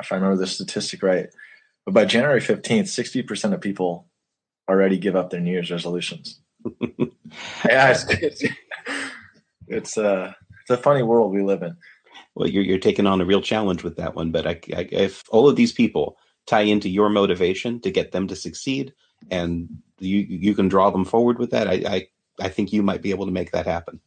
if 0.00 0.12
I 0.12 0.16
remember 0.16 0.36
the 0.36 0.46
statistic 0.46 1.02
right. 1.02 1.28
But 1.84 1.94
by 1.94 2.04
January 2.04 2.40
15th, 2.40 2.84
60% 2.84 3.52
of 3.52 3.60
people 3.60 4.06
already 4.68 4.98
give 4.98 5.16
up 5.16 5.30
their 5.30 5.40
New 5.40 5.52
Year's 5.52 5.70
resolutions. 5.70 6.40
yeah, 7.64 7.90
it's, 7.90 8.04
it's, 8.08 8.44
it's, 9.66 9.98
uh, 9.98 10.32
it's 10.62 10.70
a 10.70 10.76
funny 10.76 11.02
world 11.02 11.32
we 11.32 11.42
live 11.42 11.62
in. 11.62 11.76
Well, 12.34 12.48
you're, 12.48 12.62
you're 12.62 12.78
taking 12.78 13.06
on 13.06 13.20
a 13.20 13.24
real 13.24 13.42
challenge 13.42 13.82
with 13.82 13.96
that 13.96 14.14
one. 14.14 14.30
But 14.30 14.46
I, 14.46 14.60
I, 14.74 14.88
if 14.90 15.24
all 15.30 15.48
of 15.48 15.56
these 15.56 15.72
people 15.72 16.16
tie 16.46 16.62
into 16.62 16.88
your 16.88 17.08
motivation 17.08 17.80
to 17.80 17.90
get 17.90 18.12
them 18.12 18.26
to 18.28 18.36
succeed 18.36 18.92
and 19.30 19.68
you, 19.98 20.18
you 20.20 20.54
can 20.54 20.68
draw 20.68 20.90
them 20.90 21.04
forward 21.04 21.38
with 21.38 21.50
that, 21.50 21.68
I, 21.68 21.82
I, 21.86 22.08
I 22.40 22.48
think 22.48 22.72
you 22.72 22.82
might 22.82 23.02
be 23.02 23.10
able 23.10 23.26
to 23.26 23.32
make 23.32 23.52
that 23.52 23.66
happen. 23.66 24.00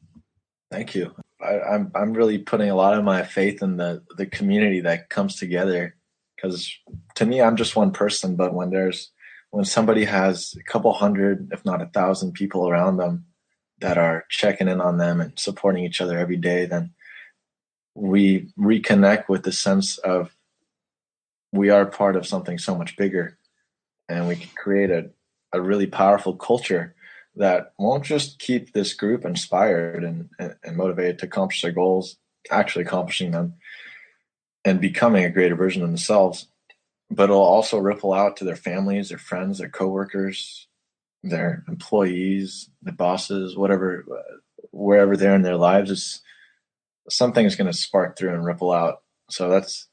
Thank 0.71 0.95
you. 0.95 1.15
I, 1.41 1.59
I'm 1.59 1.91
I'm 1.95 2.13
really 2.13 2.39
putting 2.39 2.69
a 2.69 2.75
lot 2.75 2.97
of 2.97 3.03
my 3.03 3.23
faith 3.23 3.61
in 3.61 3.77
the 3.77 4.03
the 4.17 4.25
community 4.25 4.81
that 4.81 5.09
comes 5.09 5.35
together 5.35 5.95
because 6.35 6.71
to 7.15 7.25
me 7.25 7.41
I'm 7.41 7.55
just 7.55 7.75
one 7.75 7.91
person, 7.91 8.35
but 8.35 8.53
when 8.53 8.69
there's 8.69 9.11
when 9.51 9.65
somebody 9.65 10.05
has 10.05 10.55
a 10.59 10.63
couple 10.63 10.91
hundred, 10.93 11.49
if 11.51 11.63
not 11.63 11.81
a 11.81 11.87
thousand 11.87 12.33
people 12.33 12.67
around 12.67 12.97
them 12.97 13.25
that 13.79 13.97
are 13.97 14.25
checking 14.29 14.67
in 14.67 14.81
on 14.81 14.97
them 14.97 15.21
and 15.21 15.37
supporting 15.39 15.85
each 15.85 16.01
other 16.01 16.17
every 16.17 16.37
day, 16.37 16.65
then 16.65 16.91
we 17.95 18.51
reconnect 18.59 19.29
with 19.29 19.43
the 19.43 19.51
sense 19.51 19.97
of 19.99 20.35
we 21.51 21.69
are 21.69 21.85
part 21.85 22.15
of 22.15 22.27
something 22.27 22.57
so 22.57 22.75
much 22.75 22.97
bigger 22.97 23.37
and 24.09 24.27
we 24.27 24.35
can 24.35 24.49
create 24.55 24.91
a, 24.91 25.09
a 25.53 25.61
really 25.61 25.87
powerful 25.87 26.35
culture 26.35 26.95
that 27.37 27.73
won't 27.77 28.03
just 28.03 28.39
keep 28.39 28.73
this 28.73 28.93
group 28.93 29.25
inspired 29.25 30.03
and, 30.03 30.29
and, 30.39 30.77
motivated 30.77 31.19
to 31.19 31.25
accomplish 31.25 31.61
their 31.61 31.71
goals, 31.71 32.17
actually 32.51 32.83
accomplishing 32.83 33.31
them 33.31 33.53
and 34.65 34.81
becoming 34.81 35.23
a 35.23 35.29
greater 35.29 35.55
version 35.55 35.81
of 35.81 35.87
themselves, 35.87 36.47
but 37.09 37.25
it'll 37.25 37.37
also 37.41 37.77
ripple 37.77 38.13
out 38.13 38.37
to 38.37 38.43
their 38.43 38.55
families, 38.55 39.09
their 39.09 39.17
friends, 39.17 39.59
their 39.59 39.69
coworkers, 39.69 40.67
their 41.23 41.63
employees, 41.67 42.69
the 42.81 42.91
bosses, 42.91 43.55
whatever, 43.55 44.05
wherever 44.71 45.15
they're 45.15 45.35
in 45.35 45.41
their 45.41 45.57
lives. 45.57 45.91
Is 45.91 46.21
something 47.09 47.45
is 47.45 47.55
going 47.55 47.71
to 47.71 47.77
spark 47.77 48.17
through 48.17 48.33
and 48.33 48.45
ripple 48.45 48.71
out. 48.71 49.03
So 49.29 49.49
that's 49.49 49.87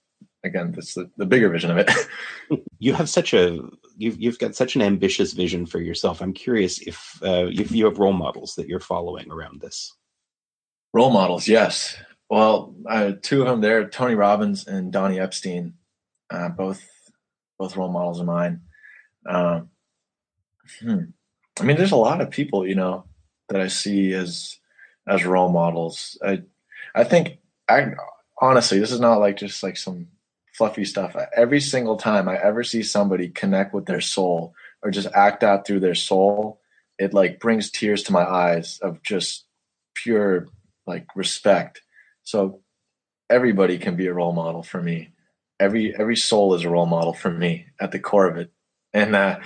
again, 0.44 0.72
that's 0.72 0.94
the, 0.94 1.10
the 1.16 1.26
bigger 1.26 1.48
vision 1.48 1.70
of 1.70 1.78
it. 1.78 1.90
you 2.78 2.92
have 2.92 3.08
such 3.08 3.34
a 3.34 3.58
you've 3.96 4.20
you've 4.20 4.38
got 4.38 4.54
such 4.54 4.76
an 4.76 4.82
ambitious 4.82 5.32
vision 5.32 5.66
for 5.66 5.80
yourself. 5.80 6.20
I'm 6.20 6.32
curious 6.32 6.78
if 6.80 7.18
uh, 7.22 7.46
if 7.50 7.72
you 7.72 7.86
have 7.86 7.98
role 7.98 8.12
models 8.12 8.54
that 8.56 8.68
you're 8.68 8.80
following 8.80 9.30
around 9.30 9.60
this. 9.60 9.94
Role 10.92 11.10
models, 11.10 11.48
yes. 11.48 11.96
Well, 12.30 12.74
uh, 12.88 13.12
two 13.20 13.42
of 13.42 13.48
them 13.48 13.60
there, 13.60 13.88
Tony 13.88 14.14
Robbins 14.14 14.66
and 14.66 14.92
Donny 14.92 15.18
Epstein, 15.18 15.74
uh, 16.30 16.50
both 16.50 16.88
both 17.58 17.76
role 17.76 17.90
models 17.90 18.20
of 18.20 18.26
mine. 18.26 18.60
Um, 19.26 19.70
hmm. 20.80 21.04
I 21.58 21.64
mean, 21.64 21.76
there's 21.76 21.92
a 21.92 21.96
lot 21.96 22.20
of 22.20 22.30
people, 22.30 22.66
you 22.66 22.74
know, 22.74 23.04
that 23.48 23.60
I 23.60 23.68
see 23.68 24.12
as 24.12 24.58
as 25.06 25.24
role 25.24 25.50
models. 25.50 26.18
I 26.24 26.42
I 26.94 27.04
think 27.04 27.38
I 27.68 27.92
honestly, 28.40 28.78
this 28.78 28.92
is 28.92 29.00
not 29.00 29.20
like 29.20 29.36
just 29.36 29.62
like 29.62 29.76
some 29.76 30.08
fluffy 30.54 30.84
stuff. 30.84 31.16
Every 31.36 31.60
single 31.60 31.96
time 31.96 32.28
I 32.28 32.36
ever 32.36 32.62
see 32.62 32.82
somebody 32.82 33.28
connect 33.28 33.74
with 33.74 33.86
their 33.86 34.00
soul 34.00 34.54
or 34.82 34.90
just 34.90 35.08
act 35.14 35.42
out 35.42 35.66
through 35.66 35.80
their 35.80 35.94
soul, 35.94 36.60
it 36.98 37.12
like 37.12 37.40
brings 37.40 37.70
tears 37.70 38.04
to 38.04 38.12
my 38.12 38.24
eyes 38.24 38.78
of 38.80 39.02
just 39.02 39.44
pure 39.94 40.48
like 40.86 41.06
respect. 41.16 41.82
So 42.22 42.60
everybody 43.28 43.78
can 43.78 43.96
be 43.96 44.06
a 44.06 44.14
role 44.14 44.32
model 44.32 44.62
for 44.62 44.80
me. 44.80 45.10
Every 45.58 45.94
every 45.96 46.16
soul 46.16 46.54
is 46.54 46.64
a 46.64 46.70
role 46.70 46.86
model 46.86 47.14
for 47.14 47.30
me 47.30 47.66
at 47.80 47.90
the 47.92 47.98
core 47.98 48.28
of 48.28 48.36
it. 48.36 48.50
And 48.92 49.16
uh, 49.16 49.40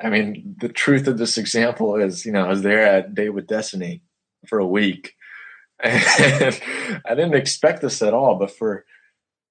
I 0.00 0.08
mean, 0.08 0.56
the 0.58 0.68
truth 0.68 1.06
of 1.08 1.18
this 1.18 1.36
example 1.36 1.96
is, 1.96 2.24
you 2.24 2.32
know, 2.32 2.46
I 2.46 2.48
was 2.48 2.62
there 2.62 2.86
at 2.86 3.14
Date 3.14 3.30
with 3.30 3.46
Destiny 3.46 4.02
for 4.46 4.58
a 4.58 4.66
week, 4.66 5.14
and 5.82 6.60
I 7.04 7.14
didn't 7.14 7.34
expect 7.34 7.82
this 7.82 8.00
at 8.02 8.14
all. 8.14 8.36
But 8.36 8.50
for 8.50 8.86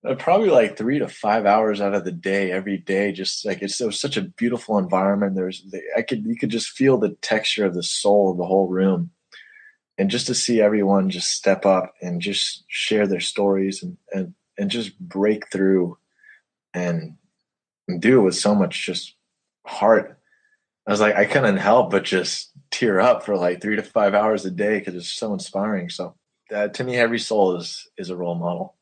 Uh, 0.06 0.16
probably 0.16 0.50
like 0.50 0.78
three 0.78 1.00
to 1.00 1.08
five 1.08 1.46
hours 1.46 1.80
out 1.80 1.94
of 1.94 2.04
the 2.04 2.12
day, 2.12 2.52
every 2.52 2.78
day, 2.78 3.14
just 3.14 3.46
like 3.46 3.62
it's, 3.62 3.80
it 3.80 3.86
was 3.86 4.00
such 4.00 4.18
a 4.18 4.22
beautiful 4.22 4.78
environment. 4.78 5.34
There's, 5.34 5.66
I 5.96 6.02
could, 6.02 6.26
you 6.26 6.36
could 6.36 6.50
just 6.50 6.72
feel 6.72 6.98
the 6.98 7.16
texture 7.22 7.66
of 7.66 7.74
the 7.74 7.84
soul 7.84 8.32
of 8.32 8.38
the 8.38 8.46
whole 8.46 8.68
room. 8.68 9.12
And 9.98 10.10
just 10.10 10.28
to 10.28 10.36
see 10.36 10.60
everyone 10.60 11.10
just 11.10 11.30
step 11.30 11.66
up 11.66 11.94
and 12.02 12.22
just 12.22 12.66
share 12.68 13.08
their 13.08 13.20
stories 13.20 13.84
and 13.84 13.96
and, 14.12 14.34
and 14.58 14.72
just 14.72 15.00
break 15.00 15.50
through 15.52 15.98
and, 16.74 17.16
and 17.88 18.02
do 18.02 18.20
it 18.20 18.24
with 18.24 18.36
so 18.36 18.56
much 18.56 18.86
just 18.86 19.16
heart. 19.66 20.18
I 20.88 20.92
was 20.92 21.00
like 21.00 21.16
i 21.16 21.24
couldn't 21.26 21.58
help 21.58 21.92
but 21.92 22.04
just 22.04 22.52
tear 22.72 23.00
up 23.00 23.24
for 23.24 23.38
like 23.38 23.62
three 23.62 23.78
to 23.78 23.84
five 23.84 24.16
hours 24.16 24.46
a 24.46 24.52
day 24.52 24.80
because 24.80 24.96
it's 24.96 25.08
so 25.08 25.32
inspiring. 25.32 25.90
So 25.90 26.16
that, 26.50 26.74
to 26.74 26.84
me 26.84 26.98
every 26.98 27.20
soul 27.20 27.56
is 27.56 27.88
is 27.98 28.10
a 28.10 28.18
role 28.18 28.36
model 28.36 28.76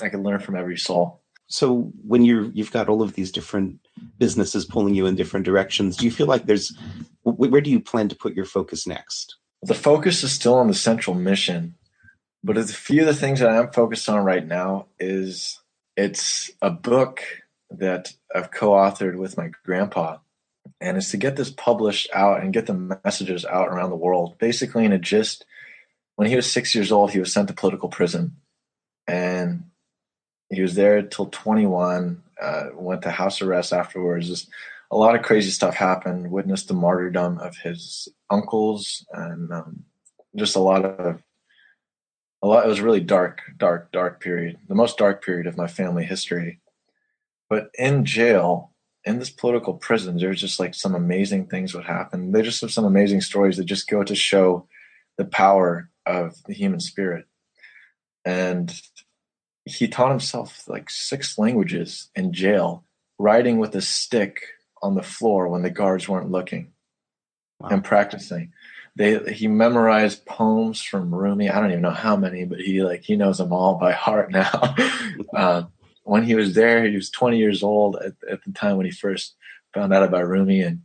i 0.00 0.08
can 0.08 0.22
learn 0.22 0.38
from 0.38 0.56
every 0.56 0.76
soul 0.76 1.20
so 1.48 1.92
when 2.04 2.24
you're 2.24 2.50
you've 2.52 2.72
got 2.72 2.88
all 2.88 3.02
of 3.02 3.14
these 3.14 3.30
different 3.30 3.78
businesses 4.18 4.64
pulling 4.64 4.94
you 4.94 5.06
in 5.06 5.14
different 5.14 5.46
directions 5.46 5.96
do 5.96 6.04
you 6.04 6.10
feel 6.10 6.26
like 6.26 6.46
there's 6.46 6.76
where 7.22 7.60
do 7.60 7.70
you 7.70 7.80
plan 7.80 8.08
to 8.08 8.16
put 8.16 8.34
your 8.34 8.44
focus 8.44 8.86
next 8.86 9.36
the 9.62 9.74
focus 9.74 10.22
is 10.22 10.32
still 10.32 10.54
on 10.54 10.68
the 10.68 10.74
central 10.74 11.16
mission, 11.16 11.74
but 12.44 12.56
a 12.56 12.64
few 12.64 13.00
of 13.00 13.06
the 13.06 13.14
things 13.14 13.40
that 13.40 13.50
I'm 13.50 13.72
focused 13.72 14.08
on 14.08 14.24
right 14.24 14.46
now 14.46 14.86
is 14.98 15.60
it's 15.96 16.50
a 16.62 16.70
book 16.70 17.22
that 17.70 18.12
I've 18.34 18.50
co-authored 18.50 19.16
with 19.16 19.36
my 19.36 19.50
grandpa, 19.64 20.18
and 20.80 20.96
it's 20.96 21.10
to 21.10 21.16
get 21.16 21.36
this 21.36 21.50
published 21.50 22.08
out 22.12 22.42
and 22.42 22.52
get 22.52 22.66
the 22.66 23.00
messages 23.04 23.44
out 23.44 23.68
around 23.68 23.90
the 23.90 23.96
world. 23.96 24.38
Basically, 24.38 24.84
in 24.84 24.92
a 24.92 24.98
gist, 24.98 25.44
when 26.16 26.28
he 26.28 26.36
was 26.36 26.50
six 26.50 26.74
years 26.74 26.92
old, 26.92 27.10
he 27.10 27.18
was 27.18 27.32
sent 27.32 27.48
to 27.48 27.54
political 27.54 27.88
prison, 27.88 28.36
and 29.08 29.64
he 30.50 30.62
was 30.62 30.74
there 30.74 31.02
till 31.02 31.26
21. 31.26 32.22
Uh, 32.40 32.64
went 32.74 33.02
to 33.02 33.10
house 33.10 33.40
arrest 33.40 33.72
afterwards. 33.72 34.28
Just 34.28 34.48
a 34.90 34.96
lot 34.96 35.14
of 35.14 35.22
crazy 35.22 35.50
stuff 35.50 35.74
happened. 35.74 36.30
Witnessed 36.30 36.68
the 36.68 36.74
martyrdom 36.74 37.38
of 37.38 37.56
his 37.56 38.08
uncles, 38.30 39.04
and 39.12 39.52
um, 39.52 39.84
just 40.36 40.56
a 40.56 40.60
lot 40.60 40.84
of 40.84 41.22
a 42.42 42.46
lot. 42.46 42.64
It 42.64 42.68
was 42.68 42.80
really 42.80 43.00
dark, 43.00 43.40
dark, 43.56 43.90
dark 43.92 44.20
period. 44.20 44.58
The 44.68 44.74
most 44.74 44.98
dark 44.98 45.24
period 45.24 45.46
of 45.46 45.56
my 45.56 45.66
family 45.66 46.04
history. 46.04 46.60
But 47.48 47.70
in 47.78 48.04
jail, 48.04 48.72
in 49.04 49.18
this 49.18 49.30
political 49.30 49.74
prison, 49.74 50.18
there's 50.18 50.40
just 50.40 50.58
like 50.60 50.74
some 50.74 50.94
amazing 50.94 51.46
things 51.46 51.74
would 51.74 51.84
happen. 51.84 52.32
They 52.32 52.42
just 52.42 52.60
have 52.60 52.72
some 52.72 52.84
amazing 52.84 53.20
stories 53.20 53.56
that 53.56 53.64
just 53.64 53.88
go 53.88 54.02
to 54.02 54.14
show 54.14 54.66
the 55.16 55.24
power 55.24 55.90
of 56.04 56.34
the 56.44 56.52
human 56.52 56.80
spirit. 56.80 57.24
And 58.24 58.74
he 59.66 59.88
taught 59.88 60.10
himself 60.10 60.66
like 60.68 60.88
six 60.88 61.36
languages 61.38 62.08
in 62.14 62.32
jail, 62.32 62.84
writing 63.18 63.58
with 63.58 63.74
a 63.74 63.82
stick 63.82 64.40
on 64.80 64.94
the 64.94 65.02
floor 65.02 65.48
when 65.48 65.62
the 65.62 65.70
guards 65.70 66.08
weren't 66.08 66.30
looking 66.30 66.72
wow. 67.58 67.70
and 67.70 67.84
practicing. 67.84 68.52
They 68.94 69.32
he 69.32 69.48
memorized 69.48 70.24
poems 70.24 70.80
from 70.80 71.14
Rumi. 71.14 71.50
I 71.50 71.60
don't 71.60 71.70
even 71.70 71.82
know 71.82 71.90
how 71.90 72.16
many, 72.16 72.44
but 72.44 72.60
he 72.60 72.82
like 72.82 73.02
he 73.02 73.16
knows 73.16 73.38
them 73.38 73.52
all 73.52 73.74
by 73.74 73.92
heart 73.92 74.30
now. 74.30 74.74
uh, 75.34 75.64
when 76.04 76.22
he 76.22 76.36
was 76.36 76.54
there, 76.54 76.86
he 76.86 76.94
was 76.94 77.10
20 77.10 77.36
years 77.36 77.64
old 77.64 77.96
at, 77.96 78.14
at 78.30 78.44
the 78.44 78.52
time 78.52 78.76
when 78.76 78.86
he 78.86 78.92
first 78.92 79.34
found 79.74 79.92
out 79.92 80.04
about 80.04 80.28
Rumi, 80.28 80.62
and 80.62 80.82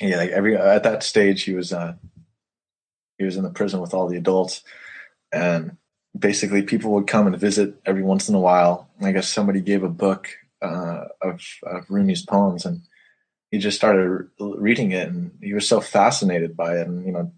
yeah, 0.00 0.16
like 0.16 0.30
every 0.30 0.56
at 0.56 0.82
that 0.82 1.04
stage 1.04 1.44
he 1.44 1.54
was 1.54 1.72
uh, 1.72 1.94
he 3.18 3.24
was 3.24 3.36
in 3.36 3.44
the 3.44 3.50
prison 3.50 3.80
with 3.80 3.94
all 3.94 4.08
the 4.08 4.18
adults, 4.18 4.62
and 5.32 5.76
basically 6.18 6.62
people 6.62 6.92
would 6.92 7.06
come 7.06 7.26
and 7.26 7.38
visit 7.38 7.74
every 7.84 8.02
once 8.02 8.28
in 8.28 8.34
a 8.34 8.40
while. 8.40 8.88
I 9.00 9.12
guess 9.12 9.28
somebody 9.28 9.60
gave 9.60 9.82
a 9.82 9.88
book 9.88 10.28
uh, 10.62 11.06
of, 11.20 11.42
of 11.64 11.86
Rumi's 11.88 12.24
poems, 12.24 12.64
and 12.64 12.82
he 13.50 13.58
just 13.58 13.76
started 13.76 14.28
reading 14.40 14.92
it 14.92 15.08
and 15.08 15.36
he 15.40 15.52
was 15.52 15.68
so 15.68 15.80
fascinated 15.80 16.56
by 16.56 16.78
it 16.78 16.88
and 16.88 17.06
you 17.06 17.12
know 17.12 17.30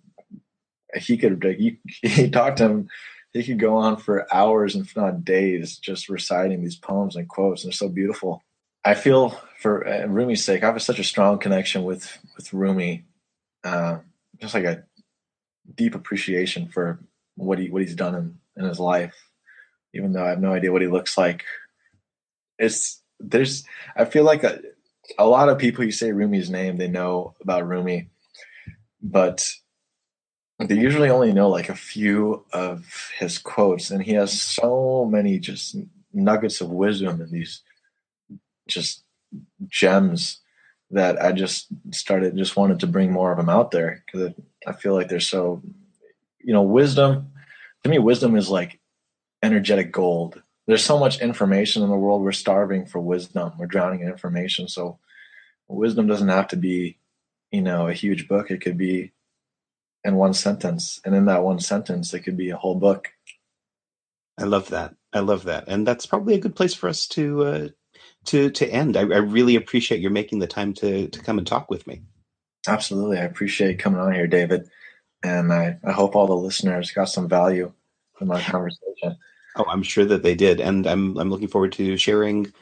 he 0.94 1.18
could 1.18 1.42
he, 1.58 1.78
he 2.02 2.30
talked 2.30 2.58
to 2.58 2.64
him. 2.64 2.88
He 3.32 3.44
could 3.44 3.58
go 3.58 3.76
on 3.76 3.98
for 3.98 4.32
hours 4.34 4.76
if 4.76 4.96
not 4.96 5.22
days 5.22 5.76
just 5.76 6.08
reciting 6.08 6.62
these 6.62 6.76
poems 6.76 7.16
and 7.16 7.28
quotes. 7.28 7.62
And 7.62 7.70
they're 7.70 7.76
so 7.76 7.90
beautiful. 7.90 8.42
I 8.82 8.94
feel 8.94 9.38
for 9.58 9.86
uh, 9.86 10.06
rumi's 10.06 10.44
sake 10.44 10.62
i 10.62 10.66
have 10.66 10.80
such 10.82 10.98
a 10.98 11.04
strong 11.04 11.38
connection 11.38 11.84
with 11.84 12.18
with 12.36 12.52
rumi 12.52 13.04
uh, 13.64 13.98
just 14.40 14.54
like 14.54 14.64
a 14.64 14.84
deep 15.74 15.94
appreciation 15.94 16.68
for 16.68 17.00
what 17.34 17.58
he 17.58 17.68
what 17.68 17.82
he's 17.82 17.94
done 17.94 18.14
in, 18.14 18.38
in 18.56 18.64
his 18.64 18.80
life 18.80 19.14
even 19.94 20.12
though 20.12 20.24
i 20.24 20.30
have 20.30 20.40
no 20.40 20.52
idea 20.52 20.72
what 20.72 20.82
he 20.82 20.88
looks 20.88 21.16
like 21.16 21.44
it's 22.58 23.02
there's 23.20 23.64
i 23.96 24.04
feel 24.04 24.24
like 24.24 24.44
a, 24.44 24.60
a 25.18 25.26
lot 25.26 25.48
of 25.48 25.58
people 25.58 25.84
you 25.84 25.92
say 25.92 26.12
Rumi's 26.12 26.50
name, 26.50 26.76
they 26.76 26.88
know 26.88 27.34
about 27.40 27.66
Rumi, 27.66 28.08
but 29.02 29.48
they 30.58 30.74
usually 30.74 31.10
only 31.10 31.32
know 31.32 31.48
like 31.48 31.68
a 31.68 31.74
few 31.74 32.44
of 32.52 33.10
his 33.18 33.38
quotes, 33.38 33.90
and 33.90 34.02
he 34.02 34.12
has 34.12 34.40
so 34.40 35.06
many 35.10 35.38
just 35.38 35.76
nuggets 36.12 36.60
of 36.60 36.70
wisdom 36.70 37.20
and 37.20 37.30
these 37.30 37.62
just 38.66 39.04
gems 39.68 40.40
that 40.90 41.20
I 41.22 41.32
just 41.32 41.66
started 41.90 42.36
just 42.36 42.56
wanted 42.56 42.80
to 42.80 42.86
bring 42.86 43.12
more 43.12 43.32
of 43.32 43.36
them 43.36 43.50
out 43.50 43.70
there 43.70 44.02
because 44.06 44.32
I 44.66 44.72
feel 44.72 44.94
like 44.94 45.08
they're 45.08 45.20
so, 45.20 45.62
you 46.40 46.52
know, 46.52 46.62
wisdom. 46.62 47.32
To 47.86 47.90
me, 47.90 47.98
wisdom 47.98 48.36
is 48.36 48.50
like 48.50 48.80
energetic 49.42 49.92
gold 49.92 50.42
there's 50.66 50.84
so 50.84 50.98
much 50.98 51.20
information 51.20 51.82
in 51.82 51.88
the 51.88 51.96
world. 51.96 52.22
We're 52.22 52.32
starving 52.32 52.86
for 52.86 53.00
wisdom. 53.00 53.52
We're 53.58 53.66
drowning 53.66 54.00
in 54.00 54.08
information. 54.08 54.68
So 54.68 54.98
wisdom 55.68 56.06
doesn't 56.06 56.28
have 56.28 56.48
to 56.48 56.56
be, 56.56 56.98
you 57.52 57.62
know, 57.62 57.88
a 57.88 57.92
huge 57.92 58.26
book. 58.28 58.50
It 58.50 58.60
could 58.60 58.76
be 58.76 59.12
in 60.04 60.16
one 60.16 60.34
sentence. 60.34 61.00
And 61.04 61.14
in 61.14 61.26
that 61.26 61.44
one 61.44 61.60
sentence, 61.60 62.12
it 62.14 62.20
could 62.20 62.36
be 62.36 62.50
a 62.50 62.56
whole 62.56 62.74
book. 62.74 63.08
I 64.38 64.44
love 64.44 64.68
that. 64.68 64.94
I 65.12 65.20
love 65.20 65.44
that. 65.44 65.64
And 65.68 65.86
that's 65.86 66.06
probably 66.06 66.34
a 66.34 66.40
good 66.40 66.56
place 66.56 66.74
for 66.74 66.88
us 66.88 67.06
to, 67.08 67.44
uh, 67.44 67.68
to, 68.26 68.50
to 68.50 68.68
end. 68.68 68.96
I, 68.96 69.02
I 69.02 69.18
really 69.18 69.54
appreciate 69.54 70.00
your 70.00 70.10
making 70.10 70.40
the 70.40 70.46
time 70.46 70.74
to, 70.74 71.08
to 71.08 71.20
come 71.20 71.38
and 71.38 71.46
talk 71.46 71.70
with 71.70 71.86
me. 71.86 72.02
Absolutely. 72.66 73.18
I 73.18 73.22
appreciate 73.22 73.78
coming 73.78 74.00
on 74.00 74.12
here, 74.12 74.26
David. 74.26 74.68
And 75.22 75.52
I, 75.52 75.78
I 75.84 75.92
hope 75.92 76.14
all 76.14 76.26
the 76.26 76.34
listeners 76.34 76.90
got 76.90 77.08
some 77.08 77.28
value 77.28 77.72
from 78.14 78.30
our 78.30 78.40
conversation. 78.40 79.16
Oh, 79.56 79.64
I'm 79.68 79.82
sure 79.82 80.04
that 80.04 80.22
they 80.22 80.34
did, 80.34 80.60
and 80.60 80.86
I'm 80.86 81.16
I'm 81.16 81.30
looking 81.30 81.48
forward 81.48 81.72
to 81.72 81.96
sharing 81.96 82.52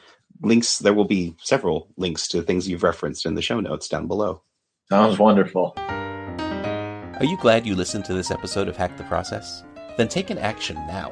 links. 0.41 0.79
There 0.79 0.93
will 0.93 1.05
be 1.05 1.35
several 1.39 1.89
links 1.97 2.27
to 2.29 2.41
things 2.41 2.67
you've 2.67 2.83
referenced 2.83 3.25
in 3.25 3.35
the 3.35 3.41
show 3.41 3.59
notes 3.59 3.87
down 3.87 4.07
below. 4.07 4.41
Sounds 4.89 5.19
wonderful. 5.19 5.73
Are 5.77 7.25
you 7.25 7.37
glad 7.37 7.65
you 7.65 7.75
listened 7.75 8.05
to 8.05 8.13
this 8.13 8.31
episode 8.31 8.67
of 8.67 8.77
Hack 8.77 8.97
the 8.97 9.03
Process? 9.03 9.63
Then 9.97 10.07
take 10.07 10.29
an 10.29 10.37
action 10.37 10.75
now. 10.87 11.11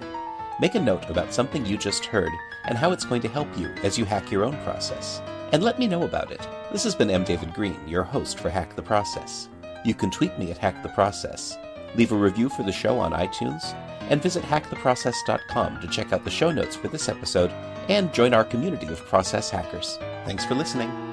Make 0.60 0.76
a 0.76 0.80
note 0.80 1.10
about 1.10 1.34
something 1.34 1.66
you 1.66 1.78
just 1.78 2.06
heard 2.06 2.32
and 2.66 2.78
how 2.78 2.92
it's 2.92 3.06
going 3.06 3.22
to 3.22 3.28
help 3.28 3.48
you 3.58 3.68
as 3.84 3.98
you 3.98 4.06
hack 4.06 4.30
your 4.32 4.44
own 4.44 4.56
process. 4.64 5.22
And 5.52 5.64
let 5.64 5.80
me 5.80 5.88
know 5.88 6.04
about 6.04 6.32
it. 6.32 6.46
This 6.72 6.84
has 6.84 6.96
been 6.96 7.10
M. 7.10 7.24
David 7.24 7.54
Green, 7.54 7.80
your 7.88 8.04
host 8.04 8.38
for 8.40 8.50
Hack 8.50 8.76
the 8.76 8.82
Process. 8.82 9.50
You 9.84 9.94
can 9.94 10.10
tweet 10.12 10.38
me 10.40 10.52
at 10.52 10.58
Hack 10.58 10.82
the 10.82 10.90
Process, 10.90 11.58
leave 11.96 12.12
a 12.12 12.16
review 12.16 12.50
for 12.50 12.64
the 12.64 12.72
show 12.72 13.00
on 13.00 13.12
iTunes, 13.12 13.74
and 14.10 14.22
visit 14.22 14.44
hacktheprocess.com 14.44 15.82
to 15.82 15.88
check 15.88 16.14
out 16.14 16.24
the 16.24 16.30
show 16.30 16.52
notes 16.52 16.76
for 16.76 16.88
this 16.88 17.10
episode 17.10 17.52
and 17.90 18.14
join 18.14 18.34
our 18.34 18.46
community 18.46 18.88
of 18.88 19.06
process 19.06 19.50
hackers. 19.50 19.98
Thanks 20.26 20.46
for 20.46 20.56
listening. 20.56 21.13